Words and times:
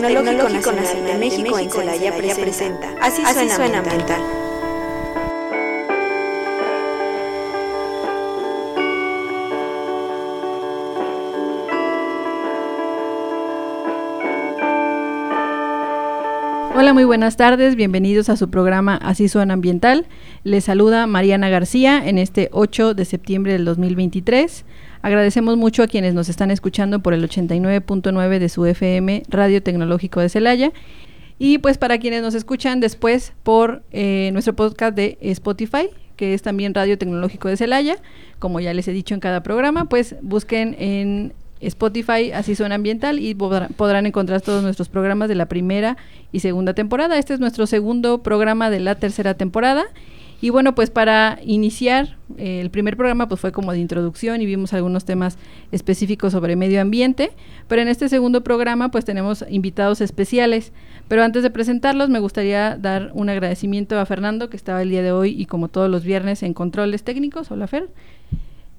Tecnológico 0.00 0.72
Nacional 0.72 1.06
de 1.06 1.18
México 1.18 1.58
en 1.58 1.70
Celaya 1.70 2.16
presenta. 2.16 2.94
Así 3.00 3.22
suena 3.50 3.78
ambiental. 3.78 4.37
Hola, 16.88 16.94
muy 16.94 17.04
buenas 17.04 17.36
tardes, 17.36 17.76
bienvenidos 17.76 18.30
a 18.30 18.38
su 18.38 18.48
programa 18.48 18.96
Así 18.96 19.28
Suena 19.28 19.52
Ambiental. 19.52 20.06
Les 20.42 20.64
saluda 20.64 21.06
Mariana 21.06 21.50
García 21.50 22.08
en 22.08 22.16
este 22.16 22.48
8 22.50 22.94
de 22.94 23.04
septiembre 23.04 23.52
del 23.52 23.66
2023. 23.66 24.64
Agradecemos 25.02 25.58
mucho 25.58 25.82
a 25.82 25.86
quienes 25.86 26.14
nos 26.14 26.30
están 26.30 26.50
escuchando 26.50 27.00
por 27.00 27.12
el 27.12 27.28
89.9 27.28 28.38
de 28.38 28.48
su 28.48 28.64
FM 28.64 29.24
Radio 29.28 29.62
Tecnológico 29.62 30.20
de 30.20 30.30
Celaya. 30.30 30.72
Y 31.38 31.58
pues 31.58 31.76
para 31.76 31.98
quienes 31.98 32.22
nos 32.22 32.32
escuchan 32.32 32.80
después 32.80 33.34
por 33.42 33.82
eh, 33.90 34.30
nuestro 34.32 34.56
podcast 34.56 34.96
de 34.96 35.18
Spotify, 35.20 35.90
que 36.16 36.32
es 36.32 36.40
también 36.40 36.72
Radio 36.72 36.96
Tecnológico 36.96 37.48
de 37.48 37.58
Celaya, 37.58 37.98
como 38.38 38.60
ya 38.60 38.72
les 38.72 38.88
he 38.88 38.92
dicho 38.92 39.12
en 39.12 39.20
cada 39.20 39.42
programa, 39.42 39.90
pues 39.90 40.16
busquen 40.22 40.74
en 40.78 41.34
Spotify, 41.60 42.32
así 42.32 42.54
suena 42.54 42.74
ambiental, 42.74 43.18
y 43.18 43.34
podrán 43.34 44.06
encontrar 44.06 44.40
todos 44.40 44.62
nuestros 44.62 44.88
programas 44.88 45.28
de 45.28 45.34
la 45.34 45.46
primera 45.46 45.96
y 46.32 46.40
segunda 46.40 46.74
temporada. 46.74 47.18
Este 47.18 47.34
es 47.34 47.40
nuestro 47.40 47.66
segundo 47.66 48.22
programa 48.22 48.70
de 48.70 48.80
la 48.80 48.94
tercera 48.94 49.34
temporada. 49.34 49.84
Y 50.40 50.50
bueno, 50.50 50.74
pues 50.74 50.90
para 50.90 51.40
iniciar, 51.44 52.16
eh, 52.36 52.60
el 52.60 52.70
primer 52.70 52.96
programa 52.96 53.28
pues 53.28 53.40
fue 53.40 53.50
como 53.50 53.72
de 53.72 53.80
introducción 53.80 54.40
y 54.40 54.46
vimos 54.46 54.72
algunos 54.72 55.04
temas 55.04 55.36
específicos 55.72 56.32
sobre 56.32 56.54
medio 56.54 56.80
ambiente, 56.80 57.32
pero 57.66 57.82
en 57.82 57.88
este 57.88 58.08
segundo 58.08 58.44
programa 58.44 58.92
pues 58.92 59.04
tenemos 59.04 59.44
invitados 59.50 60.00
especiales. 60.00 60.72
Pero 61.08 61.24
antes 61.24 61.42
de 61.42 61.50
presentarlos 61.50 62.08
me 62.08 62.20
gustaría 62.20 62.76
dar 62.76 63.10
un 63.14 63.30
agradecimiento 63.30 63.98
a 63.98 64.06
Fernando 64.06 64.48
que 64.48 64.56
estaba 64.56 64.80
el 64.82 64.90
día 64.90 65.02
de 65.02 65.10
hoy 65.10 65.34
y 65.36 65.46
como 65.46 65.68
todos 65.68 65.90
los 65.90 66.04
viernes 66.04 66.44
en 66.44 66.54
controles 66.54 67.02
técnicos. 67.02 67.50
Hola 67.50 67.66
Fer. 67.66 67.88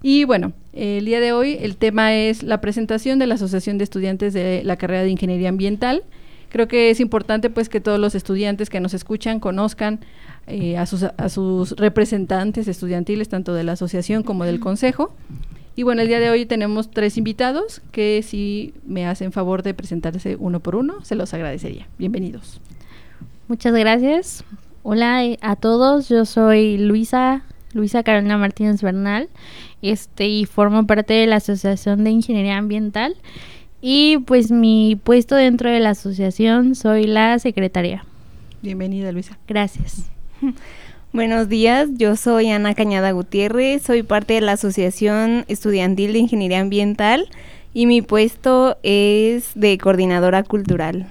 Y 0.01 0.23
bueno, 0.23 0.53
el 0.73 1.05
día 1.05 1.19
de 1.19 1.33
hoy 1.33 1.57
el 1.59 1.75
tema 1.75 2.13
es 2.15 2.43
la 2.43 2.61
presentación 2.61 3.19
de 3.19 3.27
la 3.27 3.35
Asociación 3.35 3.77
de 3.77 3.83
Estudiantes 3.83 4.33
de 4.33 4.61
la 4.63 4.77
carrera 4.77 5.03
de 5.03 5.09
Ingeniería 5.09 5.49
Ambiental. 5.49 6.03
Creo 6.49 6.67
que 6.67 6.89
es 6.89 6.99
importante 6.99 7.49
pues 7.49 7.69
que 7.69 7.81
todos 7.81 7.99
los 7.99 8.15
estudiantes 8.15 8.69
que 8.69 8.79
nos 8.79 8.93
escuchan 8.93 9.39
conozcan 9.39 9.99
eh, 10.47 10.77
a, 10.77 10.85
sus, 10.85 11.03
a 11.03 11.29
sus 11.29 11.71
representantes 11.73 12.67
estudiantiles, 12.67 13.29
tanto 13.29 13.53
de 13.53 13.63
la 13.63 13.73
asociación 13.73 14.23
como 14.23 14.45
del 14.45 14.59
consejo. 14.59 15.13
Y 15.75 15.83
bueno, 15.83 16.01
el 16.01 16.07
día 16.07 16.19
de 16.19 16.29
hoy 16.29 16.45
tenemos 16.45 16.89
tres 16.89 17.17
invitados 17.17 17.81
que 17.91 18.23
si 18.23 18.73
me 18.85 19.05
hacen 19.05 19.31
favor 19.31 19.63
de 19.63 19.73
presentarse 19.73 20.35
uno 20.37 20.59
por 20.59 20.75
uno, 20.75 21.05
se 21.05 21.15
los 21.15 21.33
agradecería. 21.33 21.87
Bienvenidos. 21.97 22.59
Muchas 23.47 23.73
gracias. 23.73 24.43
Hola 24.81 25.25
eh, 25.25 25.37
a 25.41 25.55
todos, 25.55 26.09
yo 26.09 26.25
soy 26.25 26.77
Luisa, 26.77 27.43
Luisa 27.73 28.03
Carolina 28.03 28.37
Martínez 28.37 28.81
Bernal, 28.81 29.29
este, 29.81 30.27
y 30.27 30.45
formo 30.45 30.87
parte 30.87 31.13
de 31.13 31.27
la 31.27 31.37
Asociación 31.37 32.03
de 32.03 32.11
Ingeniería 32.11 32.57
Ambiental. 32.57 33.15
Y 33.81 34.17
pues 34.25 34.51
mi 34.51 34.99
puesto 35.01 35.35
dentro 35.35 35.69
de 35.69 35.79
la 35.79 35.91
asociación 35.91 36.75
soy 36.75 37.05
la 37.05 37.39
secretaria. 37.39 38.05
Bienvenida, 38.61 39.11
Luisa. 39.11 39.37
Gracias. 39.47 40.09
Buenos 41.13 41.49
días, 41.49 41.89
yo 41.95 42.15
soy 42.15 42.51
Ana 42.51 42.75
Cañada 42.75 43.11
Gutiérrez, 43.11 43.81
soy 43.81 44.03
parte 44.03 44.33
de 44.33 44.41
la 44.41 44.51
Asociación 44.51 45.43
Estudiantil 45.47 46.13
de 46.13 46.19
Ingeniería 46.19 46.59
Ambiental 46.59 47.29
y 47.73 47.87
mi 47.87 48.03
puesto 48.03 48.77
es 48.83 49.51
de 49.55 49.75
coordinadora 49.79 50.43
cultural. 50.43 51.07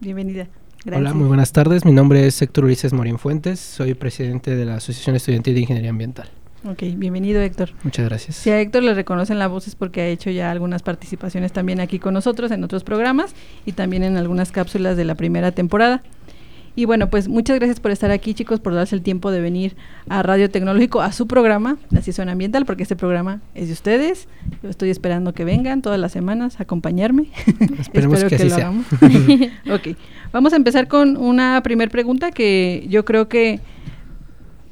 Bienvenida. 0.00 0.48
Hola, 0.86 1.12
muy 1.12 1.28
buenas 1.28 1.52
tardes. 1.52 1.84
Mi 1.84 1.92
nombre 1.92 2.26
es 2.26 2.40
Héctor 2.40 2.64
Ulises 2.64 2.94
Morín 2.94 3.18
Fuentes, 3.18 3.60
soy 3.60 3.92
presidente 3.92 4.56
de 4.56 4.64
la 4.64 4.76
Asociación 4.76 5.14
Estudiantil 5.14 5.54
de 5.54 5.60
Ingeniería 5.60 5.90
Ambiental. 5.90 6.30
Ok, 6.64 6.84
bienvenido 6.96 7.42
Héctor. 7.42 7.72
Muchas 7.82 8.06
gracias. 8.06 8.36
Si 8.36 8.48
a 8.48 8.58
Héctor 8.58 8.82
le 8.84 8.94
reconocen 8.94 9.38
la 9.38 9.46
voz 9.46 9.68
es 9.68 9.74
porque 9.74 10.00
ha 10.00 10.06
hecho 10.06 10.30
ya 10.30 10.50
algunas 10.50 10.82
participaciones 10.82 11.52
también 11.52 11.80
aquí 11.80 11.98
con 11.98 12.14
nosotros 12.14 12.50
en 12.50 12.64
otros 12.64 12.82
programas 12.82 13.34
y 13.66 13.72
también 13.72 14.04
en 14.04 14.16
algunas 14.16 14.52
cápsulas 14.52 14.96
de 14.96 15.04
la 15.04 15.16
primera 15.16 15.52
temporada. 15.52 16.02
Y 16.76 16.84
bueno, 16.84 17.10
pues 17.10 17.28
muchas 17.28 17.56
gracias 17.56 17.80
por 17.80 17.90
estar 17.90 18.10
aquí, 18.10 18.32
chicos, 18.32 18.60
por 18.60 18.74
darse 18.74 18.94
el 18.94 19.02
tiempo 19.02 19.30
de 19.30 19.40
venir 19.40 19.76
a 20.08 20.22
Radio 20.22 20.50
Tecnológico, 20.50 21.00
a 21.00 21.12
su 21.12 21.26
programa, 21.26 21.78
Así 21.96 22.12
Suena 22.12 22.32
Ambiental, 22.32 22.64
porque 22.64 22.84
este 22.84 22.96
programa 22.96 23.40
es 23.54 23.66
de 23.66 23.72
ustedes. 23.72 24.28
Yo 24.62 24.70
estoy 24.70 24.90
esperando 24.90 25.34
que 25.34 25.44
vengan 25.44 25.82
todas 25.82 25.98
las 25.98 26.12
semanas 26.12 26.60
a 26.60 26.62
acompañarme. 26.62 27.26
Esperemos 27.80 28.22
que, 28.24 28.44
lo 28.44 28.54
hagamos. 28.54 28.86
ok, 29.70 29.96
vamos 30.32 30.52
a 30.52 30.56
empezar 30.56 30.86
con 30.86 31.16
una 31.16 31.60
primera 31.62 31.90
pregunta 31.90 32.30
que 32.30 32.86
yo 32.88 33.04
creo 33.04 33.28
que, 33.28 33.60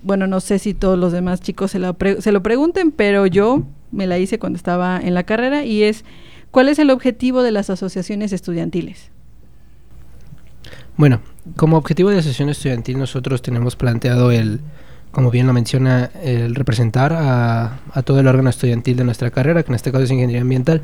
bueno, 0.03 0.27
no 0.27 0.41
sé 0.41 0.59
si 0.61 0.75
todos 0.75 0.99
los 0.99 1.13
demás 1.13 1.41
chicos 1.41 1.73
se, 1.73 1.81
se 2.21 2.33
lo 2.33 2.43
pregunten, 2.43 2.93
pero 2.93 3.27
yo 3.27 3.67
me 3.91 4.07
la 4.07 4.19
hice 4.19 4.39
cuando 4.39 4.57
estaba 4.57 5.01
en 5.01 5.15
la 5.15 5.25
carrera 5.25 5.65
y 5.65 5.83
es, 5.83 6.05
¿cuál 6.53 6.69
es 6.69 6.79
el 6.79 6.91
objetivo 6.91 7.43
de 7.43 7.51
las 7.51 7.71
asociaciones 7.71 8.33
estudiantiles? 8.33 9.11
Bueno, 10.97 11.21
como 11.57 11.77
objetivo 11.77 12.09
de 12.09 12.17
la 12.17 12.21
asociación 12.21 12.49
estudiantil 12.49 12.99
nosotros 12.99 13.43
tenemos 13.43 13.77
planteado 13.77 14.31
el, 14.31 14.61
como 15.11 15.31
bien 15.31 15.47
lo 15.47 15.53
menciona, 15.53 16.11
el 16.23 16.55
representar 16.55 17.13
a, 17.13 17.81
todo 18.05 18.21
el 18.21 18.27
órgano 18.27 18.51
estudiantil 18.51 18.97
de 18.97 19.05
nuestra 19.05 19.31
carrera, 19.31 19.63
que 19.63 19.71
en 19.71 19.77
este 19.77 19.91
caso 19.91 20.05
es 20.05 20.11
Ingeniería 20.11 20.43
Ambiental. 20.43 20.83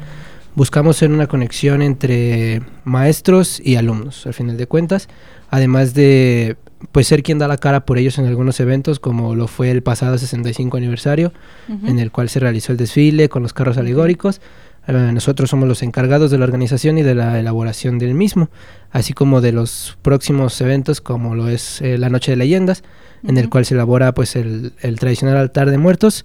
Buscamos 0.54 0.96
ser 0.96 1.10
una 1.10 1.26
conexión 1.26 1.82
entre 1.82 2.62
maestros 2.84 3.60
y 3.64 3.76
alumnos, 3.76 4.26
al 4.26 4.34
final 4.34 4.56
de 4.56 4.66
cuentas, 4.66 5.08
además 5.50 5.94
de 5.94 6.56
pues 6.92 7.06
ser 7.06 7.22
quien 7.22 7.38
da 7.38 7.48
la 7.48 7.56
cara 7.56 7.86
por 7.86 7.98
ellos 7.98 8.18
en 8.18 8.26
algunos 8.26 8.60
eventos, 8.60 9.00
como 9.00 9.34
lo 9.34 9.48
fue 9.48 9.70
el 9.70 9.82
pasado 9.82 10.18
65 10.18 10.76
aniversario, 10.76 11.32
en 11.68 11.98
el 11.98 12.10
cual 12.10 12.28
se 12.28 12.40
realizó 12.40 12.72
el 12.72 12.78
desfile 12.78 13.28
con 13.28 13.42
los 13.42 13.52
carros 13.52 13.78
alegóricos. 13.78 14.40
Eh, 14.86 15.10
nosotros 15.12 15.50
somos 15.50 15.68
los 15.68 15.82
encargados 15.82 16.30
de 16.30 16.38
la 16.38 16.44
organización 16.44 16.98
y 16.98 17.02
de 17.02 17.14
la 17.14 17.38
elaboración 17.38 17.98
del 17.98 18.14
mismo, 18.14 18.50
así 18.90 19.12
como 19.12 19.40
de 19.40 19.52
los 19.52 19.96
próximos 20.02 20.60
eventos 20.60 21.00
como 21.00 21.34
lo 21.34 21.48
es 21.48 21.80
eh, 21.80 21.96
la 21.98 22.10
Noche 22.10 22.32
de 22.32 22.36
Leyendas, 22.36 22.82
en 23.22 23.38
el 23.38 23.48
cual 23.48 23.64
se 23.64 23.74
elabora 23.74 24.12
pues 24.12 24.36
el, 24.36 24.72
tradicional 24.98 25.36
altar 25.36 25.70
de 25.70 25.78
muertos, 25.78 26.24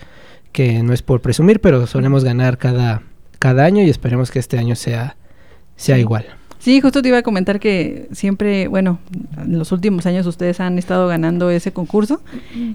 que 0.51 0.83
no 0.83 0.93
es 0.93 1.01
por 1.01 1.21
presumir, 1.21 1.61
pero 1.61 1.87
solemos 1.87 2.23
ganar 2.23 2.57
cada, 2.57 3.03
cada 3.37 3.63
año 3.63 3.83
y 3.83 3.89
esperemos 3.89 4.31
que 4.31 4.39
este 4.39 4.57
año 4.57 4.75
sea, 4.75 5.15
sea 5.75 5.97
igual. 5.97 6.38
Sí, 6.59 6.81
justo 6.81 7.01
te 7.01 7.07
iba 7.07 7.17
a 7.17 7.23
comentar 7.23 7.59
que 7.59 8.09
siempre, 8.11 8.67
bueno, 8.67 8.99
en 9.37 9.57
los 9.57 9.71
últimos 9.71 10.05
años 10.05 10.27
ustedes 10.27 10.59
han 10.59 10.77
estado 10.77 11.07
ganando 11.07 11.49
ese 11.49 11.71
concurso 11.71 12.21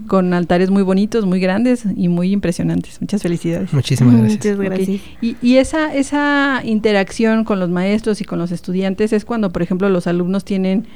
con 0.07 0.33
altares 0.33 0.71
muy 0.71 0.81
bonitos, 0.81 1.25
muy 1.27 1.39
grandes 1.39 1.83
y 1.95 2.07
muy 2.07 2.31
impresionantes. 2.31 2.99
Muchas 2.99 3.21
felicidades. 3.21 3.71
Muchísimas 3.73 4.15
gracias. 4.17 4.57
Muchas 4.57 4.57
gracias. 4.57 5.01
Y, 5.21 5.37
y, 5.39 5.57
esa, 5.57 5.93
esa 5.93 6.61
interacción 6.63 7.43
con 7.43 7.59
los 7.59 7.69
maestros 7.69 8.21
y 8.21 8.25
con 8.25 8.39
los 8.39 8.51
estudiantes 8.51 9.13
es 9.13 9.23
cuando, 9.23 9.51
por 9.51 9.61
ejemplo, 9.61 9.87
los 9.89 10.07
alumnos 10.07 10.43
tienen 10.43 10.87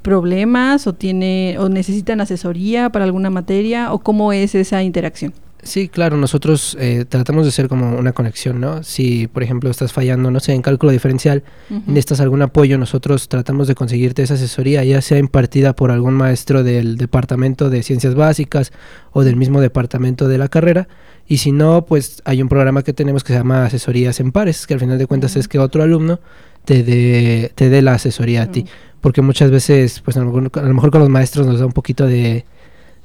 problemas 0.00 0.86
o 0.86 0.94
tiene 0.94 1.56
o 1.58 1.68
necesitan 1.68 2.20
asesoría 2.22 2.90
para 2.90 3.04
alguna 3.04 3.28
materia 3.28 3.92
o 3.92 3.98
cómo 3.98 4.32
es 4.32 4.54
esa 4.54 4.82
interacción. 4.82 5.34
Sí, 5.64 5.88
claro, 5.88 6.16
nosotros 6.16 6.76
eh, 6.80 7.04
tratamos 7.08 7.44
de 7.44 7.52
ser 7.52 7.68
como 7.68 7.96
una 7.96 8.12
conexión, 8.12 8.60
¿no? 8.60 8.82
Si, 8.82 9.28
por 9.28 9.44
ejemplo, 9.44 9.70
estás 9.70 9.92
fallando, 9.92 10.28
no 10.32 10.40
sé, 10.40 10.54
en 10.54 10.62
cálculo 10.62 10.90
diferencial, 10.90 11.44
necesitas 11.86 12.20
algún 12.20 12.42
apoyo, 12.42 12.78
nosotros 12.78 13.28
tratamos 13.28 13.68
de 13.68 13.76
conseguirte 13.76 14.24
esa 14.24 14.34
asesoría, 14.34 14.82
ya 14.82 15.00
sea 15.00 15.18
impartida 15.18 15.76
por 15.76 15.92
algún 15.92 16.14
maestro 16.14 16.64
del 16.64 16.96
departamento 16.96 17.70
de 17.70 17.84
ciencias 17.84 18.16
básicas 18.16 18.72
o 19.12 19.22
del 19.22 19.36
mismo 19.36 19.60
departamento 19.60 20.26
de 20.26 20.38
la 20.38 20.48
carrera, 20.48 20.88
y 21.28 21.36
si 21.36 21.52
no, 21.52 21.86
pues 21.86 22.22
hay 22.24 22.42
un 22.42 22.48
programa 22.48 22.82
que 22.82 22.92
tenemos 22.92 23.22
que 23.22 23.32
se 23.32 23.38
llama 23.38 23.64
asesorías 23.64 24.18
en 24.18 24.32
pares, 24.32 24.66
que 24.66 24.74
al 24.74 24.80
final 24.80 24.98
de 24.98 25.06
cuentas 25.06 25.36
es 25.36 25.46
que 25.46 25.60
otro 25.60 25.84
alumno 25.84 26.18
te 26.64 26.82
dé 26.82 27.52
te 27.54 27.68
dé 27.68 27.82
la 27.82 27.94
asesoría 27.94 28.42
a 28.42 28.50
ti, 28.50 28.66
porque 29.00 29.22
muchas 29.22 29.52
veces, 29.52 30.00
pues 30.00 30.16
a 30.16 30.24
lo 30.24 30.32
mejor 30.32 30.90
con 30.90 31.00
los 31.00 31.08
maestros 31.08 31.46
nos 31.46 31.60
da 31.60 31.66
un 31.66 31.72
poquito 31.72 32.04
de 32.08 32.46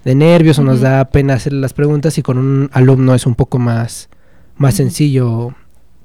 de 0.07 0.15
nervios 0.15 0.57
o 0.57 0.63
nos 0.63 0.79
da 0.79 1.03
pena 1.09 1.33
hacer 1.33 1.51
las 1.51 1.73
preguntas 1.73 2.17
y 2.17 2.21
con 2.21 2.37
un 2.37 2.69
alumno 2.71 3.13
es 3.13 3.25
un 3.25 3.35
poco 3.35 3.59
más, 3.59 4.07
más 4.55 4.75
sencillo 4.75 5.53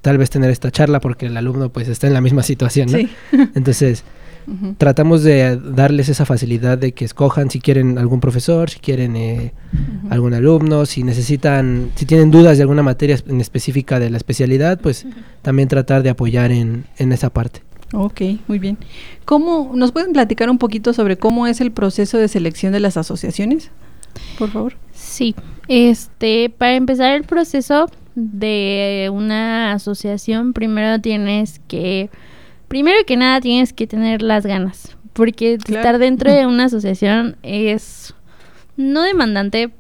tal 0.01 0.19
vez 0.19 0.29
tener 0.29 0.51
esta 0.51 0.73
charla 0.73 0.99
porque 0.99 1.27
el 1.27 1.37
alumno 1.37 1.69
pues 1.69 1.87
está 1.87 2.09
en 2.09 2.13
la 2.13 2.21
misma 2.21 2.43
situación, 2.43 2.91
¿no? 2.91 2.99
Entonces, 3.55 4.03
tratamos 4.77 5.23
de 5.23 5.57
darles 5.57 6.09
esa 6.09 6.27
facilidad 6.27 6.79
de 6.79 6.91
que 6.91 7.05
escojan 7.05 7.49
si 7.49 7.61
quieren 7.61 7.97
algún 7.97 8.19
profesor, 8.19 8.71
si 8.71 8.81
quieren 8.81 9.15
eh, 9.15 9.53
algún 10.11 10.35
alumno, 10.35 10.85
si 10.85 11.05
necesitan, 11.05 11.93
si 11.95 12.05
tienen 12.05 12.33
dudas 12.33 12.57
de 12.57 12.65
alguna 12.65 12.83
materia 12.83 13.17
en 13.29 13.41
específica 13.41 14.01
de 14.01 14.11
la 14.11 14.17
especialidad, 14.17 14.81
pues 14.81 15.07
también 15.43 15.69
tratar 15.69 16.03
de 16.03 16.11
apoyar 16.11 16.51
en, 16.51 16.87
en 16.99 17.13
esa 17.13 17.31
parte. 17.31 17.63
Ok, 17.93 18.21
muy 18.49 18.59
bien. 18.59 18.79
¿Cómo 19.25 19.71
nos 19.77 19.93
pueden 19.93 20.13
platicar 20.13 20.51
un 20.51 20.59
poquito 20.59 20.93
sobre 20.93 21.19
cómo 21.19 21.47
es 21.47 21.61
el 21.61 21.71
proceso 21.71 22.19
de 22.19 22.27
selección 22.27 22.73
de 22.73 22.81
las 22.81 22.97
asociaciones? 22.97 23.71
Por 24.39 24.51
favor. 24.51 24.77
Sí, 24.93 25.35
este, 25.69 26.51
para 26.51 26.75
empezar 26.75 27.15
el 27.15 27.25
proceso 27.25 27.91
de 28.15 29.11
una 29.13 29.73
asociación, 29.73 30.53
primero 30.53 31.01
tienes 31.01 31.61
que 31.69 32.11
Primero 32.73 33.05
que 33.05 33.19
nada 33.19 33.39
tienes 33.43 33.75
que 33.75 33.87
tener 33.87 34.23
las 34.23 34.47
ganas, 34.47 34.97
porque 35.13 35.53
estar 35.53 35.99
dentro 35.99 36.33
de 36.33 36.47
una 36.47 36.65
asociación 36.65 37.37
es 37.43 38.15
no 38.79 39.03
demandante, 39.03 39.71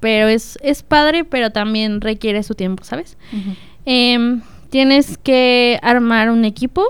pero 0.00 0.28
es, 0.28 0.58
es 0.60 0.82
padre, 0.82 1.24
pero 1.24 1.48
también 1.48 2.02
requiere 2.02 2.42
su 2.42 2.54
tiempo, 2.54 2.84
¿sabes? 2.84 3.16
Em, 3.86 4.42
tienes 4.68 5.16
que 5.16 5.78
armar 5.80 6.28
un 6.28 6.44
equipo 6.44 6.84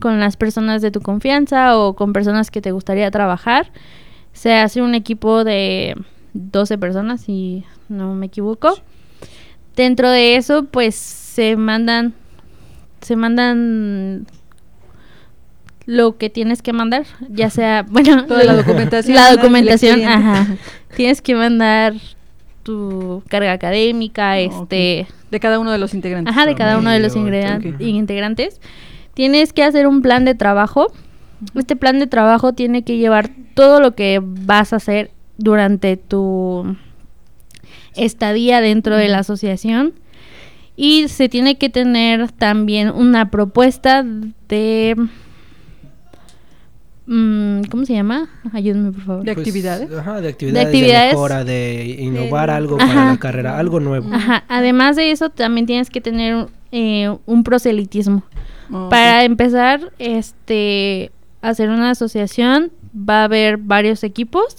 con 0.00 0.20
las 0.20 0.36
personas 0.36 0.82
de 0.82 0.90
tu 0.90 1.00
confianza 1.00 1.78
o 1.78 1.94
con 1.94 2.12
personas 2.12 2.50
que 2.50 2.60
te 2.60 2.72
gustaría 2.72 3.10
trabajar. 3.10 3.72
Se 4.34 4.52
hace 4.52 4.82
un 4.82 4.94
equipo 4.94 5.44
de 5.44 5.96
12 6.34 6.78
personas, 6.78 7.22
si 7.22 7.64
no 7.88 8.14
me 8.14 8.26
equivoco. 8.26 8.74
Dentro 9.74 10.10
de 10.10 10.36
eso, 10.36 10.64
pues 10.64 10.94
se 10.94 11.56
mandan, 11.56 12.12
se 13.00 13.16
mandan 13.16 14.26
lo 15.86 16.16
que 16.16 16.30
tienes 16.30 16.62
que 16.62 16.72
mandar, 16.72 17.04
ya 17.28 17.50
sea, 17.50 17.82
bueno, 17.88 18.26
toda 18.26 18.44
la 18.44 18.54
documentación. 18.56 19.16
La 19.16 19.34
documentación, 19.34 20.04
ajá. 20.04 20.56
Tienes 20.96 21.22
que 21.22 21.34
mandar 21.34 21.94
tu 22.62 23.22
carga 23.28 23.52
académica, 23.52 24.38
este... 24.38 25.06
De 25.30 25.40
cada 25.40 25.58
uno 25.58 25.72
de 25.72 25.78
los 25.78 25.94
integrantes. 25.94 26.32
Ajá, 26.32 26.46
de 26.46 26.54
cada 26.54 26.78
uno 26.78 26.90
de 26.90 27.00
los 27.00 27.16
integrantes. 27.16 28.60
Tienes 29.14 29.52
que 29.52 29.64
hacer 29.64 29.86
un 29.86 30.00
plan 30.00 30.24
de 30.24 30.34
trabajo. 30.34 30.92
Este 31.56 31.74
plan 31.74 31.98
de 31.98 32.06
trabajo 32.06 32.52
tiene 32.52 32.84
que 32.84 32.96
llevar 32.96 33.30
todo 33.54 33.80
lo 33.80 33.94
que 33.94 34.20
vas 34.22 34.72
a 34.72 34.76
hacer 34.76 35.10
durante 35.38 35.96
tu 35.96 36.76
estadía 37.94 38.60
dentro 38.60 38.96
de 38.96 39.08
la 39.08 39.18
asociación. 39.18 39.94
Y 40.76 41.08
se 41.08 41.28
tiene 41.28 41.56
que 41.56 41.70
tener 41.70 42.32
también 42.32 42.90
una 42.90 43.30
propuesta 43.30 44.04
de 44.48 44.96
Mm, 47.06 47.64
¿Cómo 47.70 47.84
se 47.84 47.92
llama? 47.92 48.30
Ayúdenme, 48.52 48.92
por 48.92 49.02
favor. 49.02 49.24
¿De 49.24 49.34
pues, 49.34 49.46
actividades? 49.46 49.92
Ajá, 49.92 50.20
de 50.22 50.28
actividades, 50.28 50.72
de, 50.72 51.08
mejora, 51.08 51.44
de 51.44 51.96
innovar 52.00 52.48
algo 52.48 52.78
para 52.78 53.10
la 53.12 53.16
carrera, 53.18 53.58
algo 53.58 53.78
nuevo. 53.78 54.08
Ajá, 54.12 54.44
además 54.48 54.96
de 54.96 55.10
eso 55.10 55.28
también 55.28 55.66
tienes 55.66 55.90
que 55.90 56.00
tener 56.00 56.46
eh, 56.72 57.14
un 57.26 57.44
proselitismo. 57.44 58.22
Para 58.88 59.24
empezar, 59.24 59.92
este, 59.98 61.12
hacer 61.42 61.68
una 61.68 61.90
asociación 61.90 62.72
va 62.96 63.20
a 63.20 63.24
haber 63.24 63.58
varios 63.58 64.02
equipos. 64.02 64.56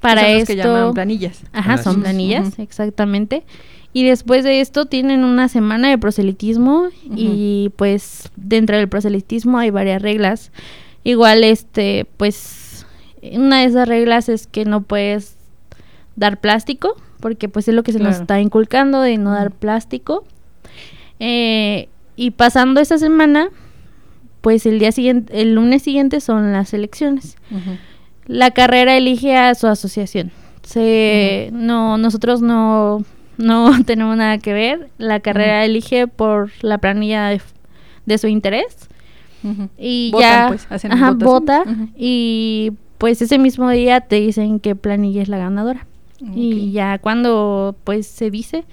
Para 0.00 0.22
son 0.22 0.30
esto, 0.30 0.46
que 0.46 0.56
llaman 0.56 0.94
planillas. 0.94 1.42
Ajá, 1.52 1.78
son 1.78 2.02
planillas, 2.02 2.58
exactamente. 2.58 3.44
Y 3.92 4.04
después 4.04 4.44
de 4.44 4.60
esto 4.60 4.84
tienen 4.84 5.24
una 5.24 5.48
semana 5.48 5.88
de 5.88 5.96
proselitismo 5.96 6.88
y 7.14 7.70
pues 7.76 8.30
dentro 8.36 8.76
del 8.76 8.88
proselitismo 8.88 9.58
hay 9.58 9.70
varias 9.70 10.02
reglas. 10.02 10.52
Igual, 11.02 11.44
este, 11.44 12.06
pues, 12.16 12.84
una 13.32 13.60
de 13.60 13.66
esas 13.66 13.88
reglas 13.88 14.28
es 14.28 14.46
que 14.46 14.64
no 14.64 14.82
puedes 14.82 15.36
dar 16.16 16.40
plástico, 16.40 16.96
porque 17.20 17.48
pues 17.48 17.68
es 17.68 17.74
lo 17.74 17.82
que 17.84 17.92
se 17.92 17.98
nos 17.98 18.16
está 18.16 18.40
inculcando 18.40 19.00
de 19.00 19.16
no 19.16 19.30
dar 19.30 19.50
plástico. 19.50 20.24
Eh, 21.18 21.88
y 22.16 22.32
pasando 22.32 22.80
esa 22.80 22.98
semana, 22.98 23.48
pues 24.40 24.66
el 24.66 24.78
día 24.78 24.92
siguiente, 24.92 25.40
el 25.40 25.54
lunes 25.54 25.82
siguiente 25.82 26.20
son 26.20 26.52
las 26.52 26.74
elecciones. 26.74 27.36
La 28.26 28.50
carrera 28.50 28.96
elige 28.96 29.36
a 29.36 29.54
su 29.54 29.66
asociación. 29.66 30.32
Se, 30.62 31.50
no, 31.52 31.96
nosotros 31.98 32.42
no, 32.42 33.04
no 33.38 33.82
tenemos 33.84 34.16
nada 34.16 34.38
que 34.38 34.52
ver. 34.52 34.90
La 34.98 35.20
carrera 35.20 35.64
elige 35.64 36.08
por 36.08 36.50
la 36.60 36.78
planilla 36.78 37.28
de, 37.28 37.40
de 38.06 38.18
su 38.18 38.28
interés 38.28 38.88
y 39.78 40.12
ya 40.18 40.46
pues, 40.48 40.66
hacen 40.70 40.92
ajá, 40.92 41.12
vota 41.12 41.64
y 41.96 42.72
pues 42.98 43.20
ese 43.22 43.38
mismo 43.38 43.70
día 43.70 44.00
te 44.00 44.16
dicen 44.16 44.60
que 44.60 44.74
planilla 44.74 45.22
es 45.22 45.28
la 45.28 45.38
ganadora. 45.38 45.86
Y 46.34 46.72
ya 46.72 46.98
cuando 46.98 47.76
pues 47.84 48.06
se 48.06 48.30
dice, 48.30 48.64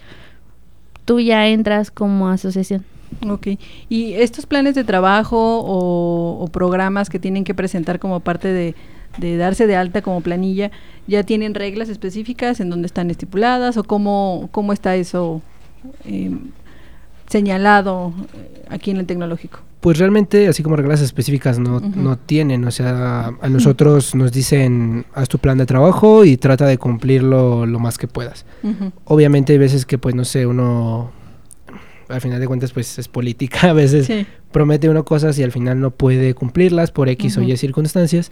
tú 1.04 1.20
ya 1.20 1.48
entras 1.48 1.92
como 1.92 2.30
asociación. 2.30 2.86
Ok. 3.30 3.48
¿Y 3.90 4.14
estos 4.14 4.46
planes 4.46 4.76
de 4.76 4.86
trabajo 4.86 5.62
o, 5.66 6.48
programas 6.54 7.10
que 7.10 7.20
tienen 7.20 7.44
que 7.44 7.54
presentar 7.54 8.00
como 8.00 8.22
parte 8.22 8.48
de, 8.48 8.76
darse 9.20 9.68
de 9.68 9.76
alta 9.76 10.02
como 10.02 10.22
planilla, 10.22 10.72
ya 11.08 11.24
tienen 11.24 11.54
reglas 11.54 11.90
específicas 11.90 12.60
en 12.60 12.70
donde 12.70 12.88
están 12.88 13.10
estipuladas 13.12 13.78
o 13.78 13.84
cómo, 13.84 14.50
cómo 14.52 14.74
está 14.74 14.96
eso 14.96 15.42
eh, 16.06 16.32
señalado 17.28 18.14
eh, 18.34 18.66
aquí 18.70 18.92
en 18.92 18.98
el 18.98 19.06
tecnológico? 19.06 19.60
Pues 19.82 19.98
realmente, 19.98 20.48
así 20.48 20.64
como 20.64 20.78
reglas 20.78 21.02
específicas 21.02 21.60
no, 21.60 21.82
no 21.82 22.18
tienen, 22.18 22.64
o 22.64 22.72
sea, 22.72 23.34
a 23.42 23.50
nosotros 23.50 24.16
nos 24.16 24.32
dicen, 24.32 25.06
haz 25.14 25.28
tu 25.28 25.40
plan 25.40 25.58
de 25.58 25.66
trabajo 25.66 26.24
y 26.24 26.38
trata 26.38 26.66
de 26.66 26.78
cumplirlo 26.78 27.66
lo 27.66 27.80
más 27.80 27.98
que 27.98 28.08
puedas. 28.08 28.46
Obviamente 29.04 29.52
hay 29.52 29.60
veces 29.60 29.86
que, 29.86 29.98
pues, 29.98 30.16
no 30.16 30.24
sé, 30.24 30.48
uno, 30.48 31.12
al 32.08 32.22
final 32.22 32.40
de 32.40 32.48
cuentas, 32.48 32.72
pues 32.72 32.98
es 32.98 33.10
política, 33.10 33.60
a 33.72 33.74
veces 33.74 34.10
promete 34.54 34.88
uno 34.88 35.04
cosas 35.04 35.38
y 35.38 35.44
al 35.44 35.52
final 35.52 35.82
no 35.82 35.92
puede 35.92 36.34
cumplirlas 36.34 36.92
por 36.92 37.10
X 37.10 37.38
o 37.38 37.42
Y 37.42 37.58
circunstancias. 37.58 38.32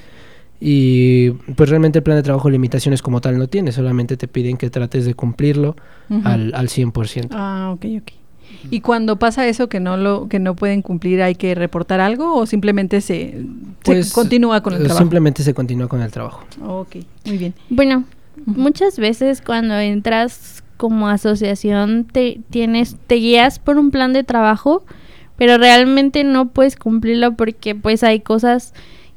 Y 0.64 1.32
pues 1.56 1.70
realmente 1.70 2.00
el 2.00 2.04
plan 2.04 2.18
de 2.18 2.24
trabajo 2.24 2.48
limitaciones 2.48 3.02
como 3.02 3.20
tal 3.20 3.40
no 3.40 3.48
tiene, 3.48 3.72
solamente 3.72 4.16
te 4.16 4.28
piden 4.28 4.58
que 4.58 4.70
trates 4.70 5.06
de 5.06 5.16
cumplirlo 5.16 5.76
al, 6.24 6.54
al 6.54 6.68
100%. 6.68 7.30
Ah, 7.32 7.72
ok, 7.74 7.86
ok. 8.00 8.12
Y 8.70 8.82
cuando 8.82 9.18
pasa 9.18 9.48
eso 9.48 9.70
que 9.70 9.80
no 9.80 9.98
lo 9.98 10.28
que 10.28 10.40
no 10.40 10.56
pueden 10.56 10.82
cumplir, 10.82 11.22
hay 11.22 11.36
que 11.36 11.56
reportar 11.56 12.00
algo 12.00 12.36
o 12.36 12.46
simplemente 12.46 13.02
se, 13.02 13.44
pues, 13.84 14.14
continúa 14.14 14.62
con 14.62 14.74
el 14.74 14.80
trabajo. 14.80 15.00
Simplemente 15.00 15.44
se 15.44 15.54
continúa 15.54 15.88
con 15.88 16.02
el 16.02 16.12
trabajo. 16.12 16.44
Ok, 16.64 16.98
muy 17.26 17.38
bien. 17.38 17.54
Bueno, 17.70 18.04
muchas 18.46 19.00
veces 19.00 19.42
cuando 19.42 19.80
entras 19.80 20.64
como 20.78 21.10
asociación 21.10 22.06
te 22.06 22.40
tienes 22.50 22.98
te 23.08 23.16
guías 23.16 23.60
por 23.60 23.78
un 23.78 23.92
plan 23.92 24.14
de 24.14 24.24
trabajo, 24.24 24.84
pero 25.38 25.58
realmente 25.58 26.24
no 26.24 26.50
puedes 26.50 26.76
cumplirlo 26.76 27.36
porque 27.36 27.74
pues 27.74 28.04
hay 28.04 28.20
cosas 28.20 28.74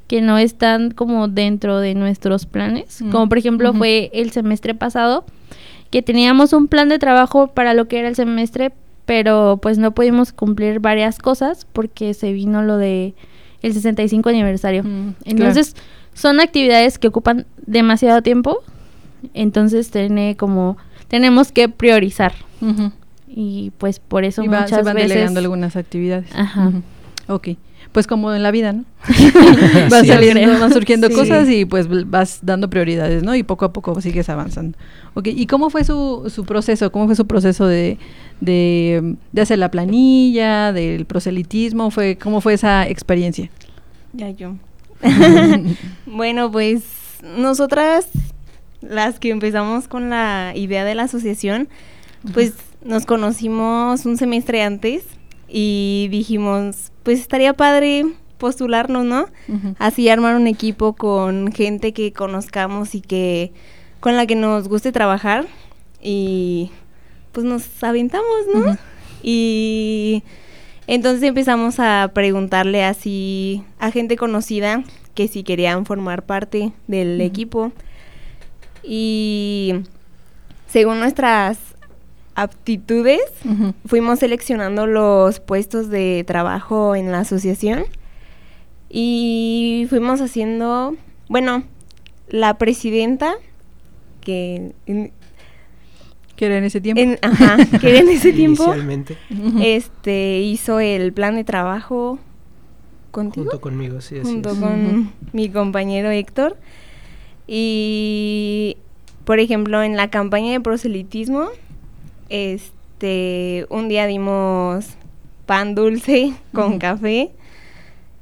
que 0.07 0.21
no 0.21 0.37
están 0.37 0.91
como 0.91 1.27
dentro 1.27 1.79
de 1.79 1.95
nuestros 1.95 2.45
planes, 2.45 3.03
como 3.11 3.27
por 3.27 3.37
ejemplo 3.37 3.73
fue 3.73 4.11
el 4.13 4.31
semestre 4.31 4.75
pasado 4.75 5.25
que 5.89 6.01
teníamos 6.01 6.53
un 6.53 6.67
plan 6.67 6.89
de 6.89 6.99
trabajo 6.99 7.47
para 7.47 7.73
lo 7.73 7.87
que 7.87 7.99
era 7.99 8.07
el 8.07 8.15
semestre, 8.15 8.71
pero 9.05 9.59
pues 9.61 9.77
no 9.77 9.91
pudimos 9.91 10.33
cumplir 10.33 10.79
varias 10.79 11.19
cosas 11.19 11.65
porque 11.71 12.13
se 12.13 12.33
vino 12.33 12.61
lo 12.63 12.77
de 12.77 13.13
el 13.61 13.73
65 13.73 14.29
aniversario. 14.29 14.83
Mm, 14.83 15.15
entonces, 15.25 15.75
son 16.13 16.39
actividades 16.39 16.99
que 16.99 17.07
ocupan 17.07 17.45
demasiado 17.65 18.21
tiempo, 18.21 18.59
entonces 19.33 19.89
tiene 19.89 20.35
como 20.37 20.77
tenemos 21.07 21.51
que 21.51 21.69
priorizar. 21.69 22.33
Y 23.27 23.71
pues 23.77 23.99
por 23.99 24.23
eso 24.23 24.43
muchas 24.43 24.69
se 24.69 24.81
van 24.81 24.95
delegando 24.95 25.39
algunas 25.39 25.75
actividades. 25.75 26.33
Ajá. 26.35 26.71
Ok 27.27 27.49
pues 27.95 28.07
como 28.07 28.33
en 28.33 28.43
la 28.43 28.51
vida, 28.51 28.73
¿no? 28.73 28.83
van 29.89 30.05
saliendo, 30.05 30.59
van 30.59 30.73
surgiendo 30.73 31.09
cosas 31.09 31.47
y 31.47 31.63
pues 31.63 31.87
vas 32.09 32.39
dando 32.41 32.69
prioridades, 32.69 33.23
¿no? 33.23 33.33
Y 33.35 33.43
poco 33.43 33.63
a 33.63 33.71
poco 33.71 34.01
sigues 34.01 34.27
avanzando. 34.27 34.77
Ok, 35.13 35.27
¿y 35.27 35.47
cómo 35.47 35.69
fue 35.69 35.85
su, 35.85 36.29
su 36.29 36.43
proceso? 36.43 36.91
¿Cómo 36.91 37.05
fue 37.05 37.15
su 37.15 37.25
proceso 37.25 37.65
de, 37.67 37.97
de, 38.41 39.15
hacer 39.41 39.59
la 39.59 39.71
planilla, 39.71 40.73
del 40.73 41.05
proselitismo? 41.05 41.89
Fue, 41.89 42.17
¿Cómo 42.17 42.41
fue 42.41 42.55
esa 42.55 42.85
experiencia? 42.85 43.49
Ya 44.11 44.29
yo. 44.29 44.55
bueno, 46.05 46.51
pues 46.51 46.83
nosotras, 47.37 48.09
las 48.81 49.21
que 49.21 49.29
empezamos 49.29 49.87
con 49.87 50.09
la 50.09 50.51
idea 50.53 50.83
de 50.83 50.95
la 50.95 51.03
asociación, 51.03 51.69
pues 52.33 52.55
nos 52.83 53.05
conocimos 53.05 54.05
un 54.05 54.17
semestre 54.17 54.63
antes 54.63 55.05
y 55.47 56.09
dijimos, 56.11 56.91
pues 57.05 57.19
estaría 57.19 57.53
padre 57.53 58.03
postularnos, 58.39 59.05
¿no? 59.05 59.27
Así 59.77 60.09
armar 60.09 60.35
un 60.35 60.47
equipo 60.47 60.93
con 60.93 61.51
gente 61.53 61.93
que 61.93 62.11
conozcamos 62.11 62.95
y 62.95 63.01
que 63.01 63.53
con 63.99 64.17
la 64.17 64.25
que 64.25 64.35
nos 64.35 64.67
guste 64.67 64.91
trabajar 64.91 65.45
y 66.01 66.71
pues 67.31 67.45
nos 67.45 67.83
aventamos, 67.83 68.25
¿no? 68.53 68.75
Y 69.21 70.23
entonces 70.87 71.21
empezamos 71.23 71.79
a 71.79 72.09
preguntarle 72.13 72.83
así 72.83 73.63
a 73.79 73.91
gente 73.91 74.17
conocida 74.17 74.83
que 75.13 75.27
si 75.27 75.43
querían 75.43 75.85
formar 75.85 76.25
parte 76.25 76.73
del 76.87 77.21
equipo 77.21 77.71
y 78.83 79.75
según 80.67 80.99
nuestras 80.99 81.59
aptitudes, 82.35 83.21
fuimos 83.85 84.19
seleccionando 84.19 84.85
los 84.87 85.39
puestos 85.39 85.89
de 85.89 86.23
trabajo 86.27 86.95
en 86.95 87.11
la 87.11 87.19
asociación 87.19 87.85
y 88.89 89.87
fuimos 89.89 90.21
haciendo, 90.21 90.95
bueno, 91.29 91.63
la 92.29 92.57
presidenta 92.57 93.35
que 94.21 94.73
que 96.35 96.45
era 96.47 96.57
en 96.57 96.65
ese 96.65 96.81
tiempo. 96.81 97.01
ajá, 97.21 97.57
que 97.79 97.89
era 97.89 97.99
en 97.99 98.09
ese 98.09 98.33
tiempo. 98.33 98.73
este 99.61 100.41
hizo 100.41 100.79
el 100.79 101.13
plan 101.13 101.35
de 101.35 101.43
trabajo 101.43 102.19
contigo. 103.11 103.45
Junto 103.45 103.61
conmigo, 103.61 104.01
sí, 104.01 104.17
así 104.19 104.29
junto 104.29 104.49
es. 104.51 104.57
con 104.57 105.13
mi 105.31 105.49
compañero 105.49 106.09
Héctor. 106.09 106.57
Y, 107.47 108.77
por 109.23 109.39
ejemplo, 109.39 109.81
en 109.83 109.95
la 109.95 110.09
campaña 110.09 110.51
de 110.51 110.59
proselitismo, 110.59 111.47
este, 112.29 113.65
un 113.69 113.87
día 113.87 114.07
dimos 114.07 114.87
pan 115.45 115.75
dulce 115.75 116.33
con 116.53 116.79
café. 116.79 117.31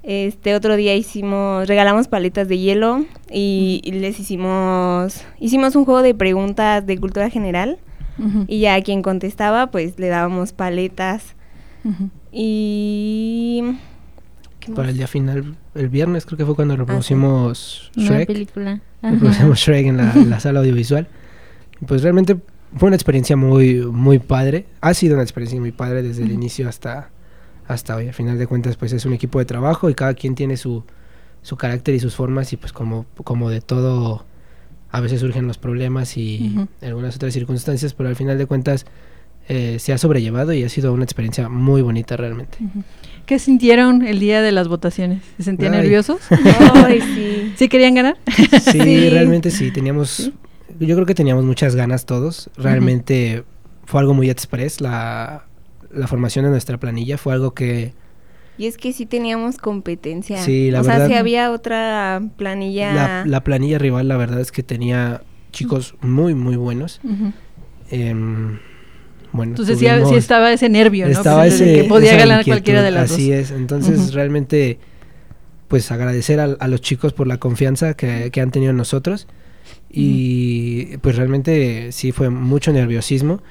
Este 0.03 0.53
otro 0.53 0.75
día 0.75 0.95
hicimos, 0.95 1.65
regalamos 1.67 2.10
paletas 2.10 2.50
de 2.50 2.57
hielo 2.57 3.05
y, 3.31 3.79
y 3.86 3.91
les 3.93 4.19
hicimos, 4.19 5.24
hicimos 5.39 5.77
un 5.77 5.86
juego 5.86 6.01
de 6.01 6.13
preguntas 6.13 6.86
de 6.86 6.98
cultura 6.98 7.29
general 7.29 7.79
y 8.48 8.60
ya 8.60 8.75
a 8.75 8.81
quien 8.81 9.01
contestaba 9.01 9.67
pues 9.67 9.98
le 9.98 10.07
dábamos 10.07 10.53
paletas 10.53 11.36
ujú. 11.83 12.10
y 12.31 13.63
¿qué 14.60 14.72
Para 14.72 14.89
el 14.89 14.98
día 14.98 15.07
final, 15.07 15.55
el 15.74 15.89
viernes 15.89 16.25
creo 16.25 16.38
que 16.38 16.45
fue 16.45 16.55
cuando 16.55 16.75
reproducimos 16.75 17.91
Una 17.98 18.07
Shrek. 18.07 18.27
película. 18.27 18.81
Ajá. 19.01 19.13
Reproducimos 19.13 19.60
Shrek 19.60 19.88
en 19.88 20.29
la, 20.29 20.39
sala 20.39 20.60
audiovisual. 20.60 21.07
Pues 21.88 22.03
realmente 22.03 22.38
fue 22.77 22.88
una 22.88 22.96
experiencia 22.96 23.36
muy, 23.36 23.75
muy 23.86 24.20
padre. 24.20 24.65
Ha 24.82 24.94
sido 24.94 25.13
una 25.15 25.24
experiencia 25.24 25.60
muy 25.60 25.72
padre 25.72 26.01
desde 26.03 26.24
el 26.24 26.32
inicio 26.32 26.68
hasta, 26.70 27.10
hasta 27.68 27.96
hoy. 27.96 28.08
Al 28.08 28.13
final 28.13 28.38
de 28.38 28.48
cuentas, 28.48 28.75
pues 28.77 28.94
es 28.94 29.06
un 29.06 29.13
equipo 29.13 29.39
de 29.39 29.46
trabajo 29.46 29.89
y 29.89 29.94
cada 29.94 30.13
quien 30.13 30.36
tiene 30.36 30.58
su, 30.58 30.84
su 31.42 31.56
carácter 31.58 31.96
y 31.96 32.00
sus 32.00 32.15
formas 32.15 32.51
y 32.53 32.58
pues 32.58 32.74
como, 32.74 33.06
como 33.24 33.50
de 33.50 33.62
todo, 33.62 34.25
a 34.92 35.00
veces 35.01 35.20
surgen 35.22 35.48
los 35.48 35.58
problemas 35.58 36.18
y 36.18 36.56
algunas 36.82 37.15
otras 37.15 37.34
circunstancias, 37.34 37.94
pero 37.94 38.10
al 38.10 38.15
final 38.15 38.38
de 38.38 38.46
cuentas 38.46 38.86
eh, 39.50 39.77
se 39.80 39.92
ha 39.92 39.98
sobrellevado 39.98 40.53
y 40.53 40.63
ha 40.63 40.70
sido 40.70 40.94
una 40.94 41.03
experiencia 41.03 41.50
muy 41.50 41.82
bonita 41.82 42.15
realmente. 42.15 42.58
¿Qué 43.25 43.39
sintieron 43.39 44.03
el 44.06 44.20
día 44.20 44.42
de 44.42 44.51
las 44.51 44.68
votaciones? 44.68 45.22
¿Se 45.38 45.44
sentían 45.44 45.74
Ay. 45.74 45.82
nerviosos? 45.82 46.20
Ay, 46.75 47.01
sí. 47.01 47.53
¿Sí 47.58 47.70
querían 47.70 47.96
ganar? 47.96 48.18
Sí, 48.27 48.51
Sí. 48.72 49.10
realmente 49.10 49.50
sí, 49.51 49.72
teníamos, 49.72 50.32
yo 50.80 50.96
creo 50.96 51.06
que 51.06 51.15
teníamos 51.15 51.44
muchas 51.46 51.75
ganas 51.75 52.06
todos, 52.06 52.50
realmente 52.58 53.44
fue 53.86 54.00
algo 54.01 54.13
muy 54.13 54.30
express, 54.30 54.82
la, 54.82 55.46
la 55.92 56.08
formación 56.08 56.46
de 56.46 56.51
nuestra 56.51 56.77
planilla 56.80 57.18
fue 57.18 57.34
algo 57.34 57.53
que 57.53 57.94
Y 58.58 58.68
es 58.68 58.77
que 58.77 58.94
sí 58.94 59.06
teníamos 59.06 59.58
competencia. 59.58 60.38
Sí, 60.44 60.72
la 60.72 60.82
o 60.82 60.84
sea, 60.84 60.94
verdad- 60.94 61.08
si 61.08 61.13
había 61.15 61.51
otra 61.51 62.22
planilla. 62.38 62.94
la, 62.94 63.24
la 63.25 63.44
planilla 63.44 63.77
rival 63.80 64.08
la 64.08 64.18
verdad 64.18 64.39
es 64.39 64.51
que 64.51 64.63
tenía 64.63 65.22
chicos 65.51 65.96
muy 66.01 66.34
muy 66.36 66.56
buenos. 66.56 67.00
Em, 67.92 68.60
bueno, 69.32 69.51
Entonces 69.51 69.77
sí, 69.80 69.86
sí 69.86 69.92
tuvimos- 69.92 70.18
estaba 70.18 70.51
ese 70.53 70.70
nervio, 70.70 71.06
¿no? 71.06 71.12
estaba 71.12 71.42
Pues, 71.44 71.60
de 71.60 71.72
ese, 71.74 71.82
que 71.82 71.88
podía 71.89 72.15
ganar 72.15 72.46
cualquiera 72.46 72.82
de 72.82 72.92
las 72.92 73.12
así 73.12 73.30
dos. 73.32 73.39
es, 73.39 73.51
entonces 73.51 74.13
realmente 74.13 74.80
pues 75.68 75.92
agradecer 75.92 76.39
a, 76.39 76.44
a 76.60 76.68
los 76.68 76.82
chicos 76.82 77.13
por 77.13 77.25
la 77.27 77.38
confianza 77.38 77.96
que, 77.96 78.30
que 78.32 78.42
han 78.42 78.51
tenido 78.51 78.70
en 78.72 78.77
nosotros 78.77 79.27
y 79.93 80.97
pues 80.97 81.15
realmente 81.15 81.91
sí 81.91 82.12
fue 82.12 82.29
mucho 82.29 82.73
nerviosismo 82.73 83.41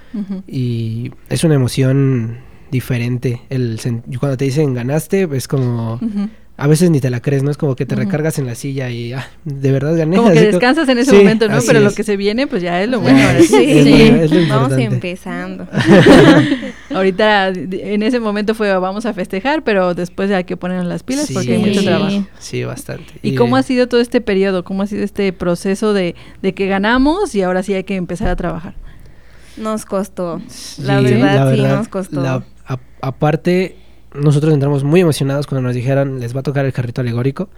y 0.47 1.13
es 1.29 1.45
una 1.45 1.55
emoción 1.55 2.39
diferente. 2.71 3.43
El 3.49 3.79
cuando 4.19 4.37
te 4.37 4.47
dicen 4.47 4.75
ganaste, 4.75 5.29
es 5.33 5.47
como 5.47 5.95
Ujú. 5.95 6.29
A 6.63 6.67
veces 6.69 6.91
ni 6.91 7.01
te 7.01 7.11
la 7.11 7.21
crees, 7.21 7.43
¿no? 7.43 7.51
Es 7.51 7.57
como 7.57 7.75
que 7.75 7.87
te 7.87 7.95
recargas 7.97 8.39
en 8.39 8.47
la 8.47 8.55
silla 8.55 8.89
y 8.91 9.13
ah, 9.13 9.27
de 9.45 9.73
verdad 9.73 9.97
gané. 9.97 10.17
Como 10.17 10.31
que 10.33 10.39
Así 10.39 10.47
descansas 10.47 10.89
en 10.89 10.99
ese 10.99 11.11
Sí, 11.11 11.17
momento, 11.17 11.49
¿no? 11.49 11.59
Pero 11.67 11.81
lo 11.81 11.93
que 11.93 12.05
se 12.05 12.17
viene, 12.17 12.47
pues 12.47 12.63
ya 12.63 12.81
es 12.83 12.89
lo 12.89 13.01
bueno. 13.01 13.19
Ah, 13.21 13.27
ahora 13.29 13.41
sí. 13.41 13.47
sí, 13.49 13.55
es 13.71 13.85
Sí. 13.85 14.09
lo- 14.11 14.23
es 14.23 14.31
lo 14.33 14.49
Vamos 14.55 14.73
empezando. 14.79 15.67
Ahorita 16.95 17.49
en 17.49 18.03
ese 18.03 18.21
momento 18.21 18.55
fue 18.55 18.73
vamos 18.79 19.07
a 19.07 19.15
festejar, 19.15 19.65
pero 19.65 19.95
después 19.95 20.31
hay 20.31 20.45
que 20.45 20.57
ponernos 20.57 20.87
las 20.87 21.03
pilas 21.03 21.31
porque 21.33 21.55
hay 21.55 21.59
mucho 21.59 21.83
trabajo. 21.83 22.27
Sí, 22.39 22.65
bastante. 22.65 23.13
¿Y 23.23 23.35
cómo 23.35 23.57
ha 23.57 23.63
sido 23.63 23.89
todo 23.89 24.01
este 24.01 24.21
periodo? 24.21 24.65
¿Cómo 24.65 24.83
ha 24.83 24.87
sido 24.87 25.03
este 25.05 25.33
proceso 25.33 25.93
de, 25.93 26.15
de 26.43 26.55
que 26.55 26.67
ganamos 26.67 27.35
y 27.35 27.43
ahora 27.43 27.63
sí 27.63 27.75
hay 27.75 27.85
que 27.85 27.97
empezar 27.97 28.29
a 28.29 28.37
trabajar? 28.37 28.75
Nos 29.57 29.85
costó. 29.85 30.41
Sí, 30.49 30.83
La 30.83 31.01
verdad, 31.01 31.55
sí, 31.55 31.61
nos 31.61 31.89
costó. 31.89 32.23
la- 32.23 32.45
a- 32.67 32.79
aparte, 33.01 33.77
nosotros 34.15 34.53
entramos 34.53 34.85
muy 34.85 35.01
emocionados 35.01 35.47
cuando 35.47 35.67
nos 35.69 35.75
dijeron 35.75 36.21
les 36.21 36.35
va 36.35 36.41
a 36.41 36.43
tocar 36.43 36.65
el 36.65 36.73
carrito 36.73 37.01
alegórico. 37.01 37.49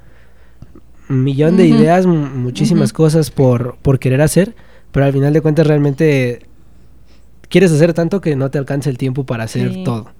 Un 1.08 1.22
millón 1.22 1.56
de 1.56 1.66
ideas, 1.66 2.06
muchísimas 2.06 2.92
cosas 2.92 3.30
por, 3.30 3.76
por 3.82 3.98
querer 3.98 4.22
hacer, 4.22 4.54
pero 4.90 5.04
al 5.06 5.12
final 5.12 5.32
de 5.32 5.40
cuentas 5.42 5.66
realmente 5.66 6.46
quieres 7.48 7.70
hacer 7.72 7.92
tanto 7.92 8.20
que 8.20 8.36
no 8.36 8.50
te 8.50 8.58
alcanza 8.58 8.88
el 8.90 8.96
tiempo 8.98 9.24
para 9.24 9.44
hacer 9.44 9.72
Sí. 9.72 9.84
todo. 9.84 10.10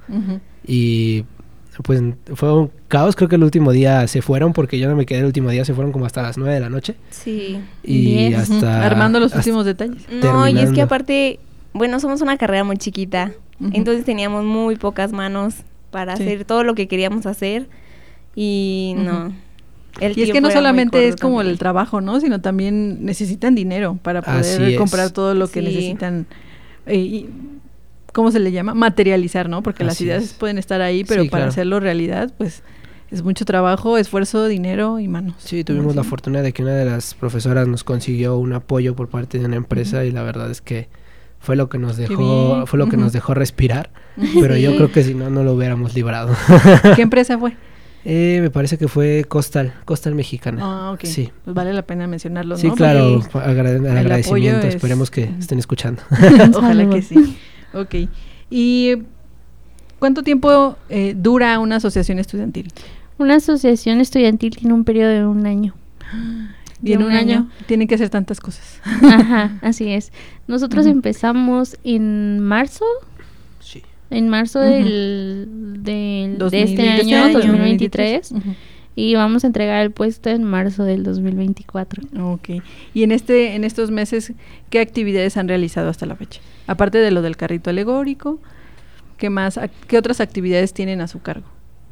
Y 0.67 1.25
pues 1.83 2.01
fue 2.35 2.53
un 2.53 2.71
caos, 2.87 3.17
creo 3.17 3.29
que 3.29 3.37
el 3.37 3.43
último 3.45 3.73
día 3.73 4.07
se 4.07 4.23
fueron 4.23 4.53
porque 4.53 4.79
yo 4.79 4.89
no 4.89 4.95
me 4.95 5.07
quedé 5.07 5.21
el 5.21 5.25
último 5.27 5.51
día, 5.51 5.65
se 5.65 5.75
fueron 5.75 5.91
como 5.91 6.07
hasta 6.07 6.23
las 6.23 6.37
9 6.39 6.55
de 6.55 6.61
la 6.61 6.69
noche. 6.71 6.95
Sí. 7.11 7.59
Y 7.83 8.33
hasta... 8.35 8.85
Armando 8.85 9.19
los 9.19 9.29
hasta- 9.33 9.39
últimos 9.39 9.65
detalles. 9.65 10.07
No, 10.23 10.47
y 10.49 10.59
es 10.59 10.71
que 10.71 10.83
aparte, 10.83 11.41
bueno, 11.73 11.99
somos 11.99 12.21
una 12.21 12.37
carrera 12.37 12.63
muy 12.63 12.77
chiquita. 12.77 13.33
Entonces 13.73 14.05
teníamos 14.05 14.45
muy 14.45 14.77
pocas 14.77 15.13
manos 15.13 15.55
para 15.95 16.17
Sí. 16.17 16.25
hacer 16.25 16.45
todo 16.45 16.65
lo 16.65 16.75
que 16.75 16.89
queríamos 16.89 17.25
hacer. 17.25 17.69
Y 18.35 18.95
no. 18.99 19.33
El 20.01 20.19
Y 20.19 20.23
es 20.25 20.33
que 20.33 20.41
no 20.41 20.51
solamente 20.51 21.07
es 21.07 21.15
como 21.15 21.41
el 21.41 21.57
trabajo, 21.57 22.01
¿no? 22.01 22.19
Sino 22.21 22.41
también 22.41 23.05
necesitan 23.05 23.55
dinero 23.55 23.97
para 24.03 24.23
poder 24.23 24.75
comprar 24.77 25.11
todo 25.13 25.35
lo 25.35 25.47
que 25.47 25.61
Sí. 25.61 25.67
necesitan. 25.67 26.27
eh, 26.87 26.97
y- 26.99 27.31
¿Cómo 28.13 28.31
se 28.31 28.39
le 28.41 28.51
llama? 28.53 28.75
Materializar, 28.75 29.49
¿no? 29.49 29.63
Porque 29.63 29.83
las 29.85 30.01
ideas 30.01 30.23
es. 30.25 30.33
pueden 30.35 30.59
estar 30.59 30.81
ahí, 30.83 31.03
pero 31.05 31.23
Sí, 31.23 31.29
para 31.31 31.43
claro. 31.45 31.51
hacerlo 31.51 31.81
realidad, 31.81 32.33
pues 32.39 32.63
es 33.11 33.23
mucho 33.23 33.45
trabajo, 33.45 33.97
esfuerzo, 33.99 34.47
dinero 34.49 34.99
y 35.01 35.09
manos. 35.09 35.35
Sí, 35.39 35.65
tuvimos 35.65 35.95
la 35.97 36.03
fortuna 36.05 36.43
de 36.43 36.53
que 36.53 36.63
una 36.63 36.75
de 36.75 36.85
las 36.85 37.15
profesoras 37.15 37.67
nos 37.69 37.83
consiguió 37.85 38.37
un 38.37 38.53
apoyo 38.53 38.95
por 38.97 39.09
parte 39.09 39.39
de 39.39 39.47
una 39.47 39.57
empresa 39.57 40.05
y 40.05 40.11
la 40.13 40.23
verdad 40.23 40.51
es 40.51 40.61
que 40.61 40.89
fue 41.45 41.55
lo 41.57 41.69
que 41.69 41.79
nos 41.79 41.97
dejó, 41.97 42.67
fue 42.67 42.79
lo 42.79 42.89
que 42.89 42.97
nos 42.97 43.13
dejó 43.13 43.35
respirar, 43.35 43.91
pero 44.41 44.57
yo 44.57 44.75
creo 44.77 44.91
que 44.91 45.05
si 45.05 45.15
no, 45.15 45.31
no 45.31 45.45
lo 45.45 45.53
hubiéramos 45.53 45.95
librado. 45.95 46.35
¿Qué 46.97 47.03
empresa 47.03 47.39
fue? 47.39 47.57
Eh, 48.07 48.41
me 48.43 48.51
parece 48.51 48.77
que 48.77 48.87
fue 48.87 49.25
Costal, 49.27 49.73
Costal 49.87 50.15
Mexicana. 50.15 50.61
Ah, 50.63 50.91
ok. 50.93 51.05
Sí, 51.05 51.31
Pues 51.43 51.55
vale 51.55 51.73
la 51.73 51.81
pena 51.87 52.07
mencionarlo, 52.07 52.59
sí, 52.59 52.67
¿no? 52.67 52.75
claro, 52.75 53.23
agra- 53.33 53.71
agradecimiento, 53.99 54.67
es- 54.67 54.75
esperemos 54.75 55.11
que 55.11 55.23
estén 55.39 55.59
escuchando. 55.59 56.03
Ojalá 56.55 56.87
que 56.91 57.01
sí. 57.01 57.39
Ok. 57.73 57.95
¿Y 58.51 58.97
cuánto 59.99 60.23
tiempo 60.23 60.77
eh, 60.91 61.15
dura 61.17 61.59
una 61.61 61.77
asociación 61.77 62.19
estudiantil? 62.19 62.71
Una 63.17 63.37
asociación 63.37 64.03
estudiantil 64.03 64.55
tiene 64.55 64.75
un 64.75 64.85
periodo 64.85 65.09
de 65.11 65.25
un 65.25 65.47
año. 65.47 65.75
Y 66.85 66.89
De 66.89 66.95
en 66.95 67.01
un 67.03 67.07
un 67.07 67.13
año 67.13 67.37
año. 67.39 67.51
tienen 67.67 67.89
que 67.89 67.95
hacer 67.95 68.11
tantas 68.11 68.41
cosas. 68.41 68.81
Ajá, 69.03 69.59
así 69.63 69.91
es. 69.91 70.13
Nosotros 70.47 70.85
Ujú. 70.87 70.93
empezamos 70.95 71.77
en 71.83 72.41
marzo, 72.41 72.85
Sí. 73.61 73.83
en 74.11 74.29
marzo 74.29 74.61
Ujú. 74.61 74.69
del, 74.69 75.49
del- 75.83 76.39
de 76.39 76.63
este 76.63 76.83
2000, 76.87 76.89
año, 77.15 77.25
año, 77.25 77.33
2023, 77.39 78.33
Ujú. 78.33 78.55
y 78.97 79.15
vamos 79.15 79.45
a 79.45 79.47
entregar 79.47 79.83
el 79.83 79.91
puesto 79.93 80.29
en 80.31 80.45
marzo 80.45 80.85
del 80.85 81.03
2024. 81.05 82.03
Ok. 82.23 82.51
Y 82.93 83.03
en 83.03 83.13
este, 83.13 83.55
en 83.55 83.65
estos 83.65 83.91
meses, 83.91 84.33
¿qué 84.71 84.81
actividades 84.81 85.37
han 85.39 85.49
realizado 85.49 85.89
hasta 85.89 86.07
la 86.07 86.17
fecha? 86.17 86.41
Aparte 86.67 86.99
de 86.99 87.11
lo 87.11 87.23
del 87.23 87.37
carrito 87.37 87.71
alegórico, 87.71 88.41
¿qué 89.17 89.31
más, 89.31 89.59
qué 89.89 89.97
otras 89.99 90.21
actividades 90.21 90.75
tienen 90.75 91.01
a 91.01 91.09
su 91.09 91.21
cargo? 91.23 91.47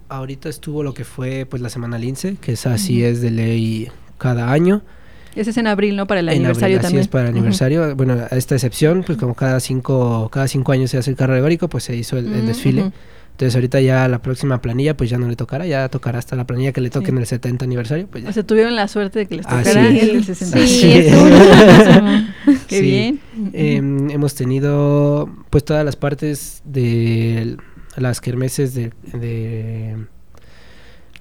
Ahorita 0.08 0.50
estuvo 0.50 0.82
lo 0.82 0.92
que 0.92 1.04
fue 1.04 1.46
pues 1.48 1.62
la 1.62 1.70
Semana 1.70 1.96
Lince, 1.96 2.36
que 2.38 2.52
es 2.52 2.66
así 2.66 3.02
es 3.02 3.22
de 3.22 3.30
ley 3.30 3.88
cada 4.22 4.50
año. 4.52 4.82
Ese 5.34 5.50
es 5.50 5.56
en 5.56 5.66
abril, 5.66 5.96
¿no? 5.96 6.06
Para 6.06 6.20
el 6.20 6.28
En 6.28 6.34
aniversario 6.36 6.76
abril, 6.76 6.78
así 6.78 6.82
también. 6.88 7.00
es 7.02 7.08
para 7.08 7.24
el 7.24 7.30
aniversario. 7.36 7.96
Bueno, 7.96 8.14
a 8.30 8.36
esta 8.36 8.54
excepción, 8.54 9.02
pues 9.06 9.18
como 9.18 9.34
cada 9.34 9.60
cinco, 9.60 10.28
cada 10.30 10.46
cinco 10.46 10.72
años 10.72 10.90
se 10.90 10.98
hace 10.98 11.10
el 11.10 11.16
carro 11.16 11.32
alegórico, 11.32 11.68
pues 11.68 11.84
se 11.84 11.96
hizo 11.96 12.18
el, 12.18 12.26
el 12.34 12.42
Mm, 12.42 12.46
desfile. 12.46 12.92
Entonces 13.30 13.54
ahorita 13.54 13.80
ya 13.80 14.06
la 14.08 14.20
próxima 14.20 14.60
planilla, 14.60 14.94
pues 14.94 15.08
ya 15.08 15.16
no 15.16 15.26
le 15.26 15.36
tocará, 15.36 15.64
ya 15.66 15.88
tocará 15.88 16.18
hasta 16.18 16.36
la 16.36 16.46
planilla 16.46 16.72
que 16.72 16.82
le 16.82 16.90
toque 16.90 17.06
Sí. 17.06 17.12
en 17.12 17.18
el 17.18 17.26
70 17.26 17.64
aniversario, 17.64 18.06
pues 18.08 18.24
ya. 18.24 18.28
O 18.28 18.32
sea, 18.34 18.42
tuvieron 18.42 18.76
la 18.76 18.86
suerte 18.88 19.20
de 19.20 19.26
que 19.26 19.36
les 19.36 19.46
tocara 19.46 19.88
es. 19.88 20.02
el 20.02 20.12
del 20.12 20.24
60. 20.24 20.58
Sí. 20.66 20.92
Qué 22.68 22.76
Sí. 22.78 22.82
bien. 22.82 23.20
Em, 23.54 24.10
hemos 24.10 24.34
tenido 24.34 25.30
pues 25.48 25.64
todas 25.64 25.82
las 25.82 25.96
partes 25.96 26.60
de 26.66 27.56
las 27.96 28.20
kermeses 28.20 28.74
de, 28.74 28.92
de 29.14 29.96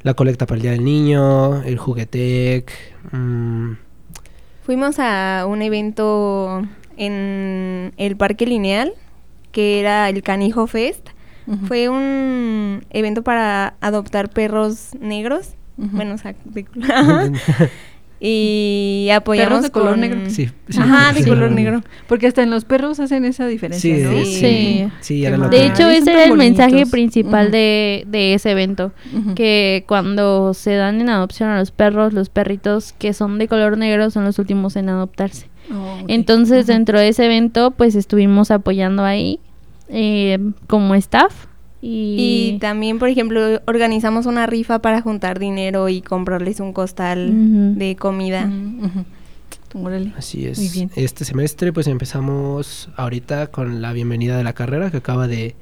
la 0.03 0.13
colecta 0.13 0.45
para 0.45 0.57
el 0.57 0.61
Día 0.63 0.71
del 0.71 0.83
Niño, 0.83 1.61
el 1.63 1.77
juguetec, 1.77 2.71
mm, 3.11 3.71
Fuimos 4.63 4.99
a 4.99 5.45
un 5.47 5.61
evento 5.63 6.61
en 6.95 7.93
el 7.97 8.15
Parque 8.15 8.45
Lineal, 8.45 8.93
que 9.51 9.79
era 9.79 10.07
el 10.09 10.21
Canijo 10.23 10.67
Fest. 10.67 11.09
Fue 11.67 11.89
un 11.89 12.85
evento 12.91 13.23
para 13.23 13.73
adoptar 13.81 14.29
perros 14.29 14.89
negros. 14.99 15.55
Bueno, 15.77 16.13
o 16.13 16.17
sea, 16.17 16.35
de- 16.45 16.65
y 18.23 19.09
apoyamos 19.11 19.49
¿Perros 19.49 19.63
de 19.63 19.71
color 19.71 19.89
con- 19.91 19.99
negro? 20.01 20.19
Sí, 20.29 20.47
sí, 20.69 20.79
Ajá, 20.79 21.11
de 21.11 21.23
sí. 21.23 21.29
color 21.29 21.51
negro. 21.51 21.81
Porque 22.07 22.27
hasta 22.27 22.43
en 22.43 22.51
los 22.51 22.65
perros 22.65 22.99
hacen 22.99 23.25
esa 23.25 23.47
diferencia, 23.47 23.95
Sí, 23.95 24.03
¿no? 24.03 24.11
sí, 24.11 24.25
Sí. 24.35 24.87
sí, 24.99 25.25
era 25.25 25.37
lo 25.37 25.49
De 25.49 25.57
que- 25.57 25.65
hecho, 25.65 25.89
ese 25.89 26.11
era 26.13 26.25
el 26.25 26.33
mensaje 26.37 26.69
bonitos. 26.71 26.91
principal 26.91 27.49
de, 27.49 28.03
de 28.07 28.35
ese 28.35 28.51
evento. 28.51 28.91
Que 29.35 29.85
cuando 29.87 30.53
se 30.53 30.75
dan 30.75 31.01
en 31.01 31.09
adopción 31.09 31.49
a 31.49 31.57
los 31.57 31.71
perros, 31.71 32.13
los 32.13 32.29
perritos 32.29 32.93
que 32.93 33.13
son 33.13 33.39
de 33.39 33.47
color 33.47 33.77
negro 33.77 34.11
son 34.11 34.23
los 34.23 34.37
últimos 34.37 34.75
en 34.75 34.89
adoptarse. 34.89 35.47
Oh. 35.73 35.97
Entonces, 36.07 36.67
dentro 36.67 36.99
de 36.99 37.07
ese 37.09 37.25
evento, 37.25 37.71
pues 37.71 37.95
estuvimos 37.95 38.51
apoyando 38.51 39.03
ahí 39.03 39.39
eh, 39.89 40.37
como 40.67 40.93
staff. 40.95 41.47
Y 41.81 42.51
Y, 42.55 42.59
también, 42.59 42.99
por 42.99 43.09
ejemplo, 43.09 43.59
organizamos 43.65 44.25
una 44.27 44.45
rifa 44.45 44.79
para 44.79 45.01
juntar 45.01 45.39
dinero 45.39 45.89
y 45.89 46.01
comprarles 46.01 46.59
un 46.59 46.73
costal 46.73 47.29
Ujú. 47.29 47.79
de 47.79 47.95
comida. 47.95 48.45
Ujú. 48.45 49.85
Órale. 49.85 50.11
Así 50.17 50.45
es. 50.45 50.59
Este 50.95 51.23
semestre 51.25 51.71
pues 51.71 51.87
empezamos 51.87 52.89
ahorita 52.97 53.47
con 53.47 53.81
la 53.81 53.93
bienvenida 53.93 54.37
de 54.37 54.43
la 54.43 54.51
carrera 54.53 54.91
que 54.91 54.97
acaba 54.97 55.27
de, 55.29 55.55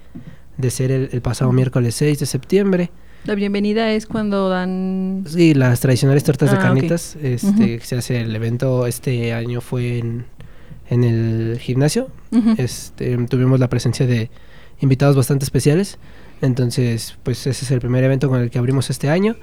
de 0.57 0.69
ser 0.71 0.91
el, 0.91 1.09
el 1.11 1.21
pasado 1.21 1.51
miércoles 1.51 1.93
6 1.95 2.19
de 2.19 2.25
septiembre. 2.25 2.89
La 3.25 3.35
bienvenida 3.35 3.91
es 3.91 4.07
cuando 4.07 4.49
dan... 4.49 5.25
Sí, 5.27 5.53
las 5.53 5.79
tradicionales 5.81 6.23
tortas 6.23 6.49
de 6.51 6.55
Ah, 6.57 6.59
ok. 6.59 6.65
carnitas. 6.65 7.17
Este, 7.21 7.75
Ujú. 7.75 7.85
Se 7.85 7.95
hace 7.97 8.21
el 8.21 8.35
evento 8.35 8.87
este 8.87 9.31
año 9.33 9.61
fue 9.61 9.99
en, 9.99 10.25
en 10.89 11.03
el 11.03 11.59
gimnasio. 11.59 12.07
Este, 12.57 13.15
tuvimos 13.27 13.59
la 13.59 13.67
presencia 13.69 14.07
de 14.07 14.31
invitados 14.81 15.15
bastante 15.15 15.45
especiales. 15.45 15.97
Entonces, 16.41 17.17
pues 17.23 17.45
ese 17.47 17.65
es 17.65 17.71
el 17.71 17.79
primer 17.79 18.03
evento 18.03 18.29
con 18.29 18.41
el 18.41 18.49
que 18.49 18.59
abrimos 18.59 18.89
este 18.89 19.09
año. 19.09 19.35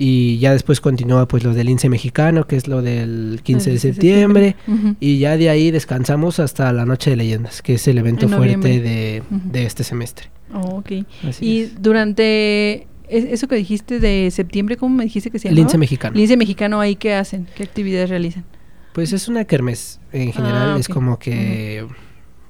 Y 0.00 0.38
ya 0.38 0.52
después 0.52 0.80
continúa 0.80 1.26
pues 1.26 1.42
lo 1.42 1.54
del 1.54 1.68
INSE 1.68 1.88
mexicano, 1.88 2.46
que 2.46 2.54
es 2.54 2.68
lo 2.68 2.82
del 2.82 3.40
15 3.42 3.70
de 3.70 3.76
El 3.76 3.80
15 3.80 3.88
de 3.88 3.94
septiembre. 3.94 4.56
Y 5.00 5.18
ya 5.18 5.36
de 5.36 5.50
ahí 5.50 5.72
descansamos 5.72 6.38
hasta 6.38 6.72
la 6.72 6.86
Noche 6.86 7.10
de 7.10 7.16
Leyendas, 7.16 7.62
que 7.62 7.74
es 7.74 7.88
el 7.88 7.98
evento 7.98 8.26
En 8.26 8.32
fuerte 8.32 8.80
de, 8.80 9.22
de 9.28 9.66
este 9.66 9.82
semestre. 9.82 10.30
Oh, 10.54 10.76
ok. 10.78 10.92
Así 11.28 11.44
Y 11.44 11.60
es. 11.62 11.82
durante 11.82 12.86
es- 13.08 13.24
eso 13.24 13.48
que 13.48 13.56
dijiste 13.56 13.98
de 13.98 14.30
septiembre, 14.30 14.76
¿cómo 14.76 14.94
me 14.94 15.02
dijiste 15.04 15.32
que 15.32 15.40
se 15.40 15.48
El 15.48 15.54
llamaba? 15.56 15.68
INSE 15.70 15.78
mexicano. 15.78 16.16
Lince 16.16 16.36
mexicano, 16.36 16.80
¿ahí 16.80 16.94
qué 16.94 17.14
hacen? 17.14 17.48
¿Qué 17.56 17.64
actividades 17.64 18.08
realizan? 18.08 18.44
Pues 18.92 19.12
es 19.12 19.26
una 19.26 19.44
kermés 19.46 19.98
en 20.12 20.32
general, 20.32 20.74
Ah, 20.76 20.78
es 20.78 20.86
como 20.88 21.18
que... 21.18 21.84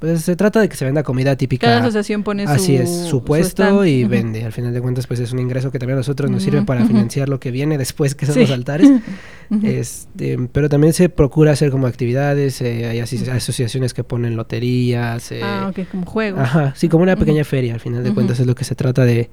Pues 0.01 0.23
se 0.23 0.37
trata 0.37 0.61
de 0.61 0.69
que 0.69 0.77
se 0.77 0.85
venda 0.85 1.03
comida 1.03 1.35
típica. 1.35 1.67
Cada 1.67 1.81
asociación 1.81 2.23
pone 2.23 2.47
su 2.47 2.53
Así 2.53 2.77
es, 2.77 2.89
su 3.09 3.25
puesto 3.25 3.85
y 3.85 4.05
vende. 4.05 4.45
Al 4.45 4.53
final 4.53 4.73
de 4.73 4.81
cuentas, 4.81 5.09
pues 5.09 5.19
es 5.19 5.33
un 5.33 5.41
ingreso 5.41 5.73
que 5.73 5.79
también 5.81 5.97
a 5.97 6.01
nosotros 6.01 6.31
nos 6.31 6.43
sirve 6.45 6.63
para 6.63 6.85
financiar 6.87 7.29
lo 7.29 7.41
que 7.41 7.51
viene 7.51 7.79
después, 7.79 8.15
que 8.15 8.25
son 8.27 8.35
Sí. 8.37 8.41
los 8.43 8.51
altares. 8.53 8.89
Este, 9.63 10.37
pero 10.53 10.69
también 10.69 10.93
se 10.93 11.09
procura 11.09 11.53
hacer 11.53 11.71
como 11.71 11.87
actividades, 11.87 12.61
eh, 12.61 12.87
hay 12.87 12.99
aso- 13.01 13.33
asociaciones 13.33 13.95
que 13.95 14.05
ponen 14.05 14.37
loterías. 14.37 15.33
eh, 15.33 15.41
ah, 15.43 15.69
ok, 15.71 15.89
como 15.91 16.05
juegos. 16.07 16.41
Ajá, 16.43 16.75
sí, 16.77 16.89
como 16.89 17.03
una 17.03 17.17
pequeña 17.17 17.45
feria, 17.45 17.73
al 17.75 17.81
final 17.81 18.05
de 18.05 18.13
cuentas 18.13 18.39
es 18.41 18.47
lo 18.47 18.55
que 18.55 18.65
se 18.65 18.75
trata 18.75 19.05
de, 19.05 19.31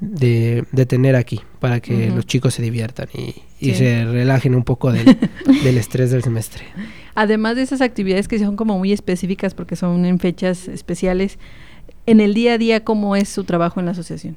de, 0.00 0.64
de 0.72 0.86
tener 0.86 1.14
aquí, 1.16 1.40
para 1.60 1.80
que 1.80 2.10
los 2.10 2.26
chicos 2.26 2.54
se 2.54 2.62
diviertan 2.62 3.08
y, 3.14 3.34
y 3.60 3.70
Sí. 3.72 3.74
se 3.74 4.04
relajen 4.04 4.54
un 4.54 4.64
poco 4.64 4.92
del, 4.92 5.04
del 5.64 5.76
estrés 5.78 6.10
del 6.10 6.22
semestre. 6.22 6.64
Además 7.14 7.56
de 7.56 7.62
esas 7.62 7.80
actividades 7.80 8.28
que 8.28 8.38
son 8.38 8.56
como 8.56 8.78
muy 8.78 8.92
específicas 8.92 9.54
porque 9.54 9.76
son 9.76 10.04
en 10.06 10.18
fechas 10.18 10.68
especiales, 10.68 11.38
en 12.06 12.20
el 12.20 12.34
día 12.34 12.54
a 12.54 12.58
día, 12.58 12.82
¿cómo 12.84 13.14
es 13.16 13.28
su 13.28 13.44
trabajo 13.44 13.78
en 13.80 13.86
la 13.86 13.92
asociación? 13.92 14.36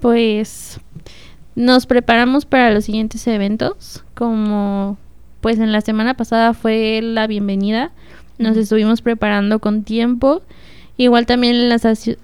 pues 0.00 0.78
nos 1.54 1.86
preparamos 1.86 2.44
para 2.44 2.70
los 2.70 2.84
siguientes 2.84 3.26
eventos. 3.26 4.04
Como 4.14 4.98
pues 5.40 5.58
en 5.58 5.72
la 5.72 5.80
semana 5.80 6.14
pasada 6.14 6.52
fue 6.54 7.00
la 7.02 7.26
bienvenida. 7.26 7.92
Nos 8.38 8.56
estuvimos 8.56 9.00
preparando 9.00 9.58
con 9.58 9.82
tiempo. 9.82 10.42
Igual 10.98 11.26
también 11.26 11.56
en 11.56 11.68
la, 11.68 11.78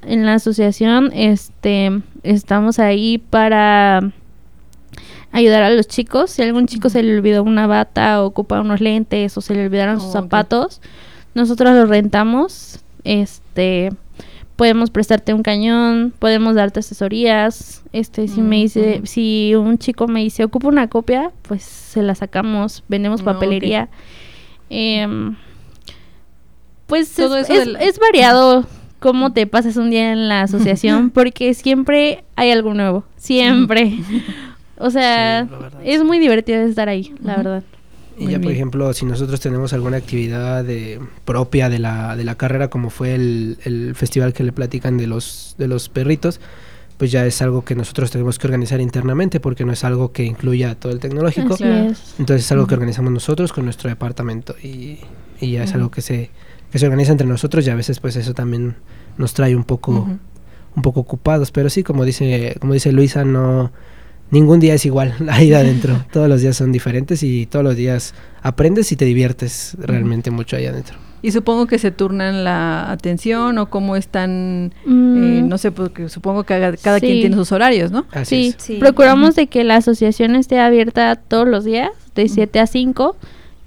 en 0.06 0.26
la 0.26 0.35
asociación 0.35 1.11
este, 1.14 2.00
estamos 2.22 2.78
ahí 2.78 3.18
para 3.18 4.11
ayudar 5.30 5.62
a 5.62 5.70
los 5.70 5.87
chicos. 5.88 6.30
Si 6.30 6.42
a 6.42 6.46
algún 6.46 6.66
chico 6.66 6.88
se 6.88 7.02
le 7.02 7.16
olvidó 7.16 7.42
una 7.42 7.66
bata 7.66 8.22
o 8.22 8.26
ocupa 8.26 8.61
unos 8.61 8.80
lentes 8.80 9.37
o 9.37 9.40
se 9.40 9.54
le 9.54 9.66
olvidaron 9.66 10.00
sus 10.00 10.11
Oh, 10.11 10.12
zapatos, 10.12 10.80
nosotros 11.35 11.74
los 11.74 11.88
rentamos. 11.88 12.80
Este 13.04 13.90
podemos 14.56 14.90
prestarte 14.90 15.35
un 15.35 15.42
cañón, 15.42 16.12
podemos 16.18 16.54
darte 16.54 16.80
asesorías. 16.80 17.82
Este, 17.92 18.28
si 18.28 18.40
me 18.42 18.56
dice, 18.56 18.96
Ujú. 18.98 19.06
si 19.06 19.54
un 19.56 19.76
chico 19.78 20.06
me 20.06 20.20
dice 20.20 20.44
ocupa 20.44 20.68
una 20.68 20.88
copia, 20.88 21.30
pues 21.42 21.62
se 21.62 22.02
la 22.02 22.14
sacamos, 22.14 22.85
vendemos 22.88 23.20
ok. 23.22 23.26
papelería. 23.26 23.88
Em, 24.70 25.37
pues 26.92 27.11
Todo 27.14 27.37
es, 27.38 27.48
eso 27.48 27.55
es- 27.61 27.66
del- 27.66 27.76
es 27.76 27.98
variado 27.98 28.66
cómo 28.98 29.33
te 29.33 29.46
pasas 29.46 29.76
un 29.78 29.88
día 29.90 30.12
en 30.12 30.28
la 30.28 30.42
asociación, 30.42 31.11
porque 31.14 31.55
siempre 31.55 32.24
hay 32.37 32.50
algo 32.50 32.74
nuevo, 32.74 33.05
siempre. 33.16 33.98
O 34.78 34.90
sea, 34.90 35.44
Sí, 35.44 35.50
la 35.50 35.59
verdad, 35.59 35.81
es 35.85 35.98
sí. 36.00 36.05
muy 36.07 36.18
divertido 36.18 36.61
estar 36.62 36.88
ahí, 36.88 37.14
la 37.22 37.37
verdad. 37.37 37.62
Y 38.18 38.24
Muy 38.24 38.33
ya, 38.33 38.40
por 38.40 38.52
ejemplo, 38.52 38.92
si 38.92 39.07
nosotros 39.07 39.40
tenemos 39.40 39.72
alguna 39.72 39.96
actividad 39.96 40.64
de- 40.64 41.00
propia 41.24 41.68
de 41.70 41.78
la, 41.78 42.14
de 42.14 42.24
la 42.24 42.35
carrera, 42.35 42.68
como 42.68 42.90
fue 42.90 43.14
el, 43.14 43.59
el 43.64 43.94
festival 43.94 44.33
que 44.35 44.44
le 44.44 44.52
platican 44.52 44.98
de 44.98 45.07
los, 45.07 45.55
de 45.59 45.66
los 45.68 45.88
perritos, 45.88 46.38
pues 46.98 47.11
ya 47.11 47.24
es 47.26 47.40
algo 47.42 47.64
que 47.64 47.74
nosotros 47.74 48.11
tenemos 48.11 48.38
que 48.38 48.46
organizar 48.46 48.81
internamente 48.81 49.40
porque 49.40 49.64
no 49.64 49.72
es 49.72 49.83
algo 49.83 50.12
que 50.12 50.24
incluya 50.24 50.74
todo 50.74 50.92
el 50.92 51.00
tecnológico. 51.00 51.55
Así 51.55 51.64
Claro. 51.64 51.90
es. 51.90 52.14
Entonces 52.18 52.44
es 52.44 52.52
algo 52.52 52.66
que 52.66 52.74
organizamos 52.74 53.11
nosotros 53.12 53.52
con 53.52 53.64
nuestro 53.64 53.88
departamento 53.88 54.55
y, 54.62 54.98
y 55.40 55.52
ya 55.52 55.64
es 55.64 55.74
algo 55.74 55.90
que 55.90 56.02
se, 56.02 56.31
que 56.72 56.78
se 56.78 56.87
organiza 56.87 57.12
entre 57.12 57.26
nosotros 57.26 57.66
y 57.66 57.70
a 57.70 57.74
veces 57.76 58.00
pues 58.00 58.16
eso 58.16 58.35
también 58.35 58.74
nos 59.18 59.35
trae 59.35 59.54
un 59.54 59.64
poco, 59.64 60.08
un 60.74 60.82
poco 60.82 61.00
ocupados. 61.00 61.50
Pero 61.52 61.68
sí, 61.70 61.82
como 61.85 62.04
dice, 62.04 62.56
como 62.61 62.72
dice 62.72 62.90
Luisa, 62.92 63.24
no 63.24 63.70
ningún 64.30 64.58
día 64.61 64.74
es 64.74 64.87
igual 64.87 65.14
ahí 65.30 65.52
adentro. 65.52 66.02
todos 66.12 66.28
los 66.28 66.40
días 66.40 66.56
son 66.56 66.72
diferentes 66.72 67.22
y 67.22 67.46
todos 67.46 67.64
los 67.64 67.76
días 67.76 68.14
aprendes 68.42 68.90
y 68.90 68.96
te 68.96 69.04
diviertes 69.04 69.76
realmente 69.78 70.30
mucho 70.30 70.56
ahí 70.56 70.66
adentro. 70.66 70.96
Y 71.24 71.30
supongo 71.30 71.66
que 71.68 71.78
se 71.78 71.92
turnan 71.92 72.42
la 72.42 72.90
atención 72.90 73.56
o 73.58 73.70
cómo 73.70 73.94
están, 73.94 74.72
eh, 74.85 74.88
Mm, 74.88 75.48
no 75.48 75.56
sé, 75.56 75.70
porque 75.70 76.08
supongo 76.08 76.42
que 76.42 76.76
cada 76.82 76.98
Sí. 76.98 77.06
quien 77.06 77.20
tiene 77.20 77.37
sus 77.37 77.52
horarios, 77.52 77.92
¿no? 77.92 78.06
Así 78.11 78.44
sí, 78.50 78.54
es. 78.56 78.62
Sí. 78.64 78.76
procuramos 78.80 79.37
de 79.37 79.46
que 79.46 79.62
la 79.62 79.76
asociación 79.76 80.35
esté 80.35 80.58
abierta 80.58 81.14
todos 81.14 81.46
los 81.46 81.62
días, 81.64 81.90
de 82.16 82.28
7 82.28 82.58
a 82.58 82.66
5, 82.66 83.14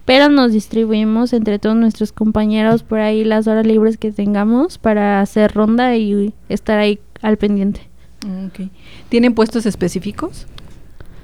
pero 0.06 0.30
nos 0.30 0.52
distribuimos 0.54 1.34
entre 1.34 1.60
todos 1.60 1.76
nuestros 1.76 2.12
compañeros 2.12 2.84
por 2.84 3.00
ahí 3.00 3.24
las 3.24 3.48
horas 3.48 3.66
libres 3.66 3.98
que 3.98 4.12
tengamos 4.12 4.78
para 4.78 5.20
hacer 5.22 5.52
ronda 5.54 5.96
y 5.98 6.34
estar 6.50 6.78
ahí 6.80 7.00
al 7.22 7.38
pendiente. 7.38 7.82
Mm, 8.26 8.46
ok. 8.48 8.70
¿Tienen 9.10 9.34
puestos 9.34 9.66
específicos? 9.66 10.48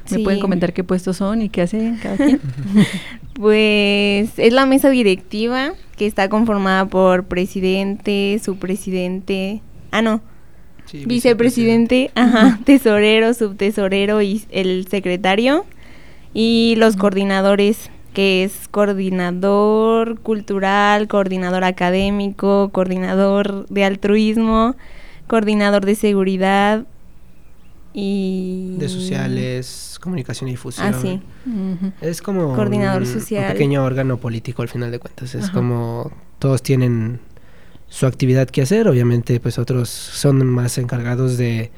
¿Me 0.09 0.17
Sí. 0.17 0.23
pueden 0.23 0.39
comentar 0.41 0.73
qué 0.73 0.83
puestos 0.83 1.17
son 1.17 1.41
y 1.41 1.49
qué 1.49 1.61
hacen 1.61 1.97
cada 2.01 2.17
quien? 2.17 2.39
Pues 3.33 4.37
es 4.37 4.53
la 4.53 4.65
mesa 4.65 4.89
directiva 4.89 5.71
que 5.97 6.05
está 6.05 6.27
conformada 6.27 6.85
por 6.85 7.25
presidente, 7.25 8.39
subpresidente, 8.43 9.61
ah 9.91 10.01
no, 10.01 10.21
Sí, 10.85 11.05
vicepresidente, 11.05 12.11
ajá, 12.15 12.59
tesorero, 12.65 13.33
subtesorero 13.33 14.21
y 14.21 14.43
el 14.51 14.87
secretario 14.89 15.65
y 16.33 16.75
los 16.77 16.97
coordinadores 16.97 17.89
que 18.13 18.43
es 18.43 18.67
coordinador 18.69 20.19
cultural, 20.19 21.07
coordinador 21.07 21.63
académico, 21.63 22.69
coordinador 22.71 23.65
de 23.67 23.85
altruismo, 23.85 24.75
coordinador 25.27 25.85
de 25.85 25.95
seguridad 25.95 26.85
y 27.93 28.75
De 28.77 28.87
sociales, 28.87 29.97
comunicación 30.01 30.47
y 30.47 30.51
difusión. 30.53 30.87
Ah, 30.93 30.97
sí. 30.99 31.21
Es 32.01 32.21
como 32.21 32.55
Coordinador 32.55 33.01
un, 33.01 33.07
un 33.07 33.13
social. 33.13 33.51
pequeño 33.51 33.83
órgano 33.83 34.17
político 34.17 34.61
al 34.61 34.69
final 34.69 34.91
de 34.91 34.99
cuentas. 34.99 35.35
Es 35.35 35.45
Ajá. 35.45 35.53
como 35.53 36.11
todos 36.39 36.63
tienen 36.63 37.19
su 37.89 38.05
actividad 38.05 38.47
que 38.49 38.61
hacer. 38.61 38.87
Obviamente, 38.87 39.39
pues 39.41 39.59
otros 39.59 39.89
son 39.89 40.45
más 40.47 40.77
encargados 40.77 41.37
de 41.37 41.71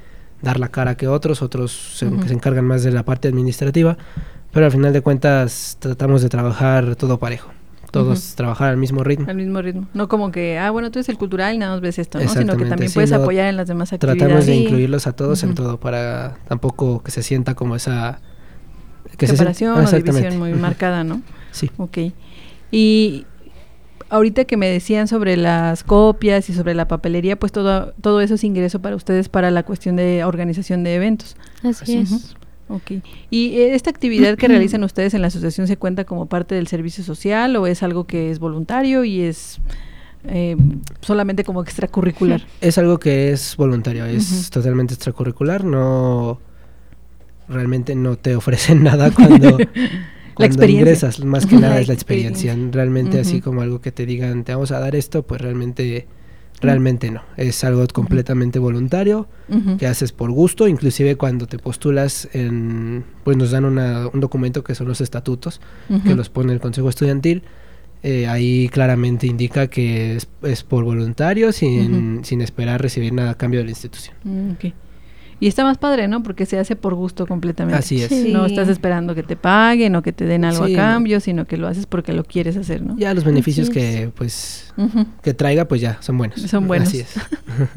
dar 0.43 0.59
la 0.59 0.67
cara 0.67 0.95
que 0.95 1.07
otros, 1.07 1.41
otros 1.41 1.71
se 1.71 2.05
encargan 2.05 2.65
más 2.65 2.83
de 2.83 2.91
la 2.91 3.03
parte 3.03 3.27
administrativa. 3.27 3.97
Pero 4.53 4.65
al 4.67 4.71
final 4.71 4.93
de 4.93 5.01
cuentas 5.01 5.77
tratamos 5.79 6.21
de 6.21 6.29
trabajar 6.29 6.95
todo 6.95 7.17
parejo. 7.19 7.51
Todos 7.91 8.33
trabajar 8.35 8.69
al 8.69 8.77
mismo 8.77 9.03
ritmo. 9.03 9.27
Al 9.29 9.35
mismo 9.35 9.61
ritmo. 9.61 9.87
No 9.93 10.07
como 10.07 10.31
que, 10.31 10.57
ah, 10.57 10.71
bueno, 10.71 10.89
tú 10.89 10.97
eres 10.97 11.09
el 11.09 11.17
cultural 11.19 11.53
y 11.53 11.59
nada 11.59 11.73
más 11.73 11.81
ves 11.81 11.99
esto, 11.99 12.17
¿no? 12.17 12.21
Sino 12.23 12.33
que 12.33 12.39
Exactamente, 12.41 12.69
también 12.69 12.89
sí, 12.89 12.93
puedes 12.95 13.11
apoyar 13.11 13.47
en 13.49 13.57
las 13.57 13.67
demás 13.67 13.93
actividades. 13.93 14.19
Tratamos 14.19 14.45
de 14.47 14.53
Sí. 14.53 14.63
incluirlos 14.63 15.05
a 15.05 15.11
todos 15.13 15.43
en 15.43 15.53
todo 15.53 15.79
para 15.79 16.37
tampoco 16.47 17.03
que 17.03 17.11
se 17.11 17.21
sienta 17.21 17.53
como 17.53 17.75
esa... 17.75 18.19
Que 19.17 19.27
se 19.27 19.33
separación 19.33 19.77
Ah, 19.77 19.85
o 19.87 19.91
división 19.95 20.39
muy 20.39 20.53
marcada, 20.53 21.03
¿no? 21.03 21.21
Sí. 21.51 21.69
Ok. 21.77 21.99
Y 22.71 23.27
ahorita 24.09 24.45
que 24.45 24.57
me 24.57 24.67
decían 24.69 25.07
sobre 25.07 25.37
las 25.37 25.83
copias 25.83 26.49
y 26.49 26.53
sobre 26.53 26.73
la 26.73 26.87
papelería, 26.87 27.37
pues 27.37 27.51
todo, 27.51 27.93
todo 28.01 28.21
eso 28.21 28.33
es 28.35 28.43
ingreso 28.43 28.79
para 28.81 28.95
ustedes 28.95 29.29
para 29.29 29.51
la 29.51 29.61
cuestión 29.63 29.95
de 29.97 30.23
organización 30.23 30.83
de 30.83 30.95
eventos. 30.95 31.35
Así 31.63 31.83
Así 31.83 31.97
es. 31.97 32.11
es. 32.11 32.35
Ok. 32.73 33.03
¿Y 33.29 33.59
eh, 33.59 33.75
esta 33.75 33.91
actividad 33.91 34.35
que 34.35 34.47
realizan 34.47 34.83
ustedes 34.83 35.13
en 35.13 35.21
la 35.21 35.27
asociación 35.27 35.67
se 35.67 35.77
cuenta 35.77 36.05
como 36.05 36.25
parte 36.25 36.55
del 36.55 36.65
servicio 36.65 37.03
social 37.03 37.55
o 37.55 37.67
es 37.67 37.83
algo 37.83 38.05
que 38.05 38.31
es 38.31 38.39
voluntario 38.39 39.03
y 39.03 39.21
es 39.21 39.59
eh, 40.23 40.57
solamente 41.01 41.43
como 41.43 41.61
extracurricular? 41.61 42.41
Es 42.61 42.79
algo 42.79 42.97
que 42.97 43.31
es 43.31 43.55
voluntario, 43.57 44.05
es 44.05 44.49
totalmente 44.49 44.95
extracurricular, 44.95 45.63
no 45.63 46.39
realmente 47.47 47.93
no 47.93 48.15
te 48.15 48.35
ofrecen 48.35 48.81
nada 48.89 49.11
cuando, 49.11 49.59
cuando 50.33 50.65
ingresas, 50.65 51.23
más 51.23 51.45
que 51.45 51.55
nada 51.59 51.79
es 51.79 51.87
la 51.87 51.93
experiencia, 51.93 52.57
realmente 52.71 53.19
así 53.19 53.39
como 53.39 53.61
algo 53.61 53.81
que 53.81 53.91
te 53.91 54.07
digan, 54.07 54.43
te 54.45 54.53
vamos 54.55 54.71
a 54.71 54.79
dar 54.79 54.95
esto, 54.95 55.21
pues 55.21 55.41
realmente 55.41 56.07
realmente 56.63 57.11
no, 57.11 57.21
es 57.37 57.63
algo 57.63 57.85
completamente 57.87 58.57
voluntario 58.57 59.27
que 59.77 59.85
haces 59.85 60.11
por 60.11 60.31
gusto, 60.31 60.67
inclusive 60.67 61.15
cuando 61.15 61.45
te 61.45 61.59
postulas 61.59 62.27
en, 62.33 63.03
pues 63.23 63.37
nos 63.37 63.51
dan 63.51 63.65
una, 63.65 64.07
un 64.07 64.19
documento 64.19 64.63
que 64.63 64.73
son 64.73 64.87
los 64.87 65.01
estatutos, 65.01 65.61
que 66.03 66.15
los 66.15 66.29
pone 66.29 66.53
el 66.53 66.59
Consejo 66.59 66.89
Estudiantil, 66.89 67.43
eh, 68.01 68.27
ahí 68.27 68.67
claramente 68.69 69.27
indica 69.27 69.67
que 69.67 70.17
es, 70.41 70.63
por 70.63 70.83
voluntario 70.83 71.51
sin, 71.51 72.25
sin, 72.25 72.41
esperar 72.41 72.81
recibir 72.81 73.13
nada 73.13 73.31
a 73.31 73.35
cambio 73.35 73.61
de 73.61 73.65
la 73.65 73.71
institución. 73.71 74.15
Mm, 74.23 74.51
y 75.43 75.47
está 75.47 75.65
más 75.65 75.77
padre, 75.77 76.07
¿no? 76.07 76.23
Porque 76.23 76.45
se 76.45 76.57
hace 76.57 76.77
por 76.77 76.95
gusto 76.95 77.27
completamente. 77.27 77.77
Así 77.77 78.01
es. 78.01 78.11
No 78.29 78.45
estás 78.45 78.69
esperando 78.69 79.13
que 79.13 79.23
te 79.23 79.35
paguen 79.35 79.93
o 79.97 80.01
que 80.01 80.13
te 80.13 80.23
den 80.23 80.45
algo 80.45 80.63
a 80.63 80.71
cambio, 80.73 81.19
sino 81.19 81.45
que 81.45 81.57
lo 81.57 81.67
haces 81.67 81.85
porque 81.85 82.13
lo 82.13 82.23
quieres 82.23 82.55
hacer, 82.55 82.81
¿no? 82.81 82.97
Ya 82.97 83.13
los 83.13 83.25
beneficios 83.25 83.69
que, 83.69 84.09
pues, 84.15 84.73
que 85.21 85.33
traiga, 85.33 85.65
pues 85.65 85.81
ya, 85.81 85.97
son 85.99 86.17
buenos. 86.17 86.39
Son 86.43 86.65
buenos. 86.65 86.87
Así 86.87 87.01
es. 87.01 87.15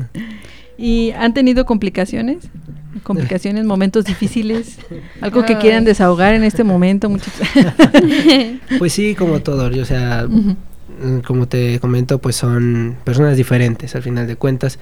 ¿Y 0.78 1.10
han 1.18 1.34
tenido 1.34 1.64
complicaciones? 1.64 2.48
¿Complicaciones, 3.02 3.64
momentos 3.66 4.04
difíciles? 4.04 4.78
¿Algo 5.20 5.44
que 5.44 5.58
quieran 5.58 5.84
desahogar 5.84 6.34
en 6.34 6.44
este 6.44 6.62
momento, 6.62 7.10
muchachos? 7.10 7.48
pues 8.78 8.92
sí, 8.92 9.16
como 9.16 9.40
todo. 9.40 9.66
O 9.80 9.84
sea, 9.84 10.28
como 11.26 11.48
te 11.48 11.80
comento, 11.80 12.20
pues 12.20 12.36
son 12.36 12.96
personas 13.02 13.36
diferentes 13.36 13.96
al 13.96 14.04
final 14.04 14.28
de 14.28 14.36
cuentas. 14.36 14.78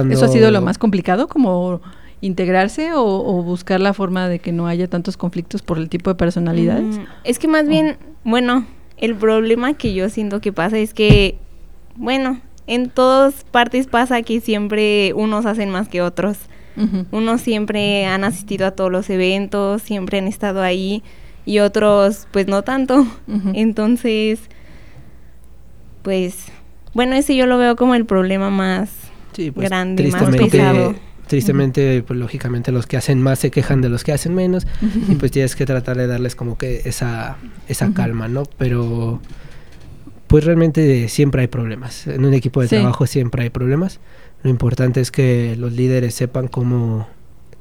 ¿Eso 0.00 0.24
ha 0.24 0.28
sido 0.28 0.50
lo 0.50 0.62
más 0.62 0.78
complicado, 0.78 1.28
como 1.28 1.80
integrarse 2.20 2.92
o, 2.94 3.42
buscar 3.42 3.80
la 3.80 3.92
forma 3.92 4.28
de 4.28 4.38
que 4.38 4.52
no 4.52 4.66
haya 4.66 4.88
tantos 4.88 5.16
conflictos 5.16 5.62
por 5.62 5.78
el 5.78 5.88
tipo 5.88 6.10
de 6.10 6.14
personalidades? 6.14 6.98
Mm, 6.98 7.04
es 7.24 7.38
que 7.38 7.48
más 7.48 7.68
bien, 7.68 7.96
bueno, 8.24 8.66
el 8.96 9.14
problema 9.16 9.74
que 9.74 9.94
yo 9.94 10.08
siento 10.08 10.40
que 10.40 10.52
pasa 10.52 10.78
es 10.78 10.94
que, 10.94 11.36
bueno, 11.96 12.40
en 12.66 12.88
todas 12.88 13.44
partes 13.50 13.86
pasa 13.86 14.22
que 14.22 14.40
siempre 14.40 15.12
unos 15.14 15.46
hacen 15.46 15.70
más 15.70 15.88
que 15.88 16.02
otros. 16.02 16.38
Unos 17.10 17.42
siempre 17.42 18.06
han 18.06 18.24
asistido 18.24 18.66
a 18.66 18.70
todos 18.70 18.90
los 18.90 19.10
eventos, 19.10 19.82
siempre 19.82 20.16
han 20.16 20.26
estado 20.26 20.62
ahí 20.62 21.02
y 21.44 21.58
otros 21.58 22.26
pues 22.30 22.46
no 22.46 22.62
tanto. 22.62 23.06
Entonces, 23.52 24.40
pues, 26.02 26.46
bueno, 26.94 27.14
ese 27.14 27.36
yo 27.36 27.46
lo 27.46 27.58
veo 27.58 27.76
como 27.76 27.94
el 27.94 28.06
problema 28.06 28.48
más 28.48 29.01
sí, 29.32 29.50
pues, 29.50 29.68
grande, 29.68 30.08
más 30.08 30.36
pesado. 30.36 30.94
Tristemente, 31.26 32.02
pues 32.02 32.18
lógicamente 32.18 32.72
los 32.72 32.86
que 32.86 32.96
hacen 32.96 33.22
más 33.22 33.38
se 33.38 33.50
quejan 33.50 33.80
de 33.80 33.88
los 33.88 34.04
que 34.04 34.12
hacen 34.12 34.34
menos 34.34 34.66
y 35.08 35.14
pues 35.14 35.30
tienes 35.32 35.56
que 35.56 35.64
tratar 35.64 35.96
de 35.96 36.06
darles 36.06 36.34
como 36.34 36.58
que 36.58 36.82
esa, 36.84 37.36
esa 37.68 37.94
calma, 37.94 38.28
¿no? 38.28 38.42
Pero 38.58 39.20
pues 40.26 40.44
realmente 40.44 41.08
siempre 41.08 41.42
hay 41.42 41.46
problemas. 41.46 42.06
En 42.06 42.24
un 42.24 42.34
equipo 42.34 42.60
de 42.60 42.68
trabajo 42.68 43.06
siempre 43.06 43.44
hay 43.44 43.50
problemas. 43.50 44.00
Lo 44.42 44.50
importante 44.50 45.00
es 45.00 45.10
que 45.10 45.56
los 45.56 45.72
líderes 45.72 46.14
sepan 46.14 46.48
cómo, 46.48 47.08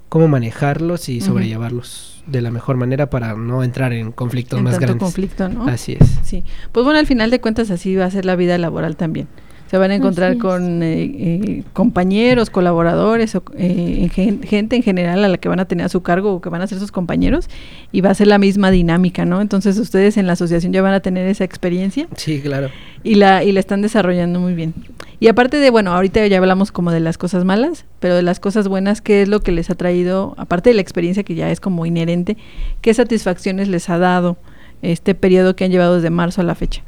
cómo 0.09 0.27
manejarlos 0.27 1.07
y 1.07 1.21
sobrellevarlos 1.21 2.23
de 2.25 2.41
la 2.41 2.51
mejor 2.51 2.77
manera 2.77 3.09
para 3.09 3.35
no 3.35 3.63
entrar 3.63 3.93
en 3.93 4.11
conflictos 4.11 4.61
más 4.61 4.79
grandes. 4.79 5.01
conflicto, 5.01 5.47
¿no? 5.47 5.67
Así 5.67 5.97
es. 5.99 6.19
Sí. 6.23 6.43
Pues 6.71 6.83
bueno, 6.83 6.99
al 6.99 7.07
final 7.07 7.29
de 7.29 7.39
cuentas 7.39 7.71
así 7.71 7.95
va 7.95 8.05
a 8.05 8.11
ser 8.11 8.25
la 8.25 8.35
vida 8.35 8.57
laboral 8.57 8.97
también 8.97 9.27
se 9.71 9.77
van 9.77 9.89
a 9.91 9.95
encontrar 9.95 10.37
con 10.37 10.83
eh, 10.83 11.01
eh, 11.01 11.63
compañeros, 11.71 12.49
colaboradores, 12.49 13.33
o, 13.35 13.43
eh, 13.57 14.09
gente 14.11 14.75
en 14.75 14.83
general 14.83 15.23
a 15.23 15.29
la 15.29 15.37
que 15.37 15.47
van 15.47 15.61
a 15.61 15.65
tener 15.65 15.85
a 15.85 15.89
su 15.89 16.01
cargo 16.01 16.33
o 16.33 16.41
que 16.41 16.49
van 16.49 16.61
a 16.61 16.67
ser 16.67 16.77
sus 16.77 16.91
compañeros 16.91 17.47
y 17.93 18.01
va 18.01 18.09
a 18.09 18.13
ser 18.13 18.27
la 18.27 18.37
misma 18.37 18.69
dinámica, 18.69 19.23
¿no? 19.23 19.39
Entonces 19.39 19.77
ustedes 19.77 20.17
en 20.17 20.27
la 20.27 20.33
asociación 20.33 20.73
ya 20.73 20.81
van 20.81 20.93
a 20.93 20.99
tener 20.99 21.25
esa 21.25 21.45
experiencia. 21.45 22.09
Sí, 22.17 22.41
claro. 22.41 22.69
Y 23.01 23.15
la, 23.15 23.45
y 23.45 23.53
la 23.53 23.61
están 23.61 23.81
desarrollando 23.81 24.41
muy 24.41 24.55
bien. 24.55 24.73
Y 25.21 25.29
aparte 25.29 25.55
de, 25.55 25.69
bueno, 25.69 25.93
ahorita 25.93 26.27
ya 26.27 26.39
hablamos 26.39 26.73
como 26.73 26.91
de 26.91 26.99
las 26.99 27.17
cosas 27.17 27.45
malas, 27.45 27.85
pero 28.01 28.13
de 28.15 28.23
las 28.23 28.41
cosas 28.41 28.67
buenas, 28.67 28.99
¿qué 28.99 29.21
es 29.21 29.29
lo 29.29 29.39
que 29.39 29.53
les 29.53 29.69
ha 29.69 29.75
traído, 29.75 30.35
aparte 30.37 30.71
de 30.71 30.73
la 30.73 30.81
experiencia 30.81 31.23
que 31.23 31.35
ya 31.35 31.49
es 31.49 31.61
como 31.61 31.85
inherente, 31.85 32.35
qué 32.81 32.93
satisfacciones 32.93 33.69
les 33.69 33.87
ha 33.87 33.97
dado 33.97 34.35
este 34.81 35.15
periodo 35.15 35.55
que 35.55 35.63
han 35.63 35.71
llevado 35.71 35.95
desde 35.95 36.09
marzo 36.09 36.41
a 36.41 36.43
la 36.43 36.55
fecha? 36.55 36.83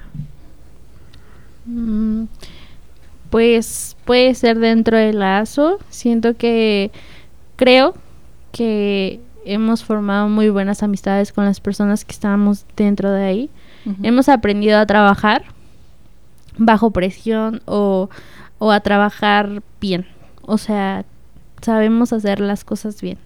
Mm, 1.65 2.25
pues 3.33 3.97
puede 4.05 4.35
ser 4.35 4.59
dentro 4.59 4.95
del 4.95 5.17
lazo. 5.17 5.79
Siento 5.89 6.35
que 6.35 6.91
creo 7.55 7.95
que 8.51 9.21
hemos 9.43 9.83
formado 9.83 10.29
muy 10.29 10.49
buenas 10.49 10.83
amistades 10.83 11.33
con 11.33 11.43
las 11.43 11.59
personas 11.59 12.05
que 12.05 12.11
estábamos 12.11 12.67
dentro 12.77 13.11
de 13.11 13.23
ahí. 13.23 13.49
Hemos 14.03 14.29
aprendido 14.29 14.77
a 14.77 14.85
trabajar 14.85 15.45
bajo 16.59 16.91
presión 16.91 17.63
o, 17.65 18.11
o, 18.59 18.71
a 18.71 18.81
trabajar 18.81 19.63
bien. 19.81 20.05
O 20.43 20.59
sea, 20.59 21.03
sabemos 21.59 22.13
hacer 22.13 22.39
las 22.39 22.63
cosas 22.63 23.01
bien. 23.01 23.17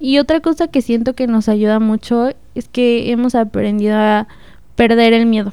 Y 0.00 0.18
otra 0.18 0.40
cosa 0.40 0.66
que 0.66 0.82
siento 0.82 1.14
que 1.14 1.28
nos 1.28 1.48
ayuda 1.48 1.78
mucho 1.78 2.30
es 2.56 2.66
que 2.66 3.12
hemos 3.12 3.36
aprendido 3.36 3.96
a 3.96 4.26
perder 4.74 5.12
el 5.12 5.26
miedo. 5.26 5.52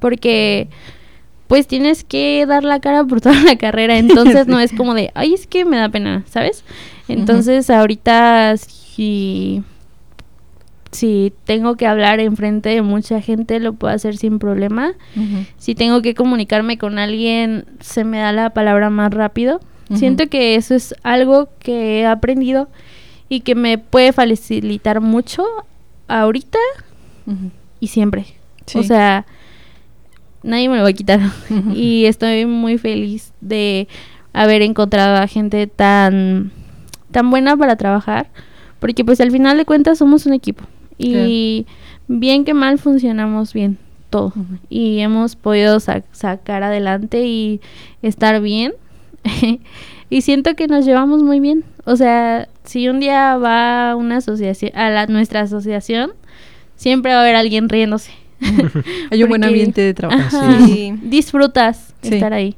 Porque 0.00 0.68
pues 1.46 1.66
tienes 1.66 2.04
que 2.04 2.44
dar 2.46 2.64
la 2.64 2.80
cara 2.80 3.04
por 3.04 3.20
toda 3.20 3.40
la 3.42 3.56
carrera, 3.56 3.98
entonces 3.98 4.46
no 4.46 4.58
es 4.58 4.72
como 4.72 4.94
de, 4.94 5.10
ay, 5.14 5.34
es 5.34 5.46
que 5.46 5.64
me 5.64 5.76
da 5.76 5.88
pena, 5.88 6.24
¿sabes? 6.26 6.64
Entonces 7.08 7.70
ahorita 7.70 8.56
si, 8.56 9.62
si 10.90 11.32
tengo 11.44 11.76
que 11.76 11.86
hablar 11.86 12.18
enfrente 12.20 12.70
de 12.70 12.82
mucha 12.82 13.20
gente, 13.20 13.60
lo 13.60 13.74
puedo 13.74 13.94
hacer 13.94 14.16
sin 14.16 14.38
problema. 14.38 14.94
Si 15.56 15.74
tengo 15.74 16.02
que 16.02 16.14
comunicarme 16.14 16.78
con 16.78 16.98
alguien, 16.98 17.66
se 17.80 18.02
me 18.04 18.18
da 18.18 18.32
la 18.32 18.50
palabra 18.50 18.90
más 18.90 19.12
rápido. 19.12 19.60
Siento 19.94 20.28
que 20.28 20.56
eso 20.56 20.74
es 20.74 20.96
algo 21.04 21.48
que 21.60 22.00
he 22.00 22.06
aprendido 22.06 22.68
y 23.28 23.40
que 23.40 23.54
me 23.54 23.78
puede 23.78 24.12
facilitar 24.12 25.00
mucho 25.00 25.44
ahorita 26.08 26.58
y 27.78 27.86
siempre. 27.86 28.26
O 28.74 28.82
sea, 28.82 29.26
nadie 30.46 30.68
me 30.68 30.76
lo 30.76 30.82
va 30.82 30.88
a 30.88 30.94
quitar. 30.94 31.20
y 31.74 32.06
estoy 32.06 32.46
muy 32.46 32.78
feliz 32.78 33.32
de 33.40 33.88
haber 34.32 34.62
encontrado 34.62 35.16
a 35.16 35.26
gente 35.26 35.66
tan, 35.66 36.52
tan 37.10 37.30
buena 37.30 37.56
para 37.56 37.76
trabajar, 37.76 38.28
porque 38.80 39.04
pues 39.04 39.20
al 39.20 39.30
final 39.30 39.56
de 39.58 39.64
cuentas 39.64 39.98
somos 39.98 40.26
un 40.26 40.32
equipo. 40.32 40.64
Y 40.98 41.66
bien 42.08 42.44
que 42.44 42.54
mal 42.54 42.78
funcionamos 42.78 43.52
bien 43.52 43.78
todo. 44.10 44.32
Y 44.68 45.00
hemos 45.00 45.36
podido 45.36 45.78
sacar 45.80 46.62
adelante 46.62 47.26
y 47.26 47.60
estar 48.02 48.40
bien. 48.40 48.72
y 50.10 50.20
siento 50.22 50.54
que 50.54 50.68
nos 50.68 50.84
llevamos 50.84 51.22
muy 51.22 51.40
bien. 51.40 51.64
O 51.84 51.96
sea, 51.96 52.48
si 52.64 52.88
un 52.88 53.00
día 53.00 53.36
va 53.36 53.94
una 53.96 54.18
asociación, 54.18 54.72
a 54.74 54.90
la, 54.90 55.06
nuestra 55.06 55.40
asociación, 55.42 56.12
siempre 56.76 57.12
va 57.12 57.18
a 57.18 57.22
haber 57.22 57.36
alguien 57.36 57.68
riéndose. 57.68 58.12
Hay 59.10 59.22
un 59.22 59.28
buen 59.28 59.44
ambiente 59.44 59.80
de 59.80 59.94
trabajo. 59.94 60.38
sí. 60.66 60.94
Disfrutas 61.02 61.94
estar 62.02 62.32
ahí. 62.32 62.56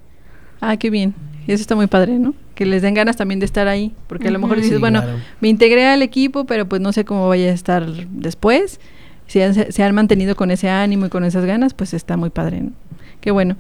Ah, 0.61 0.77
qué 0.77 0.91
bien. 0.91 1.15
Eso 1.47 1.63
está 1.63 1.75
muy 1.75 1.87
padre, 1.87 2.19
¿no? 2.19 2.35
Que 2.55 2.67
les 2.67 2.83
den 2.83 2.95
ganas 2.95 3.17
también 3.17 3.41
de 3.41 3.47
estar 3.47 3.69
ahí. 3.69 3.93
Porque 4.07 4.29
a 4.29 4.31
lo 4.31 4.39
mejor 4.39 4.61
dices, 4.61 4.81
bueno, 4.81 5.03
me 5.41 5.49
integré 5.49 5.87
al 5.87 6.03
equipo, 6.03 6.45
pero 6.45 6.69
pues 6.69 6.83
no 6.83 6.93
sé 6.93 7.05
cómo 7.05 7.29
vaya 7.29 7.51
a 7.51 7.55
estar 7.55 7.87
después. 7.87 8.81
Si 9.27 9.41
se 9.71 9.83
han 9.83 9.95
mantenido 9.95 10.37
con 10.37 10.51
ese 10.51 10.69
ánimo 10.69 11.07
y 11.07 11.09
con 11.09 11.25
esas 11.25 11.45
ganas, 11.45 11.75
pues 11.75 11.95
está 11.95 12.17
muy 12.17 12.31
padre, 12.31 12.61
¿no? 12.63 12.73
Qué 13.21 13.31
bueno. 13.31 13.57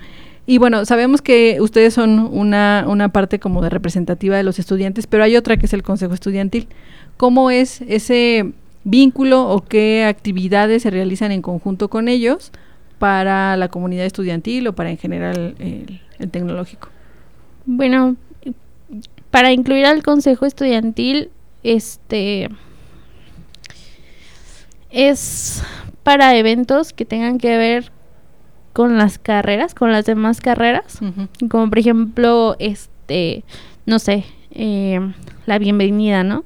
Y 0.46 0.58
bueno, 0.58 0.86
sabemos 0.86 1.20
que 1.20 1.58
ustedes 1.60 1.92
son 1.92 2.20
una, 2.32 2.86
una 2.88 3.10
parte 3.10 3.38
como 3.38 3.62
de 3.62 3.68
representativa 3.68 4.36
de 4.36 4.42
los 4.42 4.58
estudiantes, 4.58 5.06
pero 5.06 5.22
hay 5.22 5.36
otra 5.36 5.58
que 5.58 5.66
es 5.66 5.74
el 5.74 5.82
Consejo 5.82 6.14
Estudiantil. 6.14 6.68
¿Cómo 7.18 7.50
es 7.50 7.82
ese 7.82 8.52
vínculo 8.84 9.48
o 9.48 9.64
qué 9.64 10.04
actividades 10.04 10.82
se 10.82 10.90
realizan 10.90 11.32
en 11.32 11.42
conjunto 11.42 11.88
con 11.88 12.08
ellos 12.08 12.52
para 12.98 13.56
la 13.56 13.68
comunidad 13.68 14.06
estudiantil 14.06 14.66
o 14.68 14.72
para 14.74 14.90
en 14.90 14.98
general 14.98 15.54
el, 15.58 16.30
tecnológico? 16.30 16.88
Bueno, 17.64 18.16
para 19.30 19.52
incluir 19.52 19.86
al 19.86 20.02
consejo 20.02 20.46
estudiantil, 20.46 21.30
este 21.62 22.48
es 24.90 25.62
para 26.02 26.36
eventos 26.36 26.92
que 26.92 27.04
tengan 27.04 27.38
que 27.38 27.56
ver 27.56 27.92
con 28.72 28.96
las 28.96 29.18
carreras, 29.18 29.74
con 29.74 29.92
las 29.92 30.06
demás 30.06 30.40
carreras, 30.40 31.00
como 31.50 31.68
por 31.68 31.78
ejemplo, 31.78 32.56
este, 32.58 33.44
no 33.86 33.98
sé, 33.98 34.24
eh, 34.52 35.00
la 35.46 35.58
bienvenida, 35.58 36.24
¿no? 36.24 36.44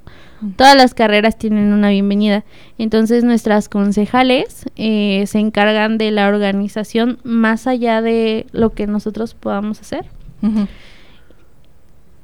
Todas 0.55 0.75
las 0.75 0.93
carreras 0.93 1.37
tienen 1.37 1.73
una 1.73 1.89
bienvenida. 1.89 2.43
Entonces 2.77 3.23
nuestras 3.23 3.69
concejales 3.69 4.65
eh, 4.75 5.23
se 5.27 5.39
encargan 5.39 5.97
de 5.97 6.11
la 6.11 6.27
organización 6.27 7.19
más 7.23 7.67
allá 7.67 8.01
de 8.01 8.45
lo 8.51 8.71
que 8.71 8.87
nosotros 8.87 9.33
podamos 9.33 9.81
hacer. 9.81 10.05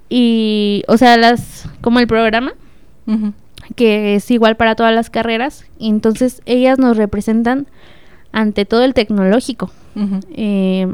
Y, 0.10 0.84
o 0.88 0.97
sea, 0.97 1.17
las 1.17 1.69
como 1.82 1.99
el 1.99 2.08
programa, 2.08 2.53
que 3.75 4.15
es 4.15 4.29
igual 4.32 4.58
para 4.58 4.75
todas 4.75 4.93
las 4.93 5.10
carreras. 5.10 5.65
Entonces 5.79 6.41
ellas 6.45 6.79
nos 6.79 6.97
representan 6.97 7.67
ante 8.32 8.65
todo 8.65 8.84
el 8.84 8.93
tecnológico. 8.93 9.71
Eh, 10.34 10.88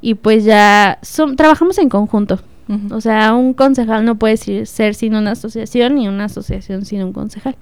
y 0.00 0.14
pues 0.14 0.44
ya 0.44 0.98
son, 1.02 1.36
trabajamos 1.36 1.78
en 1.78 1.88
conjunto. 1.88 2.40
O 2.90 3.00
sea, 3.00 3.34
un 3.34 3.54
concejal 3.54 4.04
no 4.04 4.16
puede 4.16 4.36
ser, 4.36 4.66
ser 4.66 4.94
sin 4.94 5.14
una 5.14 5.30
asociación 5.32 5.94
ni 5.94 6.06
una 6.08 6.24
asociación 6.26 6.84
sin 6.84 7.02
un 7.02 7.12
concejal. 7.12 7.56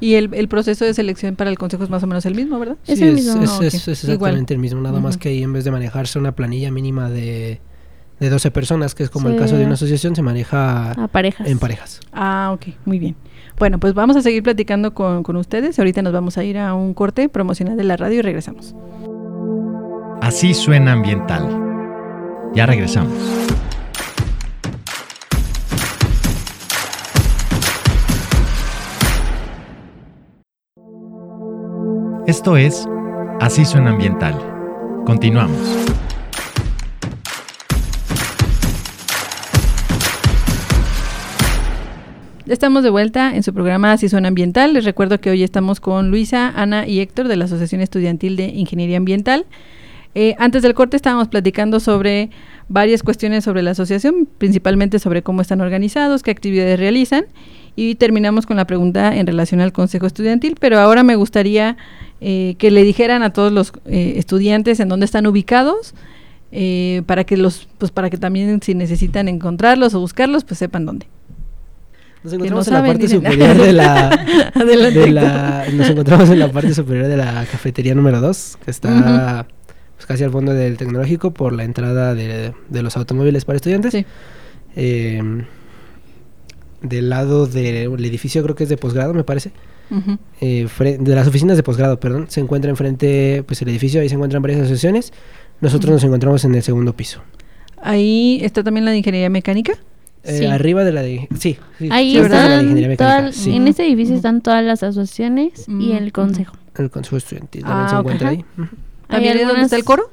Y 0.00 0.14
el, 0.14 0.32
el 0.34 0.48
proceso 0.48 0.84
de 0.84 0.94
selección 0.94 1.36
para 1.36 1.50
el 1.50 1.58
consejo 1.58 1.82
es 1.84 1.90
más 1.90 2.02
o 2.02 2.06
menos 2.06 2.24
el 2.26 2.34
mismo, 2.34 2.58
¿verdad? 2.58 2.76
Es 2.86 2.98
Sí, 2.98 3.04
el 3.04 3.18
es, 3.18 3.24
mismo. 3.26 3.42
es- 3.42 3.50
ok. 3.50 3.62
es- 3.62 3.74
es 3.74 4.04
Igual. 4.04 4.14
exactamente 4.14 4.54
el 4.54 4.60
mismo, 4.60 4.80
nada 4.80 5.00
más 5.00 5.16
que 5.16 5.28
ahí 5.30 5.42
en 5.42 5.52
vez 5.52 5.64
de 5.64 5.70
manejarse 5.70 6.18
una 6.18 6.32
planilla 6.32 6.70
mínima 6.70 7.08
de, 7.10 7.60
de 8.20 8.30
12 8.30 8.50
personas, 8.50 8.94
que 8.94 9.02
es 9.04 9.10
como 9.10 9.28
el 9.28 9.36
caso 9.36 9.56
de 9.56 9.64
una 9.64 9.74
asociación, 9.74 10.14
se 10.16 10.22
maneja 10.22 10.92
A 10.92 11.08
parejas. 11.08 11.48
en 11.48 11.58
parejas. 11.58 12.00
Ah, 12.12 12.50
ok, 12.54 12.74
muy 12.84 12.98
bien. 12.98 13.16
Bueno, 13.58 13.78
pues 13.80 13.94
vamos 13.94 14.16
a 14.16 14.22
seguir 14.22 14.42
platicando 14.42 14.92
con, 14.94 15.22
con 15.22 15.36
ustedes. 15.36 15.78
Ahorita 15.78 16.02
nos 16.02 16.12
vamos 16.12 16.36
a 16.38 16.44
ir 16.44 16.58
a 16.58 16.74
un 16.74 16.94
corte 16.94 17.28
promocional 17.28 17.76
de 17.76 17.84
la 17.84 17.96
radio 17.96 18.18
y 18.18 18.22
regresamos. 18.22 18.74
Así 20.20 20.52
suena 20.54 20.92
ambiental. 20.92 21.48
Ya 22.54 22.66
regresamos. 22.66 23.12
Esto 32.26 32.56
es 32.56 32.88
Así 33.40 33.64
suena 33.64 33.90
ambiental. 33.90 34.34
Continuamos. 35.06 35.56
Estamos 42.48 42.82
de 42.82 42.90
vuelta 42.90 43.36
en 43.36 43.44
su 43.44 43.54
programa 43.54 43.92
Así 43.92 44.08
Suena 44.08 44.26
Ambiental. 44.26 44.72
Les 44.72 44.84
recuerdo 44.84 45.20
que 45.20 45.30
hoy 45.30 45.44
estamos 45.44 45.78
con 45.78 46.10
Luisa, 46.10 46.52
Ana 46.56 46.88
y 46.88 46.98
Héctor 46.98 47.28
de 47.28 47.36
la 47.36 47.44
Asociación 47.44 47.80
Estudiantil 47.80 48.34
de 48.34 48.46
Ingeniería 48.46 48.96
Ambiental. 48.96 49.46
Eh, 50.16 50.34
antes 50.38 50.62
del 50.62 50.74
corte 50.74 50.96
estábamos 50.96 51.28
platicando 51.28 51.78
sobre 51.78 52.30
varias 52.68 53.04
cuestiones 53.04 53.44
sobre 53.44 53.62
la 53.62 53.70
asociación, 53.70 54.26
principalmente 54.38 54.98
sobre 54.98 55.22
cómo 55.22 55.42
están 55.42 55.60
organizados, 55.60 56.24
qué 56.24 56.32
actividades 56.32 56.80
realizan 56.80 57.26
y 57.76 57.96
terminamos 57.96 58.46
con 58.46 58.56
la 58.56 58.64
pregunta 58.64 59.14
en 59.14 59.26
relación 59.26 59.60
al 59.60 59.72
Consejo 59.72 60.06
Estudiantil, 60.06 60.56
pero 60.58 60.78
ahora 60.78 61.02
me 61.02 61.14
gustaría 61.14 61.76
eh, 62.20 62.54
que 62.58 62.70
le 62.70 62.82
dijeran 62.82 63.22
a 63.22 63.32
todos 63.32 63.52
los 63.52 63.72
eh, 63.86 64.14
estudiantes 64.16 64.80
en 64.80 64.88
dónde 64.88 65.04
están 65.06 65.26
ubicados 65.26 65.94
eh, 66.52 67.02
para 67.06 67.24
que 67.24 67.36
los, 67.36 67.68
pues 67.78 67.90
para 67.92 68.08
que 68.10 68.16
también 68.16 68.60
si 68.62 68.74
necesitan 68.74 69.28
encontrarlos 69.28 69.94
o 69.94 70.00
buscarlos, 70.00 70.44
pues 70.44 70.58
sepan 70.58 70.86
dónde. 70.86 71.06
Nos 72.24 72.32
encontramos 72.32 72.66
no 72.68 72.76
en 72.76 72.82
la 72.82 72.88
parte 72.88 73.08
superior 73.08 73.56
de 73.56 73.72
la, 73.72 74.26
de 74.54 75.10
la- 75.12 75.66
nos 75.72 75.88
encontramos 75.90 76.28
en 76.30 76.38
la 76.40 76.50
parte 76.50 76.74
superior 76.74 77.06
de 77.06 77.16
la 77.16 77.46
cafetería 77.50 77.94
número 77.94 78.20
2, 78.20 78.58
que 78.64 78.70
está 78.70 79.46
pues, 79.96 80.06
casi 80.06 80.24
al 80.24 80.30
fondo 80.32 80.52
del 80.52 80.76
tecnológico 80.76 81.32
por 81.32 81.52
la 81.52 81.62
entrada 81.64 82.14
de, 82.14 82.52
de 82.68 82.82
los 82.82 82.96
automóviles 82.96 83.44
para 83.44 83.56
estudiantes. 83.56 83.92
Sí. 83.92 84.04
Eh, 84.74 85.22
del 86.82 87.08
lado 87.10 87.46
del 87.46 88.04
edificio 88.04 88.42
creo 88.42 88.54
que 88.54 88.64
es 88.64 88.68
de 88.70 88.76
posgrado, 88.76 89.14
me 89.14 89.24
parece. 89.24 89.52
Eh, 90.40 90.66
de 91.00 91.14
las 91.14 91.26
oficinas 91.28 91.56
de 91.56 91.62
posgrado, 91.62 91.98
perdón, 92.00 92.26
se 92.28 92.40
encuentra 92.40 92.70
enfrente, 92.70 93.42
pues 93.46 93.62
el 93.62 93.68
edificio, 93.68 94.00
ahí 94.00 94.08
se 94.08 94.14
encuentran 94.14 94.42
varias 94.42 94.60
asociaciones. 94.60 95.12
Nosotros 95.60 95.90
nos 95.92 96.04
encontramos 96.04 96.44
en 96.44 96.54
el 96.54 96.62
segundo 96.62 96.94
piso. 96.94 97.22
Ahí 97.80 98.40
está 98.42 98.62
también 98.64 98.84
la 98.84 98.90
de 98.90 98.98
ingeniería 98.98 99.30
mecánica. 99.30 99.72
Eh, 100.24 100.38
Sí. 100.38 100.46
Arriba 100.46 100.82
de 100.82 100.92
la 100.92 101.02
de... 101.02 101.28
Sí, 101.38 101.56
sí, 101.78 101.88
Ahí 101.90 102.10
sí, 102.12 102.18
esta 102.18 102.26
es 102.26 102.30
de 102.30 102.36
la 102.36 102.42
de 102.42 102.46
están 102.48 102.62
ingeniería 102.64 102.88
mecánica, 102.88 103.50
en 103.56 103.68
este 103.68 103.86
edificio 103.86 104.16
están 104.16 104.40
todas 104.40 104.64
las 104.64 104.82
asociaciones 104.82 105.66
y 105.68 105.92
el 105.92 106.10
consejo. 106.12 106.56
El 106.76 106.90
consejo 106.90 107.16
estudiantil 107.16 107.62
también 107.62 107.86
Ah, 107.86 107.88
se 107.90 107.94
ok. 107.96 108.00
encuentra 108.00 108.28
Ajá. 108.30 108.36
ahí. 108.36 108.44
¿También 109.08 109.32
es 109.34 109.38
donde 109.38 109.44
algunas- 109.44 109.64
está 109.66 109.76
el 109.76 109.84
coro? 109.84 110.10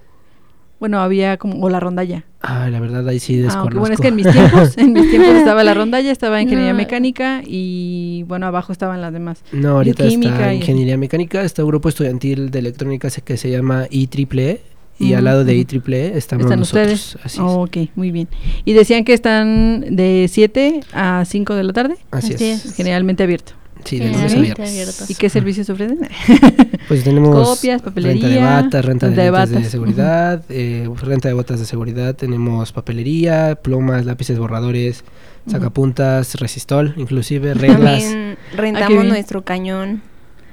Bueno, 0.84 1.00
había 1.00 1.38
como, 1.38 1.62
o 1.66 1.70
la 1.70 1.80
rondalla. 1.80 2.26
Ah, 2.42 2.68
la 2.70 2.82
verdad 2.82 3.08
ahí 3.08 3.18
sí 3.18 3.40
Ah, 3.40 3.44
desconozco. 3.44 3.70
ok. 3.70 3.80
Bueno, 3.80 3.94
es 3.96 4.02
que 4.02 4.08
en 4.10 4.16
mis 4.18 4.30
tiempos, 4.30 4.78
en 4.78 4.92
mis 4.92 5.10
tiempos 5.10 5.30
estaba 5.36 5.64
la 5.64 5.74
rondalla, 5.74 6.12
estaba 6.12 6.42
ingeniería 6.42 6.74
No. 6.74 6.78
mecánica 6.78 7.42
y 7.48 8.26
bueno, 8.28 8.48
abajo 8.48 8.74
estaban 8.74 9.00
las 9.00 9.14
demás. 9.14 9.46
No, 9.54 9.78
ahorita 9.78 10.04
está 10.06 10.52
y- 10.54 10.58
ingeniería 10.58 10.98
mecánica, 10.98 11.42
está 11.44 11.64
un 11.64 11.70
grupo 11.70 11.88
estudiantil 11.88 12.52
de 12.52 12.60
electrónica 12.60 13.08
que 13.24 13.38
se 13.38 13.50
llama 13.50 13.86
IEEE 13.90 14.60
y 15.00 15.14
Mm, 15.14 15.16
al 15.16 15.24
lado 15.24 15.46
de. 15.46 15.56
IEEE 15.56 16.18
estamos 16.18 16.48
¿Están 16.48 16.60
nosotros. 16.60 16.92
ustedes? 17.16 17.26
Así 17.26 17.40
Oh, 17.42 17.64
ok, 17.64 17.78
muy 17.96 18.12
bien. 18.12 18.28
Y 18.66 18.74
decían 18.74 19.06
que 19.06 19.14
están 19.14 19.96
de 19.96 20.28
7 20.30 20.82
a 20.92 21.24
5 21.26 21.56
de 21.56 21.64
la 21.64 21.72
tarde, 21.72 21.96
Así 22.12 22.34
es. 22.34 22.42
es. 22.42 22.76
generalmente 22.76 23.24
abierto. 23.24 23.54
Sí, 23.84 24.00
de 24.00 24.12
lunes 24.12 24.34
a 24.34 24.40
viernes. 24.40 25.10
¿Y 25.10 25.16
qué 25.16 25.30
servicios 25.30 25.70
ofrecen? 25.70 26.00
Pues 26.88 27.04
tenemos 27.06 27.48
Copias, 27.48 27.82
renta 27.82 27.90
de 27.90 28.02
papelería, 28.02 28.46
batas, 28.46 28.86
renta 28.86 29.08
de, 29.08 29.16
renta 29.16 29.22
de 29.22 29.24
de 29.24 29.32
batas, 29.32 29.72
seguridad, 29.72 30.44
eh, 30.50 30.90
renta 31.02 31.28
de 31.30 31.34
botas 31.34 31.60
de 31.60 31.66
seguridad, 31.66 32.14
tenemos 32.16 32.74
papelería, 32.74 33.56
plumas, 33.56 34.06
lápices 34.06 34.38
borradores, 34.38 35.04
sacapuntas, 35.48 36.36
resistol, 36.36 36.94
inclusive 36.98 37.54
reglas. 37.54 38.04
También 38.04 38.38
rentamos 38.56 38.90
bien. 38.90 39.08
nuestro 39.08 39.44
cañón 39.44 40.02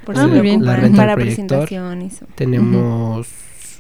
por 0.04 0.16
Ah, 0.16 0.22
si 0.22 0.28
muy 0.28 0.40
bien. 0.40 0.64
La 0.64 0.76
renta 0.76 0.98
para 0.98 1.22
eso. 1.22 2.26
Tenemos 2.34 3.26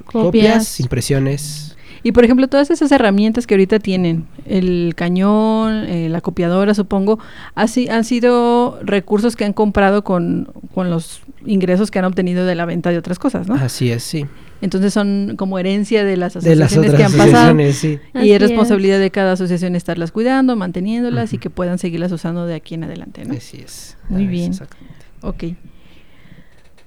copias, 0.04 0.24
Copias. 0.24 0.80
impresiones. 0.80 1.76
Y 2.02 2.12
por 2.12 2.24
ejemplo, 2.24 2.48
todas 2.48 2.70
esas 2.70 2.90
herramientas 2.92 3.46
que 3.46 3.54
ahorita 3.54 3.78
tienen, 3.78 4.26
el 4.46 4.94
cañón, 4.96 5.84
eh, 5.86 6.08
la 6.08 6.20
copiadora, 6.20 6.74
supongo, 6.74 7.18
así 7.54 7.88
han 7.88 8.04
sido 8.04 8.78
recursos 8.82 9.36
que 9.36 9.44
han 9.44 9.52
comprado 9.52 10.02
con, 10.04 10.50
con 10.74 10.90
los 10.90 11.20
ingresos 11.44 11.90
que 11.90 11.98
han 11.98 12.04
obtenido 12.06 12.46
de 12.46 12.54
la 12.54 12.64
venta 12.66 12.90
de 12.90 12.98
otras 12.98 13.18
cosas, 13.18 13.48
¿no? 13.48 13.54
Así 13.54 13.90
es, 13.90 14.02
sí. 14.02 14.26
Entonces 14.62 14.92
son 14.92 15.34
como 15.36 15.58
herencia 15.58 16.04
de 16.04 16.16
las 16.18 16.34
De 16.34 16.54
las 16.54 16.72
asociaciones 16.72 16.90
otras 16.92 16.98
que 16.98 17.04
han 17.04 17.12
pasado. 17.12 17.50
asociaciones, 17.52 17.76
sí. 17.76 17.98
Y 18.14 18.18
Así 18.18 18.30
es 18.30 18.36
es. 18.36 18.42
responsabilidad 18.48 18.98
de 18.98 19.10
cada 19.10 19.32
asociación 19.32 19.74
estarlas 19.74 20.12
cuidando, 20.12 20.54
manteniéndolas 20.56 21.32
y 21.32 21.38
que 21.38 21.48
puedan 21.48 21.78
seguirlas 21.78 22.12
usando 22.12 22.44
de 22.46 22.54
aquí 22.54 22.74
en 22.74 22.84
adelante, 22.84 23.24
¿no? 23.24 23.34
Así 23.34 23.58
es. 23.64 23.96
Muy 24.08 24.26
bien. 24.26 24.50
exactamente. 24.50 24.94
Ok. 25.22 25.44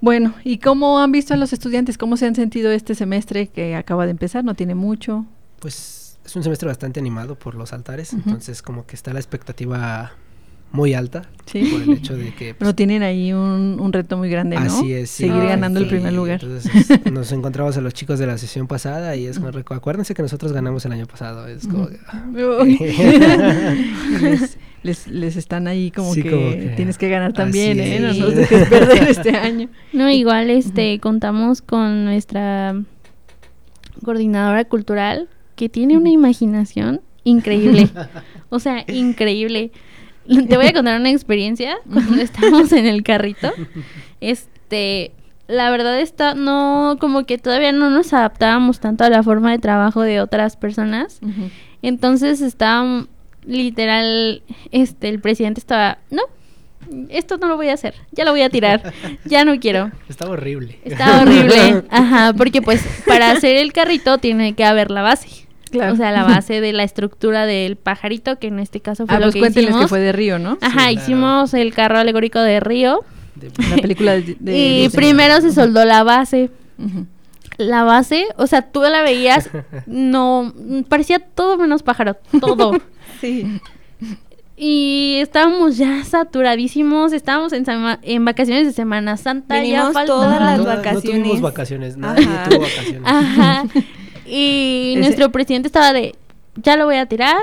Bueno, 0.04 0.34
¿y 0.44 0.58
cómo 0.58 1.00
han 1.00 1.14
visto 1.14 1.34
a 1.34 1.38
los 1.38 1.54
estudiantes? 1.54 1.98
¿Cómo 1.98 2.18
se 2.18 2.26
han 2.26 2.36
sentido 2.36 2.72
este 2.74 2.94
semestre 2.94 3.48
que 3.48 3.74
acaba 3.78 4.04
de 4.04 4.12
empezar? 4.12 4.44
No 4.44 4.54
tiene 4.54 4.76
mucho. 4.76 5.26
Pues 5.62 6.20
es 6.26 6.36
un 6.36 6.44
semestre 6.44 6.68
bastante 6.68 7.00
animado 7.00 7.36
por 7.36 7.56
los 7.56 7.72
altares, 7.72 8.12
entonces 8.12 8.62
como 8.62 8.86
que 8.86 8.98
está 8.98 9.14
la 9.14 9.20
expectativa 9.20 10.12
muy 10.74 10.94
alta 10.94 11.22
Sí. 11.46 11.70
por 11.72 11.82
el 11.84 11.92
hecho 11.92 12.18
de 12.18 12.34
que 12.36 12.48
pues, 12.54 12.56
Pero 12.60 12.76
tienen 12.76 13.02
ahí 13.02 13.32
un, 13.32 13.78
un 13.80 13.94
reto 13.94 14.18
muy 14.18 14.28
grande, 14.30 14.58
¿no? 14.58 14.64
Así 14.64 14.92
es. 14.92 15.10
sí. 15.10 15.28
Seguir 15.28 15.44
ganando 15.44 15.80
el 15.80 15.88
primer 15.88 16.12
lugar. 16.12 16.44
Entonces 16.44 16.90
es- 16.90 17.06
nos 17.14 17.32
encontramos 17.32 17.78
a 17.78 17.82
los 17.82 17.94
chicos 17.94 18.20
de 18.20 18.28
la 18.28 18.38
sesión 18.38 18.68
pasada 18.68 19.16
y 19.16 19.26
es 19.26 19.40
como, 19.40 19.52
acuérdense 19.70 20.14
que 20.14 20.22
nosotros 20.22 20.52
ganamos 20.52 20.84
el 20.86 20.92
año 20.92 21.06
pasado. 21.06 21.48
Es 21.48 21.66
como. 21.66 21.88
les, 24.84 25.08
les, 25.08 25.36
están 25.38 25.68
ahí 25.68 25.92
como, 25.92 26.14
Sí, 26.14 26.24
que, 26.24 26.30
como 26.30 26.50
que 26.52 26.74
tienes 26.76 26.98
que 26.98 27.10
ganar 27.10 27.34
también, 27.34 27.80
¿eh? 27.80 28.00
No 28.00 28.14
nos 28.14 28.36
dejes 28.36 28.68
perder 28.70 29.10
este 29.10 29.30
año. 29.38 29.70
No, 29.94 30.10
igual 30.10 30.50
este 30.50 31.00
contamos 31.00 31.62
con 31.62 32.06
nuestra 32.06 32.76
coordinadora 34.04 34.66
cultural 34.66 35.30
que 35.56 35.70
tiene 35.70 35.98
una 35.98 36.10
imaginación 36.10 37.02
increíble. 37.24 37.90
O 38.50 38.60
sea, 38.60 38.86
increíble. 38.88 39.72
Te 40.28 40.58
voy 40.58 40.68
a 40.68 40.74
contar 40.74 41.00
una 41.00 41.10
experiencia 41.10 41.76
cuando 41.92 42.22
estábamos 42.22 42.72
en 42.72 42.86
el 42.86 43.02
carrito. 43.02 43.52
Este, 44.22 45.12
la 45.48 45.72
verdad 45.72 46.00
está 46.00 46.36
no 46.36 46.98
como 47.00 47.26
que 47.26 47.40
todavía 47.40 47.72
no 47.72 47.90
nos 47.90 48.14
adaptábamos 48.14 48.80
tanto 48.80 49.04
a 49.04 49.10
la 49.10 49.24
forma 49.24 49.52
de 49.52 49.58
trabajo 49.58 50.02
de 50.02 50.22
otras 50.22 50.56
personas. 50.56 51.20
Entonces 51.82 52.42
estaba 52.42 53.08
literal, 53.46 54.42
este, 54.72 55.10
el 55.10 55.20
presidente 55.20 55.60
estaba, 55.60 56.00
no, 56.10 56.22
esto 57.10 57.38
no 57.38 57.48
lo 57.48 57.56
voy 57.56 57.70
a 57.70 57.74
hacer, 57.74 57.96
ya 58.12 58.26
lo 58.26 58.32
voy 58.32 58.42
a 58.42 58.50
tirar, 58.50 58.94
ya 59.26 59.46
no 59.46 59.58
quiero. 59.60 59.92
estaba 60.10 60.32
horrible. 60.32 60.80
Está 60.84 61.22
horrible, 61.22 61.84
ajá, 61.90 62.34
porque 62.38 62.62
pues 62.62 62.84
para 63.08 63.32
hacer 63.32 63.56
el 63.58 63.72
carrito 63.74 64.18
tiene 64.18 64.54
que 64.54 64.66
haber 64.66 64.92
la 64.92 65.02
base. 65.02 65.28
Claro. 65.72 65.94
O 65.94 65.96
sea, 65.96 66.12
la 66.12 66.24
base 66.36 66.62
de 66.62 66.72
la 66.74 66.84
estructura 66.84 67.46
del 67.48 67.78
pajarito, 67.78 68.38
que 68.38 68.48
en 68.48 68.60
este 68.60 68.80
caso 68.80 69.08
fue 69.08 69.16
Ah, 69.16 69.20
lo 69.20 69.26
pues 69.26 69.34
que 69.36 69.40
cuéntenles 69.40 69.70
hicimos. 69.72 69.86
que 69.86 69.90
fue 69.90 70.00
de 70.02 70.12
Río, 70.12 70.38
¿no? 70.38 70.58
Ajá, 70.62 70.70
Sí, 70.70 70.76
claro. 70.76 70.92
hicimos 71.02 71.54
el 71.56 71.74
carro 71.74 71.98
alegórico 71.98 72.40
de 72.40 72.60
Río 72.60 73.00
De- 73.36 73.52
La 73.70 73.78
película 73.78 74.12
de... 74.14 74.22
de 74.40 74.56
y 74.56 74.82
Disney. 74.84 74.90
primero 74.90 75.42
se 75.42 75.52
soldó 75.52 75.84
la 75.86 76.04
base. 76.04 76.52
La 77.58 77.84
base, 77.84 78.26
o 78.38 78.46
sea, 78.48 78.64
tú 78.64 78.82
la 78.82 79.04
veías, 79.04 79.50
no, 79.86 80.54
parecía 80.90 81.20
todo 81.20 81.58
menos 81.58 81.84
pájaro, 81.84 82.18
todo. 82.42 82.74
Sí. 83.28 83.60
Y 84.56 85.16
estábamos 85.20 85.78
ya 85.78 86.04
saturadísimos, 86.04 87.12
estábamos 87.14 87.54
en, 87.54 87.66
en 88.04 88.26
vacaciones 88.26 88.68
de 88.68 88.72
Semana 88.74 89.18
Santa. 89.18 89.64
ya 89.64 89.86
faltaba- 89.92 90.06
todas 90.06 90.40
las 90.40 90.58
No- 90.60 90.66
vacaciones. 90.66 91.04
No 91.04 91.24
tuvimos 91.24 91.42
vacaciones, 91.42 91.98
nadie 91.98 92.26
Ajá. 92.26 92.50
tuvo 92.50 92.60
vacaciones. 92.62 93.02
Ajá. 93.04 93.64
Y 94.26 94.92
Ese- 94.92 95.00
nuestro 95.00 95.32
presidente 95.32 95.68
estaba 95.68 95.92
de, 95.94 96.16
ya 96.56 96.78
lo 96.78 96.86
voy 96.86 96.98
a 96.98 97.06
tirar. 97.08 97.38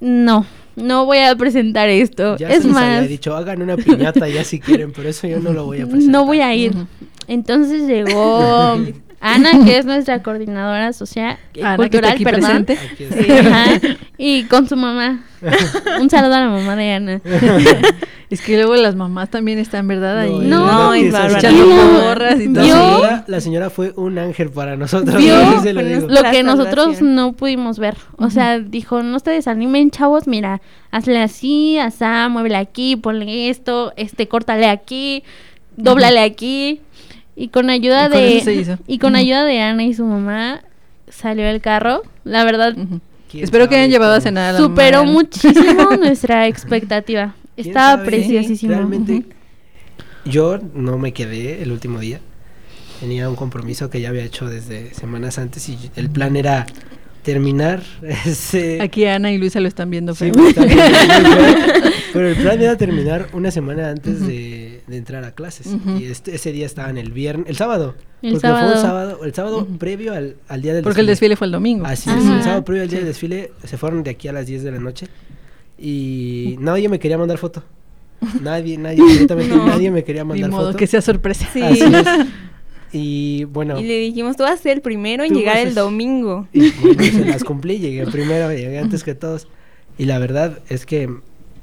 No, 0.00 0.46
no 0.76 1.04
voy 1.04 1.18
a 1.18 1.34
presentar 1.36 1.88
esto. 1.88 2.36
Ya 2.36 2.48
es 2.48 2.62
se 2.62 2.68
les 2.68 2.76
había 2.76 3.00
más, 3.00 3.08
dicho, 3.08 3.34
hagan 3.36 3.60
una 3.62 3.76
piñata 3.76 4.28
ya 4.28 4.44
si 4.44 4.60
quieren, 4.60 4.92
pero 4.92 5.08
eso 5.08 5.26
yo 5.26 5.40
no 5.40 5.52
lo 5.52 5.64
voy 5.66 5.80
a 5.80 5.86
presentar. 5.86 6.08
no 6.12 6.26
voy 6.26 6.40
a 6.40 6.54
ir. 6.54 6.72
Entonces 7.26 7.86
llegó 7.88 8.76
Ana, 9.22 9.64
que 9.64 9.78
es 9.78 9.86
nuestra 9.86 10.22
coordinadora 10.22 10.92
social, 10.92 11.38
Ana, 11.62 11.76
que 11.76 11.82
cultural, 11.82 12.12
aquí 12.12 12.24
perdón. 12.24 12.66
Sí, 12.66 13.30
ajá, 13.30 13.66
Y 14.18 14.44
con 14.44 14.68
su 14.68 14.76
mamá. 14.76 15.24
Un 16.00 16.10
saludo 16.10 16.34
a 16.34 16.40
la 16.40 16.48
mamá 16.48 16.76
de 16.76 16.92
Ana. 16.92 17.20
Es 18.32 18.40
que 18.40 18.56
luego 18.56 18.76
las 18.76 18.96
mamás 18.96 19.28
también 19.28 19.58
están, 19.58 19.86
¿verdad? 19.86 20.20
Ahí 20.20 20.30
No, 20.30 20.64
no, 20.64 20.96
y 20.96 21.10
La 21.10 21.28
todo. 21.28 23.24
La 23.26 23.40
señora 23.42 23.68
fue 23.68 23.92
un 23.94 24.18
ángel 24.18 24.48
para 24.48 24.74
nosotros. 24.74 25.16
¿Vio? 25.18 25.36
así 25.36 25.60
se 25.64 25.72
lo 25.74 25.84
digo. 25.84 26.08
que 26.30 26.42
nosotros 26.42 27.02
no 27.02 27.34
pudimos 27.34 27.78
ver. 27.78 27.94
O 28.16 28.30
sea, 28.30 28.58
dijo, 28.58 29.02
no 29.02 29.18
se 29.18 29.32
desanimen, 29.32 29.90
chavos, 29.90 30.26
mira, 30.26 30.62
hazle 30.90 31.20
así, 31.20 31.78
asá, 31.78 32.30
muévele 32.30 32.56
aquí, 32.56 32.96
ponle 32.96 33.50
esto, 33.50 33.92
este, 33.96 34.26
córtale 34.28 34.66
aquí, 34.66 35.24
dóblale 35.76 36.20
aquí. 36.20 36.80
Y 37.36 37.48
con 37.48 37.70
ayuda 37.70 38.06
Y 38.06 38.10
con 38.10 38.18
de 38.18 38.36
eso 38.36 38.44
se 38.46 38.54
hizo. 38.54 38.78
y 38.86 38.98
con 38.98 39.16
ayuda 39.16 39.44
de 39.44 39.60
Ana 39.60 39.84
y 39.84 39.94
su 39.94 40.04
mamá 40.04 40.62
salió 41.08 41.46
el 41.48 41.60
carro. 41.60 42.02
La 42.24 42.44
verdad, 42.44 42.76
Ujú. 42.76 43.00
¿Quién 43.30 43.44
Espero 43.44 43.68
que 43.68 43.76
hayan 43.76 43.90
llevado 43.90 44.12
a 44.12 44.20
cenar 44.20 44.50
a 44.50 44.52
la 44.52 44.58
superó 44.58 44.98
mamá. 45.04 45.12
muchísimo 45.12 45.90
nuestra 45.98 46.46
expectativa. 46.46 47.34
¿Quién 47.54 47.68
Estaba 47.68 47.96
sabe? 47.96 48.04
preciosísimo. 48.04 48.74
Realmente, 48.74 49.22
yo 50.26 50.58
no 50.74 50.98
me 50.98 51.12
quedé 51.12 51.62
el 51.62 51.72
último 51.72 51.98
día. 51.98 52.20
Tenía 53.00 53.28
un 53.28 53.36
compromiso 53.36 53.88
que 53.90 54.00
ya 54.00 54.10
había 54.10 54.22
hecho 54.24 54.46
desde 54.48 54.92
semanas 54.94 55.38
antes 55.38 55.68
y 55.68 55.78
el 55.96 56.10
plan 56.10 56.36
era 56.36 56.66
terminar 57.22 57.82
ese... 58.26 58.80
Aquí 58.82 59.06
Ana 59.06 59.32
y 59.32 59.38
Luisa 59.38 59.58
lo 59.60 59.68
están 59.68 59.90
viendo 59.90 60.14
Sí. 60.14 60.30
Pero 62.12 62.28
el 62.28 62.36
plan 62.36 62.60
era 62.60 62.76
terminar 62.76 63.28
una 63.32 63.50
semana 63.50 63.90
antes 63.90 64.24
de, 64.26 64.71
de 64.92 64.98
entrar 64.98 65.24
a 65.24 65.32
clases. 65.32 65.68
Y 65.98 66.04
este, 66.04 66.36
ese 66.36 66.52
día 66.52 66.66
estaban 66.66 66.96
el 66.98 67.10
viernes, 67.10 67.48
el 67.48 67.56
sábado. 67.56 67.96
El 68.22 68.34
porque 68.34 68.46
fue 68.46 68.50
sábado. 68.50 68.74
un 68.76 68.80
sábado, 68.80 69.24
el 69.24 69.34
sábado 69.34 69.66
previo 69.78 70.12
al, 70.14 70.36
al 70.46 70.62
día 70.62 70.74
del 70.74 70.84
Porque 70.84 71.00
el 71.00 71.06
desfile 71.08 71.34
fue 71.34 71.46
el 71.48 71.52
domingo. 71.52 71.84
Así 71.84 72.08
es, 72.08 72.16
el 72.24 72.42
sábado 72.44 72.64
previo 72.64 72.82
al 72.84 72.88
día 72.88 72.98
del 73.00 73.08
desfile 73.08 73.50
se 73.64 73.76
fueron 73.76 74.04
de 74.04 74.10
aquí 74.10 74.28
a 74.28 74.32
las 74.32 74.46
10 74.46 74.62
de 74.62 74.70
la 74.70 74.78
noche 74.78 75.08
y 75.78 76.56
nadie 76.60 76.88
me 76.88 76.98
quería 76.98 77.18
mandar 77.18 77.38
foto. 77.38 77.64
Nadie, 78.40 78.78
nadie, 78.78 79.00
absolutamente 79.02 79.56
No. 79.56 79.66
nadie 79.66 79.90
me 79.90 80.04
quería 80.04 80.22
Ni 80.22 80.28
mandar 80.28 80.50
modo 80.50 80.66
foto. 80.68 80.78
que 80.78 80.86
sea 80.86 81.02
sorpresa. 81.02 81.48
Sí. 81.52 81.60
Así 81.62 81.82
es. 81.82 82.06
Y 82.94 83.44
bueno, 83.44 83.80
Y 83.80 83.84
le 83.84 83.98
dijimos, 84.00 84.36
tú 84.36 84.42
vas 84.42 84.52
a 84.60 84.62
ser 84.62 84.72
el 84.72 84.82
primero 84.82 85.24
en 85.24 85.32
llegar 85.32 85.56
el 85.56 85.74
domingo. 85.74 86.46
y 86.52 86.70
bueno, 86.72 87.02
se 87.10 87.24
las 87.24 87.42
cumplí, 87.42 87.78
llegué 87.78 88.04
primero, 88.06 88.52
llegué 88.52 88.78
antes 88.78 89.02
que 89.02 89.14
todos. 89.14 89.48
Y 89.96 90.04
la 90.04 90.18
verdad 90.18 90.58
es 90.68 90.84
que 90.84 91.08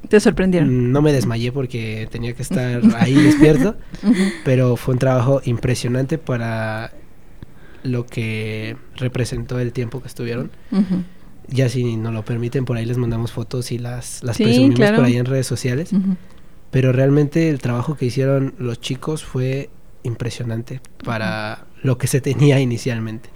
Te 0.07 0.19
sorprendieron. 0.19 0.69
mm, 0.89 0.91
no 0.91 1.01
me 1.01 1.11
desmayé 1.11 1.51
porque 1.51 2.07
tenía 2.11 2.33
que 2.33 2.41
estar 2.41 2.81
ahí 2.97 3.13
despierto, 3.13 3.75
pero 4.45 4.75
fue 4.75 4.93
un 4.93 4.99
trabajo 4.99 5.41
impresionante 5.43 6.17
para 6.17 6.93
lo 7.83 8.05
que 8.05 8.75
representó 8.95 9.59
el 9.59 9.71
tiempo 9.73 10.01
que 10.01 10.07
estuvieron. 10.07 10.51
Ya 11.47 11.67
si 11.69 11.95
nos 11.97 12.13
lo 12.13 12.23
permiten, 12.23 12.65
por 12.65 12.77
ahí 12.77 12.85
les 12.85 12.97
mandamos 12.97 13.31
fotos 13.31 13.71
y 13.71 13.77
las, 13.79 14.23
las 14.23 14.37
Sí, 14.37 14.43
presumimos 14.43 14.75
claro. 14.75 14.95
por 14.97 15.05
ahí 15.05 15.17
en 15.17 15.25
redes 15.25 15.47
sociales. 15.47 15.91
Pero 16.71 16.91
realmente 16.91 17.49
el 17.49 17.59
trabajo 17.59 17.95
que 17.97 18.05
hicieron 18.05 18.53
los 18.59 18.79
chicos 18.79 19.23
fue 19.25 19.69
impresionante 20.03 20.81
para 21.03 21.65
lo 21.81 21.97
que 21.97 22.07
se 22.07 22.21
tenía 22.21 22.59
inicialmente. 22.59 23.29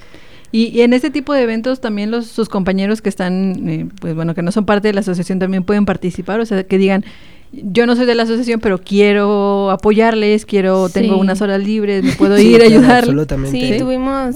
Y, 0.53 0.67
y 0.67 0.81
en 0.83 0.93
este 0.93 1.09
tipo 1.09 1.33
de 1.33 1.41
eventos 1.41 1.81
también 1.81 2.11
los 2.11 2.27
sus 2.27 2.47
compañeros 2.47 3.01
que 3.01 3.09
están, 3.09 3.67
eh, 3.67 3.87
pues 3.99 4.13
bueno, 4.15 4.33
que 4.35 4.41
no 4.43 4.51
son 4.53 4.65
parte 4.65 4.87
de 4.87 4.93
la 4.93 4.99
asociación 5.01 5.39
también 5.39 5.63
pueden 5.63 5.85
participar, 5.85 6.39
o 6.39 6.45
sea, 6.45 6.63
que 6.63 6.77
digan, 6.77 7.03
yo 7.51 7.85
no 7.87 7.95
soy 7.95 8.05
de 8.05 8.13
la 8.15 8.23
asociación, 8.23 8.59
pero 8.59 8.77
quiero 8.77 9.71
apoyarles, 9.71 10.45
quiero, 10.45 10.89
tengo 10.89 11.17
unas 11.17 11.41
horas 11.41 11.61
libres, 11.63 12.03
me 12.03 12.11
puedo 12.17 12.37
Sí, 12.37 12.49
ir 12.55 12.61
a 12.61 12.67
claro. 12.67 12.93
Absolutamente. 12.99 13.73
Sí, 13.73 13.79
tuvimos 13.79 14.35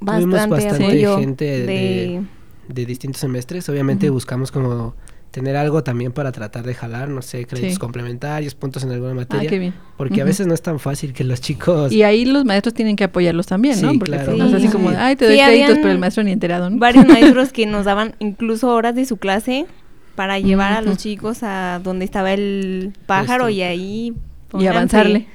bastante, 0.00 0.36
bastante 0.48 0.84
apoyo 0.84 1.18
gente 1.18 1.44
de... 1.44 1.66
de- 1.66 2.22
de 2.68 2.86
distintos 2.86 3.20
semestres. 3.20 3.68
Obviamente 3.68 4.08
buscamos 4.08 4.50
como 4.50 4.94
tener 5.32 5.56
algo 5.56 5.82
también 5.82 6.12
para 6.12 6.30
tratar 6.30 6.62
de 6.64 6.74
jalar, 6.74 7.08
no 7.08 7.22
sé, 7.22 7.44
créditos 7.46 7.72
Sí. 7.74 7.78
complementarios, 7.80 8.54
puntos 8.54 8.84
en 8.84 8.92
alguna 8.92 9.10
Ah, 9.12 9.14
materia. 9.14 9.50
qué 9.50 9.58
bien. 9.58 9.74
Porque 9.96 10.20
a 10.22 10.24
veces 10.24 10.46
no 10.46 10.54
es 10.54 10.62
tan 10.62 10.78
fácil 10.78 11.12
que 11.12 11.24
los 11.24 11.40
chicos... 11.40 11.90
Y 11.90 12.02
ahí 12.04 12.24
los 12.24 12.44
maestros 12.44 12.74
tienen 12.74 12.94
que 12.96 13.04
apoyarlos 13.04 13.46
también, 13.46 13.80
¿no? 13.82 13.90
Sí, 13.92 13.98
Porque 13.98 14.12
claro. 14.12 14.36
no 14.36 14.46
es 14.46 14.54
así 14.54 14.66
Sí. 14.66 14.72
como, 14.72 14.90
ay, 14.90 15.16
te 15.16 15.24
doy 15.24 15.36
Sí, 15.38 15.42
créditos, 15.44 15.78
pero 15.78 15.90
el 15.90 15.98
maestro 15.98 16.22
ni 16.22 16.30
enterado, 16.32 16.70
¿no? 16.70 16.76
varios 16.78 17.06
maestros 17.08 17.52
que 17.52 17.66
nos 17.66 17.84
daban 17.86 18.14
incluso 18.20 18.68
horas 18.72 18.94
de 18.94 19.04
su 19.06 19.16
clase 19.16 19.66
para 20.14 20.38
llevar 20.38 20.74
a 20.74 20.82
los 20.82 20.98
chicos 20.98 21.38
a 21.42 21.80
donde 21.82 22.04
estaba 22.04 22.32
el 22.34 22.92
pájaro 23.06 23.48
y 23.48 23.62
ahí 23.62 24.12
y 24.58 24.66
avanzarle. 24.66 25.26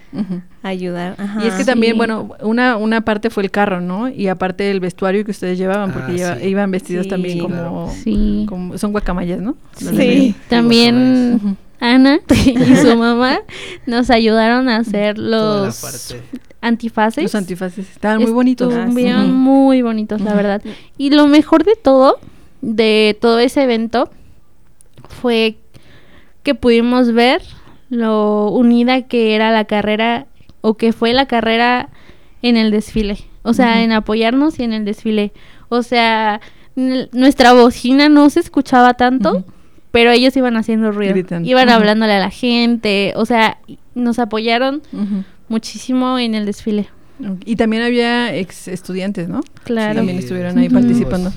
Ayudar. 0.64 1.16
Ajá. 1.18 1.44
Y 1.44 1.48
es 1.48 1.54
que 1.56 1.64
también, 1.66 1.94
Sí. 1.94 1.98
bueno, 1.98 2.30
una, 2.42 2.78
una 2.78 3.02
parte 3.02 3.30
fue 3.30 3.44
el 3.44 3.52
carro, 3.52 3.80
¿no? 3.82 4.10
Y 4.10 4.28
aparte 4.28 4.70
el 4.72 4.80
vestuario 4.80 5.24
que 5.24 5.32
ustedes 5.32 5.58
llevaban, 5.58 5.92
porque 5.94 6.12
Ah, 6.14 6.16
lleva- 6.16 6.36
sí. 6.40 6.48
iban 6.48 6.72
vestidos 6.72 7.04
Sí, 7.04 7.10
también 7.10 7.40
como, 7.40 7.54
claro. 7.56 7.90
Sí. 8.04 8.46
como- 8.50 8.78
son 8.78 8.92
guacamayas, 8.92 9.40
¿no? 9.42 9.56
Los 9.82 9.96
Sí. 9.96 10.36
También. 10.50 11.58
Ana 11.80 12.20
y 12.46 12.76
su 12.76 12.96
mamá 12.98 13.40
nos 13.86 14.10
ayudaron 14.10 14.68
a 14.68 14.78
hacer 14.78 15.20
los 15.20 16.16
antifaces. 16.60 17.24
Los 17.24 17.36
antifaces 17.36 17.88
estaban 17.92 18.20
muy 18.22 18.32
bonitos. 18.32 18.74
Estuvieron 18.74 19.26
Ujú. 19.26 19.34
muy 19.34 19.82
bonitos, 19.84 20.20
la 20.22 20.34
verdad. 20.34 20.62
Y 20.98 21.12
lo 21.12 21.28
mejor 21.28 21.64
de 21.64 21.76
todo, 21.76 22.20
de 22.62 23.16
todo 23.22 23.38
ese 23.40 23.62
evento, 23.64 24.10
fue 25.22 25.58
que 26.44 26.56
pudimos 26.56 27.12
ver 27.14 27.42
lo 27.90 28.50
unida 28.52 29.04
que 29.04 29.36
era 29.36 29.52
la 29.52 29.66
carrera 29.66 30.26
o 30.62 30.76
que 30.76 30.92
fue 30.94 31.14
la 31.14 31.26
carrera 31.28 31.90
en 32.42 32.58
el 32.58 32.72
desfile. 32.72 33.18
O 33.44 33.54
sea, 33.54 33.84
en 33.84 33.92
apoyarnos 33.92 34.60
y 34.60 34.64
en 34.64 34.74
el 34.74 34.84
desfile. 34.86 35.32
O 35.70 35.84
sea, 35.84 36.42
nuestra 36.76 37.54
bocina 37.54 38.10
no 38.10 38.30
se 38.30 38.40
escuchaba 38.42 38.94
tanto, 38.96 39.46
pero 39.92 40.12
ellos 40.12 40.36
iban 40.38 40.58
haciendo 40.58 40.92
ruido. 40.92 41.14
Gritando. 41.14 41.50
Iban 41.50 41.70
hablándole 41.70 42.14
a 42.14 42.20
la 42.20 42.30
gente. 42.30 43.14
O 43.16 43.26
sea, 43.26 43.58
nos 43.96 44.20
apoyaron 44.20 44.82
muchísimo 45.48 46.20
en 46.20 46.36
el 46.36 46.46
desfile. 46.46 46.90
Y 47.46 47.56
también 47.56 47.82
había 47.84 48.36
ex 48.36 48.68
estudiantes, 48.68 49.28
¿no? 49.28 49.42
Claro. 49.64 49.96
También 49.96 50.20
estuvieron 50.20 50.58
ahí 50.58 50.70
participando. 50.70 51.32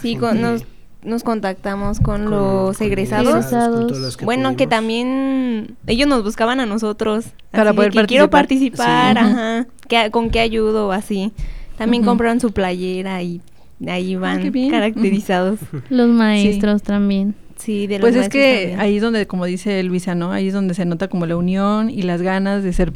Sí, 0.00 0.16
con- 0.16 0.40
nos, 0.40 0.64
nos 1.04 1.22
contactamos 1.22 2.00
con, 2.00 2.22
con- 2.24 2.30
los 2.30 2.78
con 2.78 2.86
egresados. 2.86 3.28
Egresados. 3.28 3.76
con 3.78 3.86
todos 3.88 4.00
los 4.00 4.16
que 4.16 4.24
bueno, 4.24 4.56
que 4.56 4.66
también 4.66 5.76
ellos 5.86 6.08
nos 6.08 6.22
buscaban 6.24 6.60
a 6.60 6.66
nosotros. 6.66 7.26
Para 7.50 7.70
así 7.70 7.70
de 7.70 7.74
poder 7.76 7.92
que 7.92 8.06
Quiero 8.06 8.30
participar. 8.30 9.14
participar, 9.14 9.16
Sí. 9.16 9.32
ajá. 9.32 9.66
¿qué- 10.06 10.10
¿Con 10.10 10.30
qué 10.30 10.40
ayudo? 10.40 10.92
Así. 10.92 11.32
También 11.78 12.04
compraron 12.04 12.40
su 12.40 12.52
playera 12.52 13.22
y 13.22 13.40
ahí 13.86 14.14
Ah, 14.14 14.18
van 14.18 14.52
caracterizados. 14.70 15.58
Los 15.90 16.08
maestros 16.08 16.82
también. 16.82 17.34
Sí, 17.56 17.86
de 17.86 17.94
los 17.98 18.00
Pues 18.00 18.16
es 18.16 18.28
que 18.28 18.58
también. 18.70 18.80
ahí 18.80 18.96
es 18.96 19.02
donde, 19.02 19.26
como 19.26 19.44
dice 19.46 19.82
Luisa, 19.84 20.14
¿no? 20.14 20.32
Ahí 20.32 20.48
es 20.48 20.54
donde 20.54 20.74
se 20.74 20.84
nota 20.84 21.08
como 21.08 21.24
la 21.26 21.36
unión 21.36 21.88
y 21.88 22.02
las 22.02 22.20
ganas 22.20 22.62
de 22.62 22.72
ser 22.72 22.92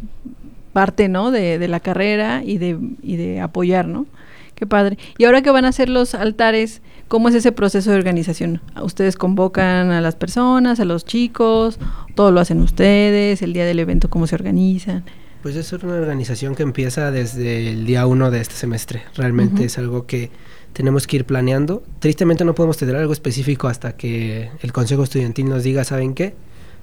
parte, 0.73 1.09
¿no? 1.09 1.31
De, 1.31 1.59
de 1.59 1.69
la 1.69 1.81
carrera 1.81 2.43
y 2.45 2.59
de, 2.59 2.79
y 3.03 3.17
de 3.17 3.41
apoyar, 3.41 3.87
¿no? 3.89 4.07
Qué 4.55 4.67
padre. 4.67 4.99
Y 5.17 5.25
ahora 5.25 5.43
que 5.43 5.51
van 5.51 5.65
a 5.65 5.69
hacer 5.69 5.89
los 5.89 6.15
altares, 6.15 6.83
¿cómo 7.09 7.29
es 7.29 7.35
ese 7.35 7.53
proceso 7.53 7.91
de 7.91 7.97
organización? 7.97 8.61
¿Ustedes 8.81 9.17
convocan 9.17 9.91
a 9.91 10.01
las 10.01 10.15
personas, 10.15 10.79
a 10.79 10.85
los 10.85 11.05
chicos? 11.05 11.79
¿Todo 12.15 12.31
lo 12.31 12.41
hacen 12.41 12.61
ustedes? 12.61 13.43
¿El 13.43 13.53
día 13.53 13.65
del 13.65 13.79
evento 13.79 14.09
cómo 14.09 14.27
se 14.27 14.35
organizan? 14.35 15.05
Pues 15.43 15.57
es 15.57 15.73
una 15.73 15.95
organización 15.95 16.55
que 16.55 16.63
empieza 16.63 17.11
desde 17.11 17.71
el 17.71 17.87
día 17.87 18.07
uno 18.07 18.31
de 18.31 18.41
este 18.41 18.55
semestre. 18.55 19.03
Realmente 19.15 19.65
es 19.65 19.79
algo 19.79 20.07
que 20.07 20.31
tenemos 20.73 21.07
que 21.07 21.17
ir 21.17 21.25
planeando. 21.25 21.83
Tristemente 22.01 22.45
no 22.45 22.55
podemos 22.55 22.77
tener 22.77 22.97
algo 22.97 23.13
específico 23.13 23.69
hasta 23.69 23.97
que 23.97 24.51
el 24.61 24.73
consejo 24.73 25.05
estudiantil 25.05 25.49
nos 25.49 25.63
diga, 25.63 25.85
¿saben 25.85 26.15
qué? 26.15 26.35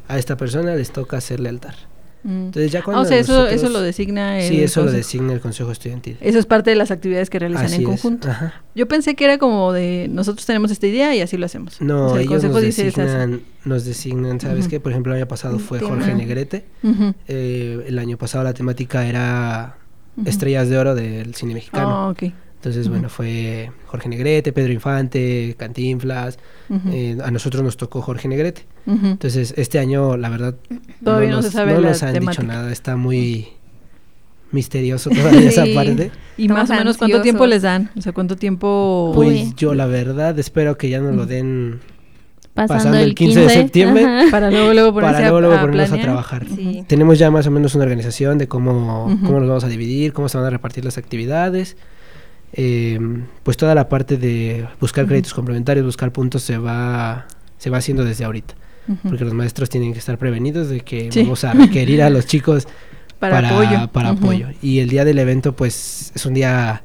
A 0.07 0.17
esta 0.17 0.37
persona 0.37 0.75
les 0.75 0.91
toca 0.91 1.17
hacerle 1.17 1.49
altar. 1.49 1.75
Mm. 2.27 2.45
Entonces 2.47 2.71
ya 2.71 2.79
Ah, 2.79 2.83
cuando 2.83 3.01
o 3.03 3.05
sea, 3.05 3.19
eso, 3.19 3.33
nosotros- 3.33 3.53
eso 3.61 3.69
lo 3.69 3.81
designa 3.81 4.39
el 4.41 4.49
Sí, 4.49 4.59
eso 4.63 4.83
lo 4.83 4.91
designa 4.91 5.31
el 5.31 5.39
consejo 5.39 5.71
estudiantil. 5.71 6.17
Eso 6.21 6.39
es 6.39 6.47
parte 6.47 6.71
de 6.71 6.75
las 6.75 6.89
actividades 6.89 7.29
que 7.29 7.37
realizan 7.37 7.65
Así 7.67 7.75
en 7.75 7.83
conjunto. 7.83 8.29
Yo 8.73 8.87
pensé 8.87 9.13
que 9.15 9.25
era 9.25 9.37
como 9.37 9.71
de 9.71 10.07
nosotros 10.09 10.45
tenemos 10.45 10.71
esta 10.71 10.87
idea 10.87 11.15
y 11.15 11.21
así 11.21 11.37
lo 11.37 11.45
hacemos. 11.45 11.79
No, 11.81 12.05
O 12.05 12.09
sea, 12.09 12.17
el 12.17 12.21
ellos 12.23 12.33
consejo 12.41 12.53
nos 12.55 12.61
dice 12.63 12.83
designan, 12.85 13.41
nos 13.63 13.85
designan, 13.85 14.39
¿sabes 14.41 14.61
Ujú. 14.61 14.69
qué? 14.71 14.79
Por 14.79 14.91
ejemplo, 14.91 15.13
el 15.13 15.19
año 15.21 15.27
pasado 15.27 15.59
fue 15.59 15.77
tema. 15.79 15.91
Jorge 15.91 16.15
Negrete. 16.15 16.65
Eh, 17.27 17.83
el 17.87 17.99
año 17.99 18.17
pasado 18.17 18.43
la 18.43 18.53
temática 18.53 19.05
era. 19.07 19.77
Estrellas 20.25 20.69
de 20.69 20.77
Oro 20.77 20.95
del 20.95 21.35
cine 21.35 21.53
mexicano. 21.53 21.89
Ah, 21.89 22.09
ok. 22.09 22.23
Entonces, 22.55 22.87
bueno, 22.89 23.09
fue 23.09 23.69
Jorge 23.85 24.09
Negrete, 24.09 24.51
Pedro 24.53 24.71
Infante, 24.73 25.53
Cantinflas. 25.59 26.39
Eh, 26.89 27.17
a 27.23 27.29
nosotros 27.29 27.61
nos 27.63 27.77
tocó 27.77 28.01
Jorge 28.01 28.27
Negrete. 28.27 28.65
Entonces, 28.87 29.53
este 29.57 29.79
año, 29.79 30.15
la 30.17 30.29
verdad, 30.29 30.55
Todavía 31.03 31.29
no 31.29 31.35
nos, 31.37 31.45
se 31.45 31.51
sabe 31.51 31.73
no 31.73 31.81
la 31.81 31.89
nos 31.89 32.03
han 32.03 32.13
temática. 32.13 32.43
dicho 32.43 32.53
nada. 32.53 32.71
Está 32.71 32.95
muy 32.95 33.47
misterioso 34.51 35.09
todavía 35.09 35.49
esa 35.49 35.65
parte. 35.73 36.11
y 36.37 36.43
Estamos 36.43 36.69
más 36.69 36.69
o 36.69 36.79
menos 36.79 36.97
cuánto 36.97 37.21
tiempo 37.21 37.45
les 37.45 37.61
dan, 37.63 37.89
o 37.97 38.01
sea, 38.01 38.13
cuánto 38.13 38.35
tiempo 38.35 39.11
Pues 39.15 39.29
Uy. 39.47 39.53
yo, 39.57 39.73
la 39.73 39.85
verdad, 39.85 40.37
espero 40.39 40.77
que 40.77 40.89
ya 40.89 40.99
nos 41.01 41.15
lo 41.15 41.25
den 41.25 41.79
Pasando, 42.53 42.73
Pasando 42.77 42.97
el 42.99 43.03
el 43.09 43.15
15 43.15 43.39
de 43.41 43.49
septiembre. 43.49 44.05
ajá. 44.05 44.31
para 44.31 44.49
luego 44.49 44.73
luego 44.73 44.93
ponerse 44.93 45.13
para 45.15 45.27
a- 45.27 45.29
luego, 45.29 45.41
luego 45.41 45.55
a 45.57 45.61
ponernos 45.61 45.91
a 45.91 46.01
trabajar. 46.01 46.45
Sí. 46.55 46.85
Tenemos 46.87 47.19
ya 47.19 47.29
más 47.31 47.45
o 47.47 47.51
menos 47.51 47.75
una 47.75 47.83
organización 47.83 48.37
de 48.37 48.47
cómo, 48.47 49.17
cómo 49.25 49.39
nos 49.41 49.49
vamos 49.49 49.63
a 49.65 49.67
dividir, 49.67 50.13
cómo 50.13 50.29
se 50.29 50.37
van 50.37 50.47
a 50.47 50.49
repartir 50.51 50.85
las 50.85 50.97
actividades. 50.97 51.75
Eh, 52.53 52.97
pues 53.43 53.57
toda 53.57 53.75
la 53.75 53.89
parte 53.89 54.15
de 54.15 54.65
buscar 54.79 55.05
créditos 55.05 55.33
complementarios, 55.33 55.85
buscar 55.85 56.13
puntos 56.13 56.43
se 56.43 56.57
va 56.57 57.25
se 57.57 57.69
va 57.69 57.79
haciendo 57.79 58.05
desde 58.05 58.23
ahorita, 58.23 58.53
Porque 59.03 59.23
los 59.25 59.33
maestros 59.33 59.69
tienen 59.69 59.93
que 59.93 59.99
estar 59.99 60.17
prevenidos 60.17 60.69
de 60.69 60.81
que 60.81 61.11
Sí. 61.11 61.23
vamos 61.23 61.43
a 61.43 61.53
requerir 61.53 62.01
a 62.03 62.09
los 62.09 62.25
chicos 62.25 62.67
para, 63.19 63.35
para, 63.35 63.49
apoyo. 63.49 63.91
para 63.91 64.11
Ujú. 64.13 64.23
apoyo. 64.25 64.47
Y 64.61 64.79
el 64.79 64.89
día 64.89 65.05
del 65.05 65.19
evento 65.19 65.55
pues 65.55 66.11
es 66.15 66.25
un 66.25 66.33
día 66.33 66.83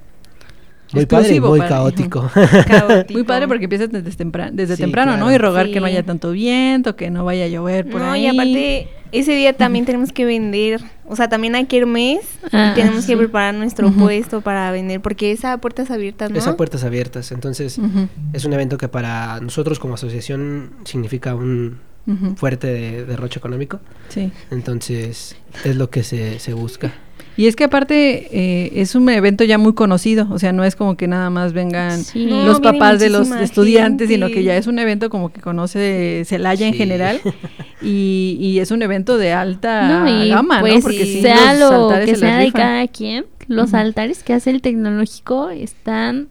muy 0.93 1.05
Exclusivo 1.05 1.47
padre, 1.51 1.59
y 1.59 1.61
muy 1.61 1.69
caótico. 1.69 2.31
Caótico. 2.67 3.13
Muy 3.13 3.23
padre 3.23 3.47
porque 3.47 3.65
empiezas 3.65 3.91
desde, 3.93 4.11
tempra- 4.11 4.51
desde 4.51 4.75
Sí, 4.77 4.83
temprano, 4.83 5.17
¿no? 5.17 5.33
Y 5.33 5.39
rogar 5.39 5.71
que 5.71 5.79
no 5.79 5.87
haya 5.87 6.03
tanto 6.03 6.33
viento, 6.33 6.97
que 6.97 7.11
no 7.11 7.25
vaya 7.25 7.45
a 7.45 7.49
llover 7.49 7.89
por 7.89 8.01
no, 8.01 8.11
ahí. 8.11 8.25
y 8.25 8.27
aparte, 8.27 8.89
ese 9.13 9.33
día 9.37 9.53
también 9.53 9.85
tenemos 9.85 10.13
que 10.13 10.25
vender. 10.25 10.81
O 11.07 11.15
sea, 11.15 11.29
también 11.29 11.55
hay 11.55 11.67
kermés. 11.67 12.23
Ah, 12.51 12.71
y 12.73 12.75
tenemos 12.81 13.03
sí. 13.05 13.13
que 13.13 13.17
preparar 13.19 13.55
nuestro 13.55 13.93
puesto 13.93 14.41
para 14.41 14.73
vender. 14.73 15.01
Porque 15.01 15.31
esa 15.31 15.57
puertas 15.59 15.93
abiertas, 15.93 16.29
¿no? 16.33 16.37
Es 16.39 16.49
a 16.49 16.57
puertas 16.57 16.83
abiertas, 16.83 17.31
entonces 17.31 17.79
es 18.33 18.45
un 18.45 18.53
evento 18.53 18.77
que 18.77 18.89
para 18.89 19.39
nosotros 19.41 19.79
como 19.79 19.95
asociación 19.95 20.71
significa 20.85 21.37
un 21.37 21.79
fuerte 22.37 22.67
de- 22.67 23.05
derroche 23.05 23.39
económico. 23.39 23.81
Sí. 24.09 24.31
Entonces, 24.51 25.37
es 25.65 25.77
lo 25.77 25.91
que 25.91 26.03
se, 26.03 26.39
se 26.39 26.53
busca. 26.55 26.93
Y 27.37 27.47
es 27.47 27.57
que 27.57 27.65
aparte 27.65 28.29
eh, 28.33 28.73
es 28.83 28.95
un 28.95 29.09
evento 29.09 29.45
ya 29.45 29.57
muy 29.57 29.73
conocido, 29.73 30.27
o 30.31 30.39
sea, 30.39 30.53
no 30.53 30.63
es 30.65 30.77
como 30.77 30.97
que 30.97 31.07
nada 31.09 31.31
más 31.31 31.53
vengan 31.55 32.03
Sí. 32.05 32.27
No, 32.27 32.45
los 32.45 32.61
papás 32.61 32.99
de 33.01 33.09
los 33.09 33.31
estudiantes, 33.31 34.09
sino 34.09 34.29
que 34.29 34.43
ya 34.43 34.57
es 34.57 34.67
un 34.67 34.79
evento 34.79 35.09
como 35.09 35.33
que 35.33 35.41
conoce 35.41 36.23
Celaya 36.27 36.67
en 36.67 36.73
Sí. 36.75 36.79
general 36.79 37.21
y, 37.81 38.37
y 38.41 38.59
es 38.59 38.71
un 38.73 38.83
evento 38.83 39.17
de 39.17 39.33
alta 39.33 39.89
No, 39.89 40.23
y 40.25 40.29
gama, 40.29 40.61
pues 40.61 40.75
¿no? 40.75 40.81
Porque 40.83 41.05
sí, 41.07 41.23
sea 41.23 41.55
los 41.55 41.71
lo 41.71 41.85
altares 41.89 42.11
que 42.11 42.17
sea 42.17 42.37
de 42.39 42.45
rifan. 42.47 42.61
cada 42.63 42.89
quien, 42.89 43.25
los 43.49 43.73
altares 43.73 44.23
que 44.23 44.35
hace 44.35 44.51
el 44.51 44.61
tecnológico 44.61 45.49
están 45.51 46.29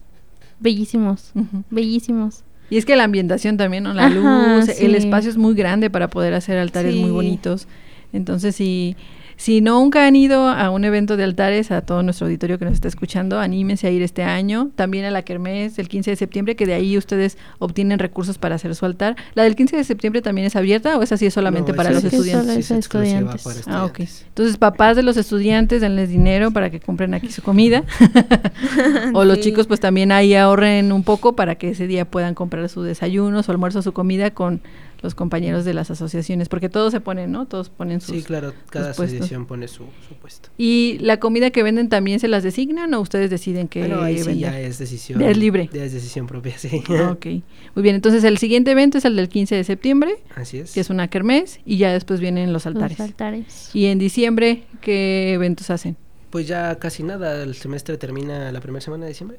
bellísimos, 0.60 1.32
bellísimos. 1.70 2.44
Y 2.70 2.76
es 2.78 2.86
que 2.86 2.94
la 2.96 3.04
ambientación 3.04 3.56
también, 3.56 3.82
¿no? 3.84 3.92
La 3.92 4.06
Ajá, 4.06 4.14
luz, 4.14 4.68
el 4.68 4.74
sí. 4.92 4.96
espacio 4.96 5.28
es 5.30 5.36
muy 5.36 5.54
grande 5.54 5.90
para 5.90 6.08
poder 6.08 6.34
hacer 6.34 6.56
altares 6.58 6.94
muy 6.94 7.06
Sí. 7.08 7.10
bonitos. 7.10 7.68
Entonces, 8.12 8.54
si, 8.56 8.96
si 9.40 9.62
nunca 9.62 10.06
han 10.06 10.16
ido 10.16 10.46
a 10.48 10.68
un 10.68 10.84
evento 10.84 11.16
de 11.16 11.24
altares, 11.24 11.70
a 11.70 11.80
todo 11.80 12.02
nuestro 12.02 12.26
auditorio 12.26 12.58
que 12.58 12.66
nos 12.66 12.74
está 12.74 12.88
escuchando, 12.88 13.38
anímense 13.40 13.86
a 13.86 13.90
ir 13.90 14.02
este 14.02 14.22
año. 14.22 14.70
También 14.76 15.06
a 15.06 15.10
la 15.10 15.22
Kermés 15.22 15.78
el 15.78 15.88
15 15.88 16.10
de 16.10 16.16
septiembre, 16.16 16.56
que 16.56 16.66
de 16.66 16.74
ahí 16.74 16.98
ustedes 16.98 17.38
obtienen 17.58 17.98
recursos 17.98 18.36
para 18.36 18.56
hacer 18.56 18.74
su 18.74 18.84
altar. 18.84 19.16
¿La 19.32 19.44
del 19.44 19.56
15 19.56 19.78
de 19.78 19.84
septiembre 19.84 20.20
también 20.20 20.46
es 20.46 20.56
abierta 20.56 20.98
o 20.98 21.02
es 21.02 21.10
así 21.12 21.24
es 21.24 21.32
solamente 21.32 21.72
No, 21.72 21.76
para 21.76 21.90
los 21.90 22.02
sí 22.02 22.08
es- 22.08 22.12
estudiantes? 22.12 22.46
solo 22.52 22.62
sí 22.62 22.72
es 22.74 22.78
estudiantes. 22.84 23.42
para 23.42 23.56
Ah, 23.78 23.84
ok. 23.86 24.00
estudiantes. 24.00 24.24
Entonces, 24.28 24.56
papás 24.58 24.96
de 24.96 25.02
los 25.04 25.16
estudiantes, 25.16 25.80
denles 25.80 26.10
dinero 26.10 26.50
para 26.50 26.68
que 26.68 26.78
compren 26.80 27.14
aquí 27.14 27.32
su 27.32 27.40
comida. 27.40 27.82
o 29.14 29.24
los 29.24 29.36
Sí. 29.38 29.44
chicos, 29.44 29.66
pues 29.66 29.80
también 29.80 30.12
ahí 30.12 30.34
ahorren 30.34 30.92
un 30.92 31.02
poco 31.02 31.34
para 31.34 31.54
que 31.54 31.70
ese 31.70 31.86
día 31.86 32.04
puedan 32.04 32.34
comprar 32.34 32.68
su 32.68 32.82
desayuno, 32.82 33.42
su 33.42 33.50
almuerzo, 33.52 33.80
su 33.80 33.92
comida 33.92 34.30
con 34.32 34.60
los 35.02 35.14
compañeros 35.14 35.64
de 35.64 35.74
las 35.74 35.90
asociaciones. 35.90 36.48
Porque 36.48 36.68
todos 36.68 36.92
se 36.92 37.00
ponen, 37.00 37.32
¿no? 37.32 37.46
Todos 37.46 37.70
ponen 37.70 38.00
sus... 38.00 38.16
Sí, 38.16 38.22
claro, 38.22 38.52
cada 38.70 38.86
puestos. 38.94 39.06
asociación 39.06 39.46
pone 39.46 39.68
su, 39.68 39.84
su 40.08 40.14
puesto. 40.20 40.50
¿Y 40.58 40.98
la 41.00 41.18
comida 41.18 41.50
que 41.50 41.62
venden 41.62 41.88
también 41.88 42.20
se 42.20 42.28
las 42.28 42.42
designan 42.42 42.92
o 42.94 43.00
ustedes 43.00 43.30
deciden 43.30 43.68
qué 43.68 43.80
Bueno, 43.80 44.02
ahí 44.02 44.18
sí 44.18 44.38
ya 44.38 44.58
es 44.60 44.78
decisión. 44.78 45.20
Ya 45.20 45.30
es 45.30 45.36
libre. 45.36 45.68
Ya 45.72 45.84
es 45.84 45.92
decisión 45.92 46.26
propia, 46.26 46.56
sí. 46.58 46.82
Ah, 46.90 47.12
ok. 47.12 47.26
Muy 47.74 47.82
bien, 47.82 47.94
entonces 47.94 48.24
el 48.24 48.38
siguiente 48.38 48.70
evento 48.72 48.98
es 48.98 49.04
el 49.04 49.16
del 49.16 49.28
15 49.28 49.54
de 49.56 49.64
septiembre, 49.64 50.16
Así 50.34 50.58
es. 50.58 50.72
que 50.72 50.80
es 50.80 50.90
una 50.90 51.08
kermés, 51.08 51.60
y 51.64 51.76
ya 51.78 51.92
después 51.92 52.20
vienen 52.20 52.52
los 52.52 52.66
altares. 52.66 52.98
Los 52.98 53.08
altares. 53.08 53.70
Y 53.74 53.86
en 53.86 53.98
diciembre, 53.98 54.64
¿qué 54.80 55.32
eventos 55.34 55.70
hacen? 55.70 55.96
Pues 56.30 56.46
ya 56.46 56.78
casi 56.78 57.02
nada, 57.02 57.42
el 57.42 57.54
semestre 57.56 57.96
termina 57.96 58.52
la 58.52 58.60
primera 58.60 58.80
semana 58.80 59.04
de 59.04 59.10
diciembre. 59.10 59.38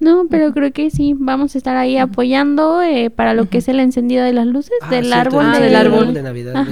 No, 0.00 0.26
pero 0.28 0.52
creo 0.52 0.72
que 0.72 0.90
sí, 0.90 1.14
vamos 1.16 1.54
a 1.54 1.58
estar 1.58 1.76
ahí 1.76 1.96
apoyando 1.96 2.82
eh, 2.82 3.08
para 3.10 3.34
lo 3.34 3.48
que 3.48 3.58
es 3.58 3.68
el 3.68 3.78
encendido 3.78 4.24
de 4.24 4.32
las 4.32 4.46
luces 4.46 4.72
Ah, 4.80 4.90
del 4.90 5.04
cierto, 5.06 5.38
árbol. 5.38 5.44
Ah, 5.46 5.56
el 5.56 5.62
del 5.62 5.70
de- 5.70 5.76
árbol. 5.76 6.14
de 6.14 6.22
Navidad 6.22 6.66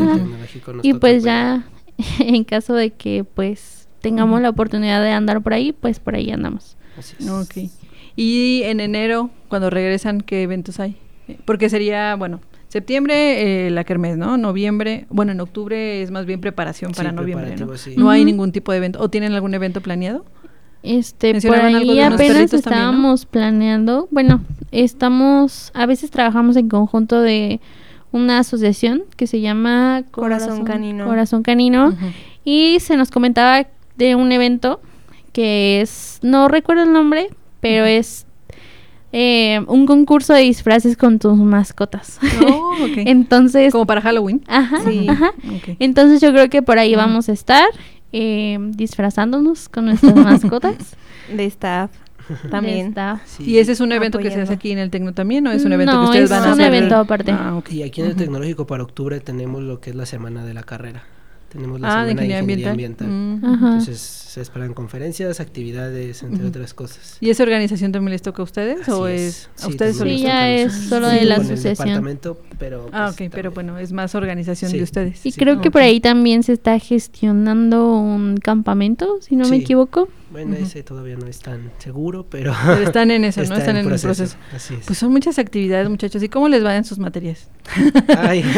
Y 0.83 0.95
pues 0.95 1.23
ya, 1.23 1.65
en 2.19 2.43
caso 2.45 2.75
de 2.75 2.91
que 2.91 3.25
pues 3.25 3.89
tengamos 4.01 4.41
la 4.41 4.51
oportunidad 4.51 5.03
de 5.03 5.11
andar 5.13 5.43
por 5.43 5.53
ahí, 5.55 5.73
pues 5.73 6.01
por 6.01 6.15
ahí 6.17 6.31
andamos. 6.31 6.77
Así 6.99 7.15
es. 7.21 7.29
Ok. 7.29 7.71
Y 8.17 8.63
en 8.65 8.81
enero, 8.81 9.31
cuando 9.49 9.71
regresan, 9.71 10.21
¿qué 10.21 10.43
eventos 10.43 10.81
hay? 10.81 10.97
Porque 11.45 11.69
sería, 11.71 12.17
bueno, 12.17 12.41
septiembre 12.69 13.67
eh, 13.67 13.71
la 13.71 13.85
kermés, 13.85 14.17
¿no? 14.17 14.37
Noviembre, 14.37 15.07
bueno, 15.11 15.31
en 15.33 15.41
octubre 15.41 16.03
es 16.03 16.11
más 16.11 16.27
bien 16.27 16.41
preparación 16.41 16.93
Sí, 16.93 16.97
para 16.97 17.13
noviembre, 17.13 17.51
¿no? 17.51 17.57
preparativo, 17.57 17.77
sí. 17.79 17.95
No 17.97 18.11
hay 18.11 18.25
ningún 18.25 18.51
tipo 18.51 18.73
de 18.73 18.79
evento. 18.79 18.99
¿O 19.01 19.09
tienen 19.09 19.33
algún 19.35 19.55
evento 19.55 19.81
planeado? 19.81 20.25
Este, 20.83 21.39
por 21.43 21.57
ahí 21.57 22.01
apenas 22.01 22.17
perritos 22.17 22.17
también, 22.17 22.51
¿no? 22.53 22.59
estábamos 22.59 23.27
planeando, 23.27 24.09
bueno, 24.11 24.41
estamos, 24.73 25.71
a 25.75 25.87
veces 25.87 26.11
trabajamos 26.11 26.57
en 26.57 26.69
conjunto 26.69 27.21
de 27.21 27.61
una 28.13 28.39
asociación 28.39 29.03
que 29.17 29.27
se 29.27 29.41
llama 29.41 30.03
Corazón 30.11 30.65
Canino. 30.65 31.07
Corazón 31.07 31.43
Canino. 31.43 31.95
Y 32.45 32.79
se 32.81 32.97
nos 32.97 33.11
comentaba 33.11 33.67
de 33.97 34.15
un 34.15 34.33
evento 34.33 34.81
que 35.33 35.81
es, 35.83 36.19
no 36.23 36.49
recuerdo 36.49 36.83
el 36.85 36.93
nombre, 36.93 37.29
pero 37.61 37.85
es 37.85 38.27
eh, 39.13 39.61
un 39.67 39.87
concurso 39.87 40.33
de 40.35 40.41
disfraces 40.41 40.97
con 40.97 41.19
tus 41.19 41.37
mascotas. 41.37 42.19
Oh, 42.47 42.75
ok. 42.81 42.91
Entonces, 43.07 43.73
Como 43.73 43.87
para 43.87 44.01
Halloween. 44.01 44.43
ajá, 44.49 44.81
Sí. 44.89 45.07
ajá. 45.09 45.33
Ok. 45.57 45.77
Entonces 45.79 46.21
yo 46.21 46.33
creo 46.33 46.49
que 46.49 46.63
por 46.63 46.79
ahí 46.79 46.95
vamos 46.95 47.29
a 47.29 47.33
estar 47.33 47.67
eh, 48.13 48.59
disfrazándonos 48.61 49.69
con 49.69 49.87
nuestras 49.87 50.15
mascotas. 50.17 50.97
De 51.35 51.45
staff. 51.47 51.91
De 52.45 52.49
También. 52.49 52.89
esta- 52.89 53.21
Sí. 53.25 53.45
¿Y 53.45 53.59
ese 53.59 53.73
es 53.73 53.81
un 53.81 53.91
evento 53.93 54.19
que 54.19 54.25
se 54.25 54.35
hace 54.35 54.41
Apoyando. 54.43 54.55
aquí 54.55 54.71
en 54.71 54.79
el 54.79 54.91
Tecno 54.91 55.13
también 55.15 55.47
o 55.47 55.51
es 55.51 55.65
un 55.65 55.73
evento 55.73 55.95
No, 55.95 56.01
que 56.03 56.07
ustedes 56.23 56.25
es 56.25 56.31
van 56.31 56.45
a 56.45 56.47
un 56.55 56.61
hacer? 56.61 56.75
evento 56.75 56.97
aparte. 56.97 57.33
Ah, 57.33 57.57
ok. 57.57 57.69
Aquí 57.85 58.01
en 58.03 58.07
el 58.07 58.17
tecnológico 58.17 58.67
para 58.67 58.85
octubre 58.85 59.19
tenemos 59.21 59.63
lo 59.63 59.81
que 59.81 59.91
es 59.91 59.97
la 59.97 60.07
semana 60.07 60.45
de 60.45 60.55
la 60.55 60.63
carrera. 60.63 61.03
Tenemos 61.51 61.81
la 61.81 61.89
Ah, 61.89 61.91
semana 61.91 62.07
de 62.07 62.13
ingeniería 62.13 62.71
ambiental. 62.71 63.09
Mm. 63.09 63.45
Ajá. 63.45 63.67
Entonces 63.67 63.99
se 63.99 64.41
esperan 64.41 64.73
conferencias, 64.73 65.41
actividades, 65.41 66.23
entre 66.23 66.41
Ujú. 66.45 66.49
otras 66.49 66.75
cosas. 66.75 67.17
¿Y 67.21 67.31
esa 67.31 67.43
organización 67.43 67.91
también 67.91 68.13
les 68.13 68.23
toca 68.23 68.41
a 68.43 68.45
ustedes 68.45 68.89
o 68.89 69.05
Así 69.07 69.15
es, 69.15 69.51
a 69.59 69.63
Sí, 69.63 69.69
ustedes 69.71 69.99
también 69.99 70.19
Sí, 70.19 70.25
ya 70.25 70.39
a 70.43 70.51
es 70.51 70.73
solo 70.73 71.11
Sí, 71.11 71.17
de 71.17 71.25
la 71.25 71.35
asociación. 71.37 71.73
departamento, 71.89 72.41
pero 72.59 72.89
Ah, 72.93 73.07
pues, 73.07 73.15
ok, 73.29 73.35
pero 73.35 73.51
también. 73.51 73.55
bueno, 73.75 73.79
es 73.79 73.93
más 73.93 74.15
organización 74.15 74.71
Sí. 74.71 74.77
de 74.79 74.85
ustedes. 74.85 75.27
Y 75.27 75.33
Sí. 75.33 75.41
creo 75.41 75.61
que 75.61 75.73
por 75.73 75.81
Ok. 75.83 75.87
ahí 75.87 76.01
también 76.01 76.45
se 76.45 76.53
está 76.53 76.79
gestionando 76.79 77.97
un 77.97 78.37
campamento, 78.37 79.19
si 79.21 79.35
no 79.35 79.49
me 79.49 79.57
equivoco. 79.57 80.09
Bueno, 80.31 80.55
ese 80.55 80.85
todavía 80.85 81.17
no 81.17 81.27
es 81.27 81.41
tan 81.41 81.73
seguro, 81.79 82.25
pero, 82.31 82.55
Pero 82.65 82.83
están 82.83 83.11
en 83.11 83.25
eso, 83.25 83.41
¿no? 83.41 83.45
está 83.45 83.59
Están 83.59 83.77
en, 83.77 83.83
el 83.83 84.01
proceso. 84.01 84.37
Así 84.55 84.75
es. 84.75 84.87
Pues 84.87 84.97
son 84.97 85.11
muchas 85.11 85.41
actividades, 85.41 85.89
muchachos. 85.89 86.23
¿Y 86.23 86.29
cómo 86.29 86.49
les 86.49 86.65
va 86.65 86.77
en 86.77 86.85
sus 86.85 86.99
materias? 86.99 87.49
Ay. 88.17 88.45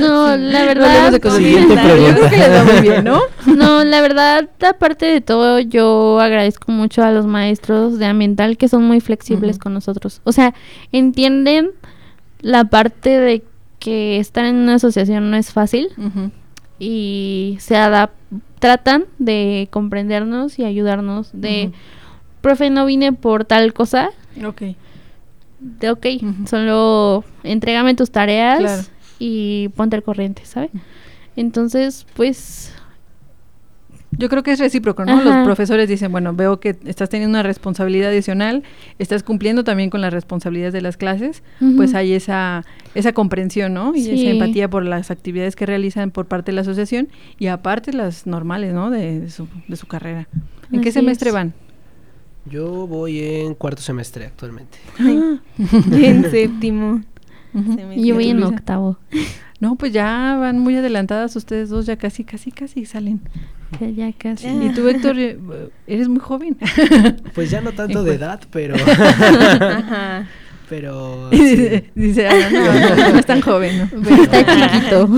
No, 0.00 0.36
la 0.36 0.64
verdad. 0.64 1.10
de 1.10 1.20
cosas 1.20 1.38
Siguiente 1.38 1.74
bien. 1.74 2.14
Yo 2.14 2.14
creo 2.14 2.30
que 2.30 2.36
les 2.36 2.50
va 2.50 2.64
muy 2.64 2.80
bien, 2.82 3.04
¿no? 3.04 3.20
No, 3.46 3.82
la 3.82 4.00
verdad, 4.00 4.48
aparte 4.68 5.06
de 5.06 5.20
todo, 5.20 5.58
yo 5.58 6.20
agradezco 6.20 6.70
mucho 6.70 7.02
a 7.02 7.10
los 7.10 7.26
maestros 7.26 7.98
de 7.98 8.06
ambiental 8.06 8.56
que 8.58 8.68
son 8.68 8.84
muy 8.84 9.00
flexibles 9.00 9.58
con 9.58 9.74
nosotros. 9.74 10.20
O 10.24 10.32
sea, 10.32 10.54
entienden 10.92 11.70
la 12.40 12.64
parte 12.64 13.18
de 13.18 13.42
que 13.78 14.18
estar 14.18 14.44
en 14.44 14.56
una 14.56 14.74
asociación 14.74 15.30
no 15.30 15.36
es 15.36 15.52
fácil 15.52 15.88
y 16.78 17.56
se 17.60 17.76
adap 17.76 18.10
tratan 18.58 19.04
de 19.18 19.68
comprendernos 19.70 20.58
y 20.58 20.64
ayudarnos 20.64 21.30
de, 21.32 21.72
profe, 22.40 22.70
no 22.70 22.84
vine 22.86 23.12
por 23.12 23.44
tal 23.44 23.72
cosa, 23.72 24.10
Ok. 24.44 24.62
de 25.60 25.90
ok, 25.90 26.06
solo 26.48 27.24
entrégame 27.42 27.94
tus 27.94 28.10
tareas 28.10 28.58
Claro. 28.60 28.82
y 29.18 29.68
ponte 29.70 29.96
al 29.96 30.02
corriente, 30.02 30.44
¿sabes? 30.44 30.70
Entonces, 31.36 32.06
pues 32.14 32.72
Yo 34.10 34.28
creo 34.30 34.42
que 34.42 34.52
es 34.52 34.58
recíproco, 34.58 35.04
¿no? 35.04 35.12
Ajá. 35.12 35.22
Los 35.24 35.44
profesores 35.44 35.88
dicen, 35.88 36.10
bueno, 36.10 36.32
veo 36.34 36.60
que 36.60 36.76
estás 36.86 37.10
teniendo 37.10 37.36
una 37.38 37.42
responsabilidad 37.42 38.08
adicional, 38.10 38.62
estás 38.98 39.22
cumpliendo 39.22 39.64
también 39.64 39.90
con 39.90 40.00
las 40.00 40.12
responsabilidades 40.12 40.72
de 40.72 40.80
las 40.80 40.96
clases, 40.96 41.42
pues 41.76 41.94
hay 41.94 42.14
esa 42.14 42.64
esa 42.94 43.12
comprensión, 43.12 43.74
¿no? 43.74 43.94
Y 43.94 44.02
Sí. 44.02 44.22
esa 44.22 44.30
empatía 44.30 44.68
por 44.70 44.84
las 44.84 45.10
actividades 45.10 45.56
que 45.56 45.66
realizan 45.66 46.10
por 46.10 46.26
parte 46.26 46.50
de 46.52 46.56
la 46.56 46.62
asociación 46.62 47.08
y 47.38 47.48
aparte 47.48 47.92
las 47.92 48.26
normales, 48.26 48.72
¿no? 48.72 48.90
De, 48.90 49.20
de 49.20 49.30
su, 49.30 49.46
de 49.68 49.76
su 49.76 49.86
carrera. 49.86 50.26
¿En 50.72 50.80
qué 50.80 50.90
semestre 50.90 51.28
es. 51.28 51.34
van? 51.34 51.52
Yo 52.50 52.86
voy 52.86 53.22
en 53.22 53.54
cuarto 53.54 53.82
semestre 53.82 54.24
actualmente. 54.24 54.78
En 55.92 56.30
séptimo. 56.30 57.02
Y 57.54 58.06
yo 58.08 58.14
voy 58.14 58.24
¿Y 58.28 58.32
tú, 58.32 58.38
en 58.38 58.42
octavo. 58.44 58.98
No, 59.60 59.74
pues 59.76 59.92
ya 59.92 60.36
van 60.40 60.58
muy 60.60 60.76
adelantadas 60.76 61.34
ustedes 61.36 61.68
dos, 61.68 61.86
ya 61.86 61.96
casi, 61.96 62.22
casi, 62.24 62.52
casi 62.52 62.84
salen. 62.86 63.20
Que 63.78 63.92
ya 63.94 64.10
casi. 64.12 64.44
Ya. 64.46 64.64
Y 64.64 64.68
tú, 64.70 64.86
Héctor, 64.88 65.18
eh, 65.18 65.38
eres 65.86 66.08
muy 66.08 66.20
joven. 66.20 66.56
Pues 67.34 67.50
ya 67.50 67.60
no 67.60 67.72
tanto 67.72 68.02
de 68.04 68.14
edad, 68.14 68.40
pero... 68.50 68.76
Ajá. 68.76 70.26
pero... 70.68 71.28
Sí. 71.32 71.38
dice, 71.38 71.90
dice, 71.94 72.28
"Ah, 72.28 72.48
no, 72.52 72.60
no, 72.60 73.12
no 73.12 73.18
es 73.18 73.26
tan 73.26 73.40
joven, 73.40 73.78
¿no? 73.78 73.88
Pero 74.02 74.22
está 74.22 74.70
chiquito. 74.70 75.08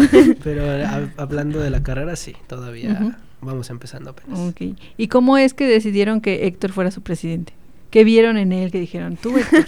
Pero 0.43 0.63
hab- 0.65 1.13
hablando 1.17 1.61
de 1.61 1.71
la 1.71 1.83
carrera, 1.83 2.17
sí, 2.17 2.35
todavía 2.47 3.17
vamos 3.43 3.69
empezando 3.71 4.11
apenas. 4.11 4.39
Ok. 4.41 4.63
¿Y 4.97 5.09
cómo 5.09 5.37
es 5.39 5.55
que 5.55 5.67
decidieron 5.67 6.21
que 6.21 6.47
Héctor 6.47 6.73
fuera 6.73 6.91
su 6.91 7.03
presidente? 7.03 7.53
¿Qué 7.91 8.05
vieron 8.05 8.37
en 8.39 8.53
él 8.53 8.71
que 8.71 8.79
dijeron, 8.81 9.17
tú, 9.17 9.37
Héctor? 9.37 9.65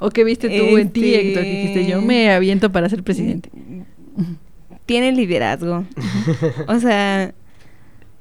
¿O 0.00 0.10
qué 0.10 0.24
viste 0.24 0.48
tú 0.48 0.78
en 0.78 0.90
ti, 0.90 1.14
Este- 1.14 1.28
Héctor? 1.28 1.42
Que 1.42 1.50
dijiste, 1.50 1.86
yo 1.86 2.00
me 2.02 2.30
aviento 2.30 2.70
para 2.72 2.88
ser 2.88 3.02
presidente. 3.02 3.50
Tiene 4.86 5.12
liderazgo. 5.12 5.84
o 6.68 6.78
sea, 6.80 7.34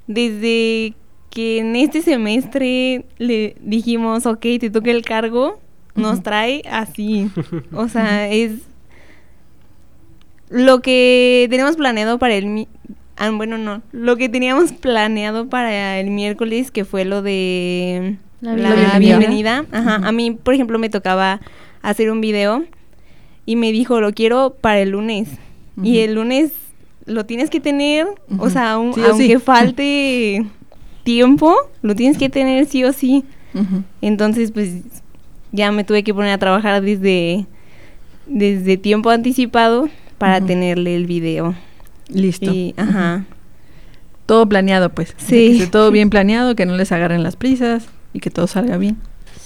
desde 0.08 0.94
que 1.30 1.60
en 1.60 1.76
este 1.76 2.02
semestre 2.02 3.06
le 3.18 3.56
dijimos, 3.62 4.26
ok, 4.26 4.42
te 4.60 4.70
toca 4.70 4.90
el 4.92 5.04
cargo, 5.04 5.60
nos 5.96 6.24
trae 6.24 6.64
así. 6.70 7.30
O 7.74 7.88
sea, 7.88 8.30
es 8.32 8.52
lo 10.50 10.82
que 10.82 11.48
tenemos 11.50 11.76
planeado 11.76 12.18
para 12.20 12.36
el... 12.36 12.46
mi- 12.48 12.68
ah, 13.18 13.30
bueno, 13.32 13.58
no. 13.58 13.82
Lo 13.92 14.16
que 14.18 14.30
teníamos 14.30 14.72
planeado 14.74 15.48
para 15.50 16.00
el 16.00 16.10
miércoles, 16.10 16.72
que 16.72 16.86
fue 16.86 17.04
lo 17.06 17.22
de 17.22 18.18
La 18.42 18.56
la, 18.56 18.74
bienvenida. 18.74 18.98
bienvenida. 19.18 19.66
Ajá. 19.72 19.96
A 20.08 20.12
mí, 20.12 20.32
por 20.32 20.54
ejemplo, 20.54 20.80
me 20.80 20.90
tocaba 20.90 21.42
hacer 21.90 22.12
un 22.12 22.22
video 22.22 22.64
y 23.46 23.56
me 23.56 23.72
dijo, 23.72 24.02
lo 24.02 24.14
quiero 24.14 24.56
para 24.60 24.80
el 24.82 24.90
lunes. 24.92 25.30
Y 25.82 26.00
el 26.00 26.16
lunes 26.16 26.52
lo 27.06 27.26
tienes 27.26 27.50
que 27.50 27.60
tener, 27.60 28.08
o 28.40 28.50
sea, 28.50 28.74
aun- 28.76 28.94
Sí 28.96 29.02
o 29.02 29.04
sí. 29.04 29.10
aunque 29.24 29.40
falte 29.40 30.46
tiempo, 31.04 31.56
lo 31.82 31.96
tienes 31.96 32.18
que 32.18 32.30
tener 32.30 32.66
sí 32.66 32.84
o 32.84 32.92
sí. 32.94 33.24
Entonces, 34.02 34.52
pues 34.52 34.72
ya 35.52 35.72
me 35.72 35.84
tuve 35.84 36.04
que 36.04 36.14
poner 36.14 36.32
a 36.32 36.38
trabajar 36.38 36.82
desde, 36.82 37.46
desde 38.26 38.78
tiempo 38.78 39.10
anticipado 39.10 39.88
para 40.18 40.42
tenerle 40.42 40.96
el 40.96 41.06
video. 41.06 41.56
Listo. 42.10 42.52
Y, 42.52 42.74
ajá. 42.78 43.26
Todo 44.26 44.48
planeado, 44.50 44.90
pues. 44.90 45.14
Sí. 45.18 45.36
Que 45.36 45.52
esté 45.58 45.68
todo 45.68 45.92
bien 45.98 46.10
planeado, 46.10 46.56
que 46.56 46.66
no 46.66 46.76
les 46.76 46.92
agarren 46.92 47.24
las 47.24 47.36
prisas 47.36 47.88
y 48.14 48.20
que 48.20 48.30
todo 48.30 48.48
salga 48.48 48.78
bien. 48.78 48.98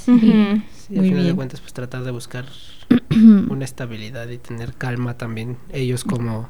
Sí, 0.05 0.61
al 0.95 1.01
Muy 1.01 1.09
final 1.09 1.25
de 1.27 1.33
cuentas, 1.35 1.61
pues 1.61 1.73
tratar 1.73 2.03
de 2.03 2.11
buscar 2.11 2.45
una 3.49 3.65
estabilidad 3.65 4.27
y 4.29 4.37
tener 4.37 4.73
calma 4.73 5.15
también 5.17 5.57
ellos 5.71 6.03
como, 6.03 6.49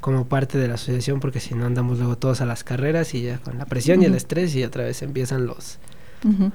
como 0.00 0.26
parte 0.26 0.58
de 0.58 0.68
la 0.68 0.74
asociación, 0.74 1.20
porque 1.20 1.40
si 1.40 1.54
no 1.54 1.66
andamos 1.66 1.98
luego 1.98 2.16
todos 2.16 2.40
a 2.40 2.46
las 2.46 2.64
carreras 2.64 3.14
y 3.14 3.22
ya 3.22 3.38
con 3.38 3.58
la 3.58 3.66
presión 3.66 4.02
y 4.02 4.06
el 4.06 4.14
estrés 4.14 4.54
y 4.54 4.64
otra 4.64 4.84
vez 4.84 5.02
empiezan 5.02 5.46
los, 5.46 5.78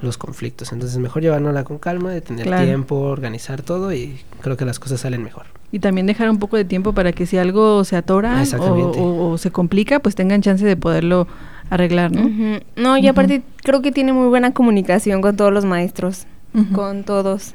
los 0.02 0.18
conflictos. 0.18 0.72
Entonces 0.72 0.98
mejor 0.98 1.22
llevárnosla 1.22 1.64
con 1.64 1.78
calma, 1.80 2.12
de 2.12 2.22
tener 2.22 2.46
Claro. 2.46 2.66
tiempo, 2.66 2.96
organizar 3.00 3.62
todo 3.62 3.94
y 3.94 4.20
creo 4.42 4.58
que 4.58 4.66
las 4.66 4.80
cosas 4.80 5.02
salen 5.02 5.24
mejor. 5.24 5.46
Y 5.72 5.80
también 5.80 6.06
dejar 6.06 6.30
un 6.30 6.38
poco 6.38 6.56
de 6.58 6.66
tiempo 6.66 6.94
para 6.94 7.14
que 7.14 7.26
si 7.26 7.38
algo 7.38 7.84
se 7.84 7.96
atora 7.96 8.34
Ah, 8.34 8.40
o, 8.40 8.42
exactamente. 8.44 9.00
o- 9.00 9.30
o 9.32 9.38
se 9.38 9.50
complica, 9.52 10.00
pues 10.00 10.14
tengan 10.16 10.42
chance 10.42 10.64
de 10.66 10.76
poderlo 10.78 11.28
arreglar, 11.72 12.12
¿no? 12.12 12.60
No, 12.76 12.98
y 12.98 13.08
aparte 13.08 13.42
creo 13.64 13.82
que 13.82 13.92
tiene 13.92 14.14
muy 14.14 14.28
buena 14.28 14.52
comunicación 14.54 15.22
con 15.22 15.36
todos 15.36 15.52
los 15.52 15.66
maestros, 15.66 16.28
Con 16.74 17.04
todos. 17.04 17.54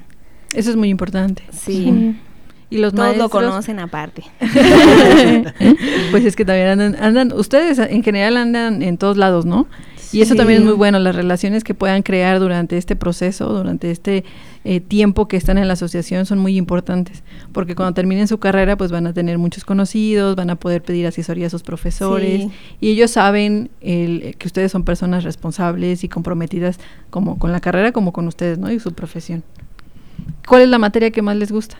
Eso 0.52 0.70
es 0.70 0.76
muy 0.76 0.88
importante. 0.88 1.42
Sí. 1.52 2.16
Y 2.70 2.78
los 2.78 2.92
Todos 2.92 3.16
lo 3.16 3.30
conocen 3.30 3.78
aparte. 3.78 4.24
pues 6.10 6.24
es 6.24 6.36
que 6.36 6.44
también 6.44 6.68
andan, 6.68 6.96
andan, 7.02 7.32
ustedes 7.32 7.78
en 7.78 8.02
general 8.02 8.36
andan 8.36 8.82
en 8.82 8.98
todos 8.98 9.16
lados, 9.16 9.46
¿no? 9.46 9.66
Y 10.12 10.22
eso 10.22 10.34
también 10.34 10.60
es 10.60 10.64
muy 10.64 10.74
bueno, 10.74 10.98
las 10.98 11.14
relaciones 11.14 11.64
que 11.64 11.74
puedan 11.74 12.02
crear 12.02 12.38
durante 12.40 12.78
este 12.78 12.96
proceso, 12.96 13.52
durante 13.52 13.90
este 13.90 14.24
eh, 14.64 14.80
tiempo 14.80 15.28
que 15.28 15.36
están 15.36 15.58
en 15.58 15.66
la 15.68 15.74
asociación 15.74 16.24
son 16.26 16.38
muy 16.38 16.56
importantes, 16.56 17.22
porque 17.52 17.74
cuando 17.74 17.94
terminen 17.94 18.26
su 18.26 18.38
carrera 18.38 18.76
pues 18.76 18.90
van 18.90 19.06
a 19.06 19.12
tener 19.12 19.38
muchos 19.38 19.64
conocidos, 19.64 20.34
van 20.36 20.50
a 20.50 20.56
poder 20.56 20.82
pedir 20.82 21.06
asesoría 21.06 21.46
a 21.46 21.50
sus 21.50 21.62
profesores 21.62 22.42
Sí. 22.42 22.50
y 22.80 22.90
ellos 22.90 23.10
saben 23.10 23.70
el, 23.80 24.22
eh, 24.22 24.34
que 24.38 24.46
ustedes 24.46 24.72
son 24.72 24.84
personas 24.84 25.24
responsables 25.24 26.04
y 26.04 26.08
comprometidas 26.08 26.78
como 27.10 27.38
con 27.38 27.52
la 27.52 27.60
carrera 27.60 27.92
como 27.92 28.12
con 28.12 28.26
ustedes, 28.28 28.58
¿no? 28.58 28.70
Y 28.72 28.80
su 28.80 28.92
profesión. 28.92 29.42
¿Cuál 30.46 30.62
es 30.62 30.68
la 30.68 30.78
materia 30.78 31.10
que 31.10 31.22
más 31.22 31.36
les 31.36 31.52
gusta? 31.52 31.78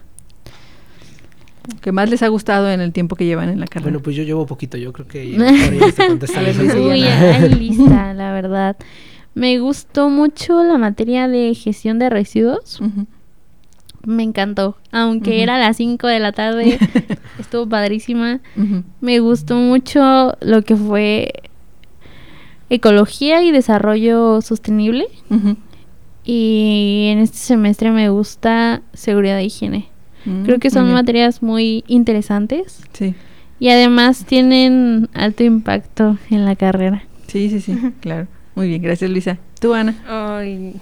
Que 1.80 1.92
más 1.92 2.08
les 2.10 2.22
ha 2.22 2.28
gustado 2.28 2.70
en 2.70 2.80
el 2.80 2.92
tiempo 2.92 3.14
que 3.16 3.24
llevan 3.26 3.48
en 3.50 3.60
la 3.60 3.66
carrera. 3.66 3.84
Bueno, 3.90 4.00
pues 4.00 4.16
yo 4.16 4.22
llevo 4.22 4.46
poquito, 4.46 4.76
yo 4.78 4.92
creo 4.92 5.06
que 5.06 5.36
mejor 5.36 5.74
ellos 5.74 5.94
te 5.94 6.06
contestan 6.06 6.38
A 6.44 6.46
ver, 6.46 6.50
eso. 6.50 6.62
Luisa, 6.62 6.80
Uy, 6.88 7.02
hay 7.02 7.48
lista, 7.54 8.14
la 8.14 8.32
verdad. 8.32 8.76
Me 9.34 9.58
gustó 9.58 10.08
mucho 10.08 10.64
la 10.64 10.78
materia 10.78 11.28
de 11.28 11.54
gestión 11.54 11.98
de 11.98 12.10
residuos. 12.10 12.80
Me 14.04 14.22
encantó. 14.22 14.76
Aunque 14.90 15.30
Ujú. 15.30 15.40
era 15.42 15.56
a 15.56 15.58
las 15.58 15.76
5 15.76 16.06
de 16.06 16.18
la 16.20 16.32
tarde, 16.32 16.78
estuvo 17.38 17.68
padrísima. 17.68 18.40
Me 19.00 19.18
gustó 19.20 19.56
mucho 19.56 20.32
lo 20.40 20.62
que 20.62 20.74
fue 20.76 21.32
ecología 22.70 23.42
y 23.42 23.52
desarrollo 23.52 24.40
sostenible. 24.40 25.06
Y 26.24 27.08
en 27.12 27.18
este 27.20 27.38
semestre 27.38 27.90
me 27.90 28.08
gusta 28.10 28.82
seguridad 28.92 29.38
e 29.38 29.44
higiene. 29.44 29.88
Mm, 30.28 30.44
Creo 30.44 30.58
que 30.58 30.70
son 30.70 30.92
materias 30.92 31.42
muy 31.42 31.84
interesantes 31.88 32.80
Sí, 32.92 33.14
y 33.60 33.68
además 33.70 34.24
tienen 34.26 35.08
alto 35.14 35.42
impacto 35.44 36.18
en 36.30 36.44
la 36.44 36.54
carrera. 36.56 37.04
sí, 37.26 37.48
sí, 37.50 37.60
sí, 37.60 37.76
claro. 38.00 38.26
Muy 38.54 38.68
bien, 38.68 38.82
gracias 38.82 39.10
Luisa. 39.10 39.38
¿Tú, 39.60 39.72
Ana? 39.74 39.94
Ay. 40.08 40.74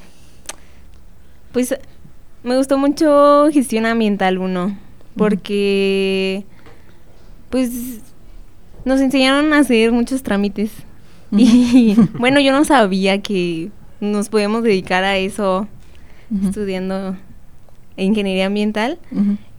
Pues 1.53 1.75
me 2.43 2.57
gustó 2.57 2.79
mucho 2.79 3.49
gestión 3.53 3.87
ambiental 3.87 4.39
1, 4.39 4.79
porque 5.17 6.45
pues 7.51 8.01
nos 8.85 9.01
enseñaron 9.01 9.53
a 9.53 9.59
hacer 9.61 9.93
muchos 9.93 10.23
trámites. 10.23 10.71
Y 11.33 11.97
bueno, 12.19 12.39
yo 12.41 12.53
no 12.53 12.65
sabía 12.65 13.21
que 13.21 13.71
nos 14.01 14.29
podíamos 14.29 14.63
dedicar 14.63 15.03
a 15.05 15.17
eso 15.17 15.67
estudiando 16.45 17.17
ingeniería 18.05 18.47
ambiental 18.47 18.99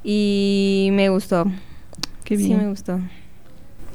y 0.03 0.89
me 0.93 1.09
gustó. 1.09 1.45
Qué 2.23 2.37
Sí, 2.37 2.45
bien. 2.47 2.57
me 2.59 2.69
gustó. 2.69 2.99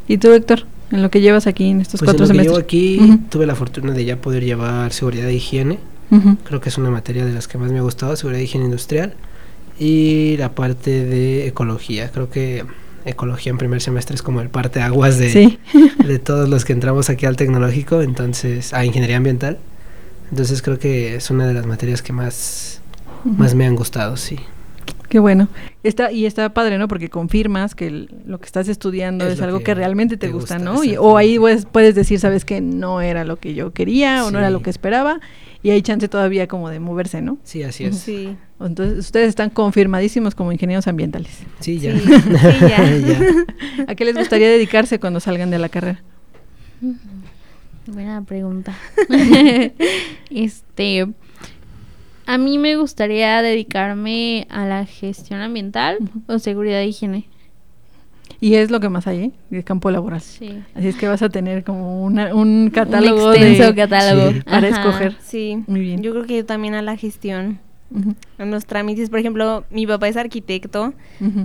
¿Y 0.09 0.19
tú, 0.19 0.33
Héctor? 0.33 0.65
En 0.91 1.03
lo 1.03 1.11
que 1.11 1.21
llevas 1.21 1.47
aquí 1.47 1.69
en 1.69 1.81
estos 1.81 2.01
Pues 2.01 2.11
en 2.11 2.17
cuatro 2.19 2.27
lo 2.27 2.33
que 2.33 2.43
llevo 2.43 2.57
semestres. 2.57 2.65
aquí 2.65 3.21
tuve 3.31 3.47
la 3.47 3.55
fortuna 3.55 3.93
de 3.93 4.05
ya 4.05 4.17
poder 4.17 4.45
llevar 4.45 4.93
seguridad 4.93 5.29
e 5.29 5.35
higiene. 5.35 5.79
Creo 6.45 6.61
que 6.61 6.69
es 6.69 6.77
una 6.77 6.91
materia 6.91 7.25
de 7.25 7.33
las 7.33 7.49
que 7.49 7.57
más 7.57 7.73
me 7.73 7.79
ha 7.79 7.83
gustado, 7.83 8.15
seguridad 8.17 8.41
e 8.41 8.45
higiene 8.45 8.67
industrial. 8.67 9.15
Y 9.79 10.37
la 10.37 10.51
parte 10.55 11.05
de 11.07 11.47
ecología. 11.47 12.11
Creo 12.11 12.29
que 12.29 12.65
ecología 13.07 13.51
en 13.51 13.57
primer 13.59 13.81
semestre 13.81 14.15
es 14.15 14.23
como 14.23 14.43
el 14.43 14.51
parte 14.51 14.83
aguas 14.83 15.17
de, 15.19 15.31
Sí. 15.31 15.59
de 16.07 16.19
todos 16.19 16.51
los 16.51 16.67
que 16.67 16.75
entramos 16.75 17.09
aquí 17.09 17.25
al 17.25 17.37
tecnológico, 17.37 18.03
entonces, 18.03 18.75
a 18.75 18.85
ingeniería 18.85 19.17
ambiental. 19.17 19.57
Entonces 20.31 20.61
creo 20.61 20.79
que 20.79 21.15
es 21.17 21.31
una 21.31 21.47
de 21.47 21.55
las 21.55 21.65
materias 21.65 22.03
que 22.03 22.13
más, 22.13 22.82
más 23.25 23.55
me 23.55 23.67
han 23.67 23.75
gustado, 23.77 24.17
sí. 24.17 24.37
Qué 25.09 25.19
bueno. 25.19 25.49
Está, 25.83 26.11
y 26.11 26.25
está 26.25 26.55
padre, 26.55 26.79
¿no? 26.79 26.89
Porque 26.89 27.11
confirmas 27.11 27.75
que 27.75 27.87
el- 27.87 28.09
lo 28.25 28.41
que 28.41 28.47
estás 28.47 28.67
estudiando 28.69 29.27
Es 29.27 29.43
algo 29.43 29.59
que 29.59 29.65
que, 29.65 29.75
realmente 29.75 30.17
te, 30.17 30.29
te 30.29 30.33
gusta, 30.33 30.55
gusta, 30.57 30.73
¿no? 30.73 30.83
Y- 30.85 30.97
o 30.97 31.19
ahí 31.19 31.35
exactamente. 31.35 31.41
puedes, 31.41 31.65
puedes 31.67 31.95
decir, 31.95 32.19
sabes 32.19 32.45
que 32.47 32.63
no 32.63 33.03
era 33.03 33.25
lo 33.25 33.37
que 33.37 33.53
yo 33.55 33.73
quería 33.73 34.25
o 34.25 34.31
no 34.31 34.39
era 34.39 34.49
lo 34.51 34.63
que 34.63 34.71
esperaba. 34.71 35.21
Y 35.63 35.71
hay 35.71 35.83
chance 35.83 36.09
todavía 36.09 36.49
como 36.49 36.71
de 36.71 36.81
moverse, 36.81 37.21
¿no? 37.23 37.37
Sí, 37.45 37.63
así 37.63 37.85
es. 37.85 37.99
Sí. 37.99 38.37
Entonces, 38.59 38.99
ustedes 38.99 39.29
están 39.29 39.51
confirmadísimos 39.51 40.35
como 40.35 40.51
ingenieros 40.51 40.89
ambientales. 40.89 41.41
Sí, 41.61 41.79
ya. 41.79 41.93
Sí, 41.97 42.05
sí, 42.07 42.11
ya. 42.61 42.99
Ya. 42.99 43.85
¿A 43.89 43.95
qué 43.95 44.05
les 44.07 44.17
gustaría 44.17 44.49
dedicarse 44.49 44.99
cuando 44.99 45.21
salgan 45.21 45.51
de 45.51 45.59
la 45.59 45.69
carrera? 45.69 46.03
Buena 47.87 48.23
pregunta. 48.23 48.75
este, 50.31 51.07
a 52.35 52.39
mí 52.39 52.59
me 52.59 52.77
gustaría 52.77 53.43
dedicarme 53.43 54.47
a 54.51 54.65
la 54.67 54.87
gestión 54.87 55.41
ambiental 55.41 55.99
o 56.27 56.39
seguridad 56.39 56.81
e 56.81 56.87
higiene. 56.87 57.27
Y 58.41 58.55
es 58.55 58.71
lo 58.71 58.81
que 58.81 58.89
más 58.89 59.07
hay, 59.07 59.19
¿eh? 59.25 59.31
De 59.51 59.63
campo 59.63 59.91
laboral. 59.91 60.21
Sí. 60.21 60.63
Así 60.75 60.89
es 60.89 60.97
que 60.97 61.07
vas 61.07 61.23
a 61.23 61.29
tener 61.29 61.63
como 61.63 62.03
una- 62.05 62.35
un 62.35 62.71
catálogo 62.71 63.29
Un 63.29 63.35
extenso 63.35 63.65
de- 63.65 63.75
catálogo 63.75 64.33
Sí. 64.33 64.41
para 64.41 64.69
Ajá. 64.69 64.69
escoger. 64.69 65.17
Sí. 65.23 65.63
Muy 65.67 65.81
bien. 65.81 66.03
Yo 66.03 66.11
creo 66.13 66.25
que 66.25 66.43
también 66.43 66.75
a 66.75 66.83
la 66.83 66.97
gestión. 66.97 67.61
Ujú, 67.95 68.15
En 68.39 68.51
los 68.51 68.65
trámites, 68.65 69.11
por 69.11 69.19
ejemplo, 69.19 69.65
mi 69.71 69.87
papá 69.87 70.09
es 70.09 70.17
arquitecto 70.17 70.95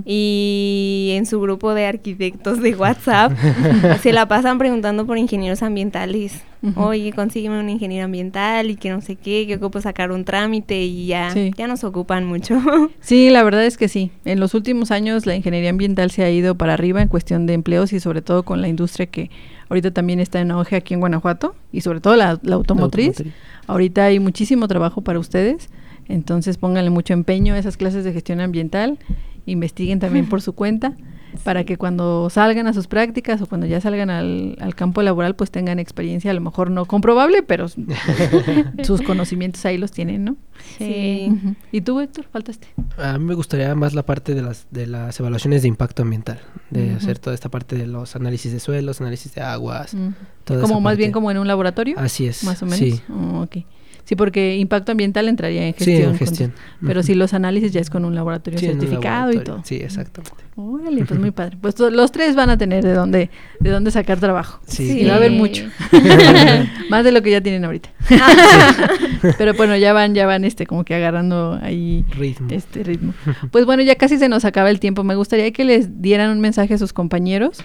y 0.06 1.10
en 1.12 1.26
su 1.26 1.40
grupo 1.40 1.74
de 1.74 1.84
arquitectos 1.86 2.60
de 2.62 2.74
WhatsApp 2.74 3.32
se 4.02 4.12
la 4.14 4.26
pasan 4.26 4.56
preguntando 4.58 5.04
por 5.06 5.18
ingenieros 5.18 5.62
ambientales. 5.62 6.42
Oye, 6.76 7.12
consígueme 7.12 7.60
un 7.60 7.68
ingeniero 7.68 8.04
ambiental 8.04 8.70
y 8.70 8.76
que 8.76 8.90
no 8.90 9.00
sé 9.00 9.16
qué, 9.16 9.46
que 9.46 9.56
ocupo 9.56 9.80
sacar 9.80 10.10
un 10.10 10.24
trámite 10.24 10.82
y 10.82 11.06
ya, 11.06 11.32
ya 11.56 11.66
nos 11.66 11.84
ocupan 11.84 12.24
mucho. 12.24 12.60
sí, 13.00 13.30
la 13.30 13.42
verdad 13.42 13.64
es 13.64 13.76
que 13.76 13.88
sí. 13.88 14.10
En 14.24 14.40
los 14.40 14.54
últimos 14.54 14.90
años 14.90 15.26
la 15.26 15.36
ingeniería 15.36 15.70
ambiental 15.70 16.10
se 16.10 16.24
ha 16.24 16.30
ido 16.30 16.56
para 16.56 16.74
arriba 16.74 17.00
en 17.00 17.08
cuestión 17.08 17.46
de 17.46 17.54
empleos 17.54 17.92
y 17.92 18.00
sobre 18.00 18.22
todo 18.22 18.42
con 18.42 18.60
la 18.60 18.68
industria 18.68 19.06
que 19.06 19.30
ahorita 19.68 19.92
también 19.92 20.20
está 20.20 20.40
en 20.40 20.50
auge 20.50 20.76
aquí 20.76 20.94
en 20.94 21.00
Guanajuato 21.00 21.54
y 21.72 21.82
sobre 21.82 22.00
todo 22.00 22.16
la, 22.16 22.40
automotriz. 22.52 23.22
Ahorita 23.66 24.04
hay 24.04 24.18
muchísimo 24.18 24.66
trabajo 24.66 25.02
para 25.02 25.18
ustedes, 25.18 25.68
entonces 26.08 26.56
pónganle 26.56 26.90
mucho 26.90 27.12
empeño 27.12 27.54
a 27.54 27.58
esas 27.58 27.76
clases 27.76 28.04
de 28.04 28.12
gestión 28.12 28.40
ambiental, 28.40 28.98
investiguen 29.46 30.00
también 30.00 30.26
por 30.28 30.42
su 30.42 30.54
cuenta 30.54 30.96
para 31.44 31.64
que 31.64 31.76
cuando 31.76 32.30
salgan 32.30 32.66
a 32.66 32.72
sus 32.72 32.86
prácticas 32.86 33.40
o 33.42 33.46
cuando 33.46 33.66
ya 33.66 33.80
salgan 33.80 34.10
al, 34.10 34.56
campo 34.74 35.02
laboral 35.02 35.34
pues 35.34 35.50
tengan 35.50 35.78
experiencia, 35.78 36.30
a 36.30 36.34
lo 36.34 36.40
mejor 36.40 36.70
no 36.70 36.84
comprobable, 36.84 37.42
pero 37.42 37.66
sus 38.82 39.02
conocimientos 39.02 39.64
ahí 39.64 39.78
los 39.78 39.90
tienen, 39.90 40.24
¿no? 40.24 40.36
Sí. 40.78 41.32
¿Y 41.72 41.80
tú, 41.80 42.00
Héctor, 42.00 42.26
faltaste? 42.30 42.68
A 42.96 43.18
mí 43.18 43.24
me 43.24 43.34
gustaría 43.34 43.74
más 43.74 43.94
la 43.94 44.04
parte 44.04 44.34
de 44.34 44.42
las, 44.42 44.66
de 44.70 44.86
las 44.86 45.18
evaluaciones 45.18 45.62
de 45.62 45.68
impacto 45.68 46.02
ambiental, 46.02 46.40
de 46.70 46.92
hacer 46.94 47.18
toda 47.18 47.34
esta 47.34 47.48
parte 47.48 47.76
de 47.76 47.86
los 47.86 48.16
análisis 48.16 48.52
de 48.52 48.60
suelos, 48.60 49.00
análisis 49.00 49.34
de 49.34 49.42
aguas. 49.42 49.96
Como 50.44 50.80
más 50.80 50.96
bien 50.96 51.12
como 51.12 51.30
en 51.30 51.38
un 51.38 51.46
laboratorio. 51.46 51.98
Así 51.98 52.26
es. 52.26 52.44
Más 52.44 52.62
o 52.62 52.66
menos. 52.66 52.78
Sí. 52.78 53.00
Oh, 53.10 53.46
Sí, 54.08 54.16
porque 54.16 54.56
impacto 54.56 54.92
ambiental 54.92 55.28
entraría 55.28 55.66
en 55.66 55.74
gestión. 55.74 55.96
Sí, 55.98 56.02
en 56.02 56.16
gestión. 56.16 56.52
pero 56.80 57.02
si 57.02 57.14
los 57.14 57.34
análisis 57.34 57.72
ya 57.72 57.82
es 57.82 57.90
con 57.90 58.06
un 58.06 58.14
laboratorio 58.14 58.58
certificado 58.58 59.32
y 59.32 59.40
todo. 59.40 59.60
Sí, 59.66 59.74
exactamente. 59.74 60.44
Órale, 60.56 61.04
pues 61.04 61.20
muy 61.20 61.30
padre. 61.30 61.58
Pues 61.60 61.78
los 61.78 62.10
tres 62.10 62.34
van 62.34 62.48
a 62.48 62.56
tener 62.56 62.82
de 62.82 62.94
dónde, 62.94 63.28
de 63.60 63.70
dónde 63.70 63.90
sacar 63.90 64.18
trabajo. 64.18 64.62
Sí. 64.66 65.02
Y 65.02 65.04
va 65.04 65.12
a 65.12 65.16
haber 65.16 65.32
mucho. 65.32 65.66
Más 66.88 67.04
de 67.04 67.12
lo 67.12 67.20
que 67.20 67.32
ya 67.32 67.42
tienen 67.42 67.66
ahorita. 67.66 67.90
pero 69.36 69.52
bueno, 69.52 69.76
ya 69.76 69.92
van, 69.92 70.14
ya 70.14 70.26
van 70.26 70.46
este, 70.46 70.66
como 70.66 70.84
que 70.84 70.94
agarrando 70.94 71.58
ahí 71.60 72.06
ritmo. 72.16 72.48
este 72.50 72.84
ritmo. 72.84 73.12
Pues 73.50 73.66
bueno, 73.66 73.82
ya 73.82 73.96
casi 73.96 74.16
se 74.16 74.30
nos 74.30 74.46
acaba 74.46 74.70
el 74.70 74.80
tiempo. 74.80 75.04
Me 75.04 75.16
gustaría 75.16 75.52
que 75.52 75.64
les 75.64 76.00
dieran 76.00 76.30
un 76.30 76.40
mensaje 76.40 76.72
a 76.72 76.78
sus 76.78 76.94
compañeros 76.94 77.62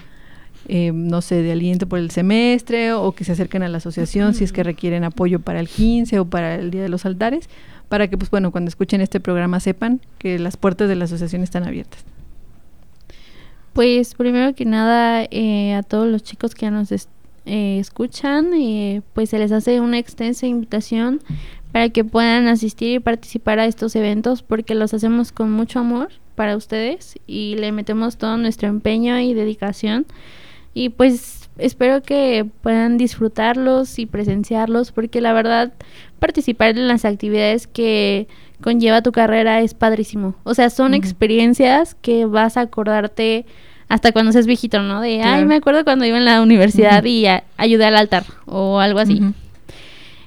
eh, 0.68 0.92
no 0.94 1.20
sé, 1.20 1.42
de 1.42 1.52
aliento 1.52 1.88
por 1.88 1.98
el 1.98 2.10
semestre 2.10 2.92
o 2.92 3.12
que 3.12 3.24
se 3.24 3.32
acerquen 3.32 3.62
a 3.62 3.68
la 3.68 3.78
asociación 3.78 4.34
si 4.34 4.44
es 4.44 4.52
que 4.52 4.62
requieren 4.62 5.04
apoyo 5.04 5.40
para 5.40 5.60
el 5.60 5.68
15 5.68 6.18
o 6.20 6.24
para 6.24 6.54
el 6.54 6.70
Día 6.70 6.82
de 6.82 6.88
los 6.88 7.04
Altares, 7.04 7.48
para 7.88 8.08
que, 8.08 8.16
pues 8.16 8.30
bueno, 8.30 8.50
cuando 8.50 8.68
escuchen 8.68 9.00
este 9.00 9.20
programa 9.20 9.60
sepan 9.60 10.00
que 10.18 10.38
las 10.38 10.56
puertas 10.56 10.88
de 10.88 10.96
la 10.96 11.04
asociación 11.04 11.42
están 11.42 11.64
abiertas. 11.64 12.04
Pues 13.74 14.14
primero 14.14 14.54
que 14.54 14.64
nada, 14.64 15.26
eh, 15.30 15.74
a 15.74 15.82
todos 15.82 16.06
los 16.08 16.22
chicos 16.22 16.54
que 16.54 16.70
nos 16.70 16.92
eh, 16.92 17.06
escuchan, 17.78 18.50
pues 19.12 19.30
se 19.30 19.38
les 19.38 19.52
hace 19.52 19.80
una 19.80 19.98
extensa 19.98 20.46
invitación 20.46 21.20
para 21.72 21.88
que 21.88 22.04
puedan 22.04 22.46
asistir 22.46 22.94
y 22.94 23.00
participar 23.00 23.58
a 23.58 23.66
estos 23.66 23.96
eventos 23.96 24.42
porque 24.42 24.76
los 24.76 24.94
hacemos 24.94 25.32
con 25.32 25.50
mucho 25.50 25.80
amor 25.80 26.08
para 26.36 26.56
ustedes 26.56 27.18
y 27.26 27.56
le 27.56 27.72
metemos 27.72 28.16
todo 28.16 28.36
nuestro 28.36 28.68
empeño 28.68 29.18
y 29.18 29.34
dedicación 29.34 30.06
y 30.74 30.90
pues 30.90 31.48
espero 31.56 32.02
que 32.02 32.46
puedan 32.62 32.98
disfrutarlos 32.98 33.98
y 33.98 34.06
presenciarlos 34.06 34.92
porque 34.92 35.20
la 35.20 35.32
verdad 35.32 35.72
participar 36.18 36.70
en 36.70 36.88
las 36.88 37.04
actividades 37.04 37.66
que 37.66 38.26
conlleva 38.60 39.02
tu 39.02 39.12
carrera 39.12 39.60
es 39.60 39.74
padrísimo. 39.74 40.34
O 40.42 40.54
sea, 40.54 40.70
son 40.70 40.94
experiencias 40.94 41.94
que 41.94 42.26
vas 42.26 42.56
a 42.56 42.62
acordarte 42.62 43.46
hasta 43.88 44.12
cuando 44.12 44.32
seas 44.32 44.46
viejito, 44.46 44.82
¿no? 44.82 45.00
De, 45.00 45.22
ay, 45.22 45.44
me 45.44 45.56
acuerdo 45.56 45.84
cuando 45.84 46.04
iba 46.04 46.16
en 46.16 46.24
la 46.24 46.42
universidad 46.42 47.04
y 47.04 47.26
ayudé 47.56 47.84
al 47.84 47.96
altar 47.96 48.24
o 48.46 48.80
algo 48.80 48.98
así. 48.98 49.20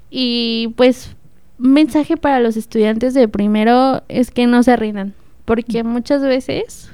Y 0.09 0.73
pues 0.75 1.15
mensaje 1.57 2.17
para 2.17 2.39
los 2.39 2.55
estudiantes 2.55 3.13
de 3.13 3.27
primero 3.27 4.03
es 4.07 4.31
que 4.31 4.45
no 4.47 4.61
se 4.63 4.75
rindan, 4.75 5.13
porque 5.45 5.83
muchas 5.83 6.21
veces 6.21 6.89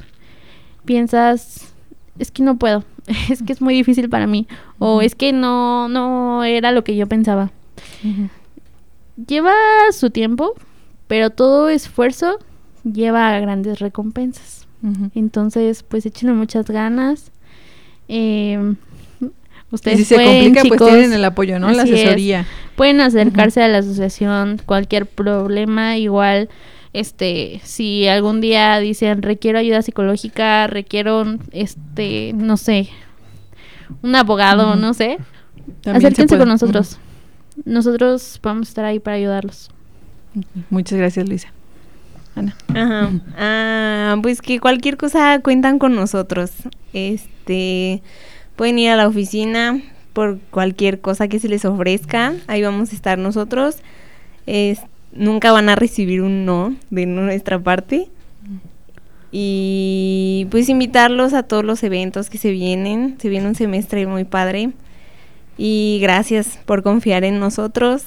piensas, 0.85 1.72
es 2.19 2.31
que 2.31 2.43
no 2.43 2.57
puedo, 2.57 2.83
es 3.29 3.43
que 3.43 3.53
es 3.53 3.61
muy 3.61 3.73
difícil 3.73 4.09
para 4.09 4.27
mí 4.27 4.47
o 4.79 5.01
es 5.01 5.15
que 5.15 5.33
no 5.33 5.87
no 5.87 6.43
era 6.43 6.71
lo 6.71 6.83
que 6.83 6.95
yo 6.95 7.07
pensaba. 7.07 7.51
Lleva 9.27 9.53
su 9.91 10.09
tiempo, 10.09 10.53
pero 11.07 11.29
todo 11.29 11.69
esfuerzo 11.69 12.39
lleva 12.83 13.35
a 13.35 13.39
grandes 13.39 13.79
recompensas. 13.79 14.67
Entonces, 15.15 15.81
pues 15.83 16.05
échenle 16.05 16.33
muchas 16.33 16.69
ganas. 16.69 17.31
Eh, 18.09 18.75
ustedes 19.71 19.99
si 19.99 20.03
se 20.03 20.15
complica, 20.15 20.63
pues 20.67 20.81
tienen 20.81 21.13
el 21.13 21.23
apoyo, 21.23 21.57
¿no? 21.57 21.71
La 21.71 21.83
asesoría. 21.83 22.45
Pueden 22.75 22.99
acercarse 22.99 23.63
a 23.63 23.69
la 23.69 23.77
asociación, 23.77 24.59
cualquier 24.65 25.05
problema, 25.05 25.97
igual 25.97 26.49
este, 26.93 27.59
si 27.63 28.07
algún 28.07 28.39
día 28.39 28.79
dicen 28.79 29.21
requiero 29.23 29.57
ayuda 29.57 29.81
psicológica, 29.81 30.67
requiero, 30.67 31.25
este, 31.51 32.33
no 32.35 32.55
sé, 32.55 32.89
un 34.03 34.15
abogado, 34.15 34.75
no 34.75 34.93
sé, 34.93 35.17
acérquense 35.85 36.37
con 36.37 36.47
nosotros. 36.47 36.99
Nosotros 37.65 38.39
vamos 38.41 38.67
a 38.67 38.69
estar 38.69 38.85
ahí 38.85 38.99
para 38.99 39.17
ayudarlos. 39.17 39.71
Muchas 40.69 40.97
gracias, 40.97 41.27
Luisa. 41.27 41.49
Ana. 42.35 42.55
Ajá. 42.69 43.11
Ah, 43.37 44.15
pues 44.21 44.41
que 44.41 44.59
cualquier 44.59 44.97
cosa 44.97 45.39
cuentan 45.39 45.77
con 45.77 45.95
nosotros. 45.95 46.51
Este, 46.93 48.01
pueden 48.55 48.79
ir 48.79 48.89
a 48.89 48.95
la 48.95 49.07
oficina 49.07 49.81
por 50.13 50.39
cualquier 50.49 50.99
cosa 50.99 51.27
que 51.27 51.39
se 51.39 51.47
les 51.47 51.65
ofrezca. 51.65 52.33
Ahí 52.47 52.63
vamos 52.63 52.91
a 52.91 52.95
estar 52.95 53.19
nosotros. 53.19 53.77
Este, 54.47 54.92
nunca 55.15 55.51
van 55.51 55.69
a 55.69 55.75
recibir 55.75 56.21
un 56.21 56.45
no 56.45 56.75
de 56.89 57.05
nuestra 57.05 57.59
parte. 57.59 58.09
Y 59.31 60.47
pues 60.51 60.69
invitarlos 60.69 61.33
a 61.33 61.43
todos 61.43 61.63
los 61.63 61.81
eventos 61.83 62.29
que 62.29 62.37
se 62.37 62.51
vienen. 62.51 63.17
Se 63.19 63.29
viene 63.29 63.47
un 63.47 63.55
semestre 63.55 64.05
muy 64.05 64.25
padre. 64.25 64.71
Y 65.57 65.99
gracias 66.01 66.59
por 66.65 66.83
confiar 66.83 67.23
en 67.23 67.39
nosotros. 67.39 68.03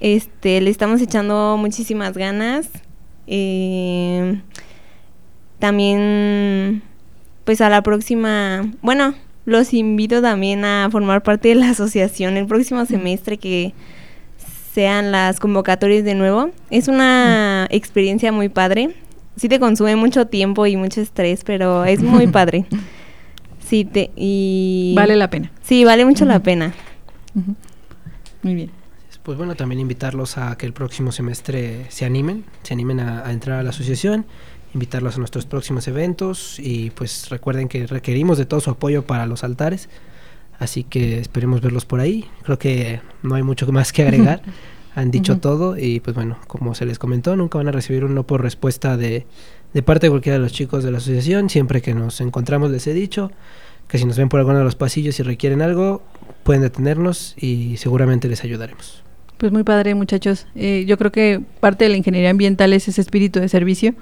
Este, 0.00 0.60
le 0.60 0.70
estamos 0.70 1.00
echando 1.00 1.56
muchísimas 1.58 2.16
ganas. 2.16 2.68
Eh, 3.26 4.40
también, 5.58 6.82
pues 7.44 7.60
a 7.60 7.68
la 7.68 7.82
próxima, 7.82 8.70
bueno, 8.82 9.14
los 9.46 9.74
invito 9.74 10.22
también 10.22 10.64
a 10.64 10.88
formar 10.90 11.22
parte 11.22 11.48
de 11.48 11.54
la 11.56 11.70
asociación 11.70 12.36
el 12.36 12.46
próximo 12.46 12.84
semestre 12.86 13.38
que 13.38 13.74
sean 14.74 15.12
las 15.12 15.38
convocatorias 15.38 16.04
de 16.04 16.16
nuevo. 16.16 16.50
Es 16.68 16.88
una 16.88 17.68
experiencia 17.70 18.32
muy 18.32 18.48
padre. 18.48 18.96
Sí 19.36 19.48
te 19.48 19.60
consume 19.60 19.94
mucho 19.94 20.26
tiempo 20.26 20.66
y 20.66 20.76
mucho 20.76 21.00
estrés, 21.00 21.44
pero 21.44 21.84
es 21.84 22.02
muy 22.02 22.26
padre. 22.38 22.66
Sí, 23.64 23.84
te, 23.84 24.10
y... 24.16 24.92
Vale 24.96 25.14
la 25.14 25.30
pena. 25.30 25.52
Sí, 25.62 25.84
vale 25.84 26.04
mucho 26.04 26.24
la 26.24 26.40
pena. 26.40 26.74
Muy 28.42 28.54
bien. 28.54 28.70
Pues 29.22 29.38
bueno, 29.38 29.54
también 29.54 29.80
invitarlos 29.80 30.36
a 30.38 30.58
que 30.58 30.66
el 30.66 30.72
próximo 30.72 31.12
semestre 31.12 31.86
se 31.88 32.04
animen, 32.04 32.44
se 32.62 32.74
animen 32.74 33.00
a, 33.00 33.26
a 33.26 33.32
entrar 33.32 33.60
a 33.60 33.62
la 33.62 33.70
asociación, 33.70 34.26
invitarlos 34.74 35.14
a 35.14 35.18
nuestros 35.18 35.46
próximos 35.46 35.88
eventos 35.88 36.58
y 36.58 36.90
pues 36.90 37.30
recuerden 37.30 37.68
que 37.68 37.86
requerimos 37.86 38.38
de 38.38 38.44
todo 38.44 38.60
su 38.60 38.70
apoyo 38.70 39.06
para 39.06 39.24
los 39.26 39.44
altares. 39.44 39.88
Así 40.58 40.84
que 40.84 41.18
esperemos 41.18 41.60
verlos 41.60 41.84
por 41.84 42.00
ahí. 42.00 42.26
Creo 42.42 42.58
que 42.58 43.00
no 43.22 43.34
hay 43.34 43.42
mucho 43.42 43.70
más 43.72 43.92
que 43.92 44.02
agregar. 44.02 44.42
Han 44.96 45.10
dicho 45.10 45.38
todo 45.38 45.76
y 45.76 45.98
pues 45.98 46.14
bueno, 46.14 46.38
como 46.46 46.76
se 46.76 46.86
les 46.86 47.00
comentó, 47.00 47.34
nunca 47.34 47.58
van 47.58 47.66
a 47.66 47.72
recibir 47.72 48.04
un 48.04 48.14
no 48.14 48.22
por 48.22 48.40
respuesta 48.42 48.96
de, 48.96 49.26
de 49.72 49.82
parte 49.82 50.06
de 50.06 50.10
cualquiera 50.10 50.38
de 50.38 50.44
los 50.44 50.52
chicos 50.52 50.84
de 50.84 50.92
la 50.92 50.98
asociación. 50.98 51.50
Siempre 51.50 51.82
que 51.82 51.94
nos 51.94 52.20
encontramos 52.20 52.70
les 52.70 52.86
he 52.86 52.94
dicho 52.94 53.32
que 53.88 53.98
si 53.98 54.04
nos 54.04 54.16
ven 54.16 54.28
por 54.28 54.38
alguno 54.38 54.58
de 54.58 54.64
los 54.64 54.76
pasillos 54.76 55.18
y 55.18 55.24
requieren 55.24 55.62
algo, 55.62 56.00
pueden 56.44 56.62
detenernos 56.62 57.34
y 57.36 57.76
seguramente 57.76 58.28
les 58.28 58.44
ayudaremos. 58.44 59.02
Pues 59.36 59.50
muy 59.50 59.64
padre 59.64 59.96
muchachos. 59.96 60.46
Eh, 60.54 60.84
yo 60.86 60.96
creo 60.96 61.10
que 61.10 61.40
parte 61.58 61.86
de 61.86 61.90
la 61.90 61.96
ingeniería 61.96 62.30
ambiental 62.30 62.72
es 62.72 62.86
ese 62.86 63.00
espíritu 63.00 63.40
de 63.40 63.48
servicio 63.48 63.96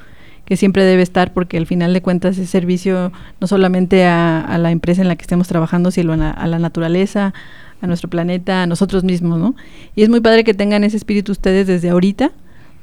que 0.45 0.57
siempre 0.57 0.85
debe 0.85 1.03
estar 1.03 1.33
porque 1.33 1.57
al 1.57 1.67
final 1.67 1.93
de 1.93 2.03
cuentas 2.03 2.39
es 2.39 2.51
servicio 2.51 3.13
no 3.41 3.47
solamente 3.47 4.05
a, 4.07 4.57
la 4.59 4.71
empresa 4.71 5.03
en 5.03 5.09
la 5.09 5.17
que 5.17 5.23
estemos 5.23 5.49
trabajando, 5.49 5.91
sino 5.91 6.13
a, 6.13 6.47
la 6.47 6.59
naturaleza, 6.59 7.33
a 7.81 7.87
nuestro 7.87 8.11
planeta, 8.11 8.63
a 8.63 8.67
nosotros 8.67 9.05
mismos, 9.05 9.39
¿no? 9.39 9.55
Y 9.95 10.03
es 10.03 10.09
muy 10.09 10.21
padre 10.21 10.45
que 10.45 10.55
tengan 10.55 10.85
ese 10.85 10.97
espíritu 10.97 11.33
ustedes 11.33 11.67
desde 11.67 11.91
ahorita 11.91 12.33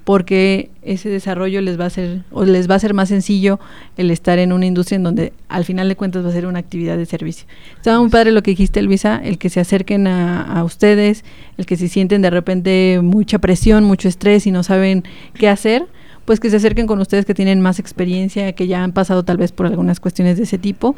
porque 0.06 0.72
ese 0.82 1.10
desarrollo 1.10 1.62
les 1.62 1.80
va 1.80 1.86
a 1.86 1.90
ser 1.90 2.24
o 2.32 2.44
les 2.44 2.70
va 2.70 2.76
a 2.76 2.80
ser 2.80 2.96
más 2.96 3.10
sencillo 3.10 3.60
el 3.96 4.10
estar 4.10 4.40
en 4.40 4.54
una 4.54 4.66
industria 4.66 4.96
en 4.96 5.04
donde 5.04 5.34
al 5.50 5.66
final 5.66 5.88
de 5.88 5.96
cuentas 5.96 6.26
va 6.26 6.30
a 6.30 6.32
ser 6.32 6.48
una 6.48 6.58
actividad 6.58 6.98
de 6.98 7.06
servicio. 7.06 7.46
Estaba 7.76 8.00
muy 8.00 8.10
padre 8.10 8.32
lo 8.32 8.42
que 8.42 8.52
dijiste, 8.52 8.82
Luisa, 8.82 9.22
el 9.24 9.38
que 9.38 9.50
se 9.50 9.60
acerquen 9.60 10.08
a, 10.08 10.42
a 10.42 10.64
ustedes, 10.64 11.24
el 11.58 11.68
que 11.68 11.76
se 11.76 11.90
sienten 11.90 12.24
de 12.24 12.32
repente 12.32 13.02
mucha 13.04 13.38
presión, 13.38 13.84
mucho 13.84 14.08
estrés 14.08 14.48
y 14.48 14.52
no 14.52 14.64
saben 14.64 15.04
qué 15.36 15.48
hacer 15.48 15.86
pues 16.30 16.40
que 16.40 16.52
se 16.52 16.58
acerquen 16.58 16.86
con 16.86 17.00
ustedes 17.00 17.26
que 17.26 17.34
tienen 17.34 17.60
más 17.60 17.80
experiencia, 17.80 18.52
que 18.54 18.68
ya 18.68 18.84
han 18.84 18.92
pasado 18.92 19.24
tal 19.26 19.38
vez 19.38 19.52
por 19.52 19.66
algunas 19.66 20.00
cuestiones 20.00 20.38
de 20.38 20.44
ese 20.44 20.60
tipo 20.60 20.96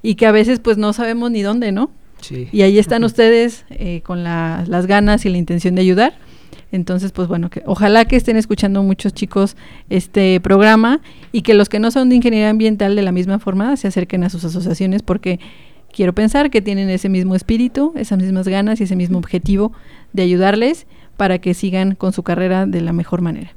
y 0.00 0.14
que 0.14 0.26
a 0.26 0.30
veces 0.30 0.60
pues 0.60 0.78
no 0.78 0.92
sabemos 0.92 1.32
ni 1.32 1.42
dónde, 1.42 1.72
¿no? 1.72 1.90
Sí. 2.20 2.46
Y 2.52 2.62
ahí 2.62 2.78
están 2.78 3.02
ustedes 3.02 3.64
eh, 3.70 4.00
con 4.04 4.22
la- 4.22 4.62
las 4.68 4.86
ganas 4.86 5.26
y 5.26 5.28
la 5.28 5.38
intención 5.38 5.74
de 5.74 5.80
ayudar. 5.80 6.12
Entonces, 6.70 7.10
pues 7.10 7.26
bueno, 7.26 7.50
que 7.50 7.64
ojalá 7.66 8.04
que 8.04 8.14
estén 8.14 8.36
escuchando 8.36 8.80
muchos 8.84 9.12
chicos 9.12 9.56
este 9.88 10.38
programa 10.40 11.00
y 11.32 11.42
que 11.42 11.54
los 11.54 11.68
que 11.68 11.80
no 11.80 11.90
son 11.90 12.08
de 12.08 12.14
ingeniería 12.14 12.48
ambiental 12.50 12.94
de 12.94 13.02
la 13.02 13.10
misma 13.10 13.40
forma 13.40 13.76
se 13.76 13.88
acerquen 13.88 14.22
a 14.22 14.30
sus 14.30 14.44
asociaciones 14.44 15.02
porque 15.02 15.40
quiero 15.92 16.12
pensar 16.14 16.48
que 16.48 16.62
tienen 16.62 16.90
ese 16.90 17.08
mismo 17.08 17.34
espíritu, 17.34 17.92
esas 17.96 18.20
mismas 18.20 18.46
ganas 18.46 18.78
y 18.80 18.84
ese 18.84 18.94
mismo 18.94 19.18
objetivo 19.18 19.72
de 20.12 20.22
ayudarles 20.22 20.86
para 21.16 21.40
que 21.40 21.54
sigan 21.54 21.96
con 21.96 22.12
su 22.12 22.22
carrera 22.22 22.66
de 22.66 22.80
la 22.82 22.92
mejor 22.92 23.20
manera. 23.20 23.50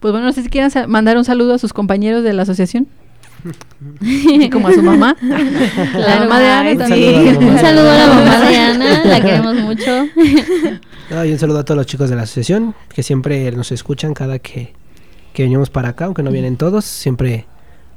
Pues 0.00 0.12
bueno, 0.12 0.26
no 0.26 0.32
sé 0.32 0.42
si 0.42 0.48
quieran 0.48 0.70
mandar 0.90 1.16
un 1.16 1.24
saludo 1.24 1.54
a 1.54 1.58
sus 1.58 1.72
compañeros 1.72 2.22
de 2.22 2.32
la 2.32 2.42
asociación. 2.42 2.88
Como 4.52 4.68
a 4.68 4.72
su 4.72 4.82
mamá. 4.82 5.16
la 5.22 6.20
mamá 6.20 6.40
de 6.40 6.48
Ana 6.48 6.78
también. 6.78 7.38
sí. 7.38 7.44
Un 7.44 7.58
saludo 7.58 7.90
a 7.90 7.94
la 7.94 8.06
mamá 8.08 8.40
de 8.40 8.56
Ana, 8.56 9.04
la 9.04 9.20
queremos 9.20 9.56
mucho. 9.56 10.06
No, 11.10 11.24
y 11.24 11.32
un 11.32 11.38
saludo 11.38 11.60
a 11.60 11.64
todos 11.64 11.78
los 11.78 11.86
chicos 11.86 12.10
de 12.10 12.16
la 12.16 12.22
asociación 12.22 12.74
que 12.88 13.02
siempre 13.02 13.50
nos 13.52 13.70
escuchan 13.70 14.14
cada 14.14 14.38
que, 14.38 14.72
que 15.32 15.44
venimos 15.44 15.70
para 15.70 15.90
acá, 15.90 16.06
aunque 16.06 16.22
no 16.22 16.30
vienen 16.30 16.56
todos, 16.56 16.84
siempre 16.84 17.46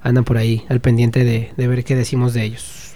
andan 0.02 0.24
por 0.24 0.38
ahí 0.38 0.64
al 0.70 0.80
pendiente 0.80 1.24
de, 1.26 1.52
de 1.58 1.68
ver 1.68 1.84
qué 1.84 1.96
decimos 1.96 2.34
de 2.34 2.44
ellos. 2.44 2.94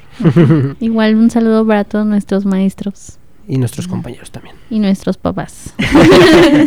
Igual 0.79 1.15
un 1.15 1.31
saludo 1.31 1.65
para 1.65 1.83
todos 1.83 2.05
nuestros 2.05 2.45
maestros 2.45 3.17
y 3.47 3.57
nuestros 3.57 3.87
compañeros 3.87 4.31
también. 4.31 4.55
y 4.69 4.79
nuestros 4.79 5.17
papás. 5.17 5.73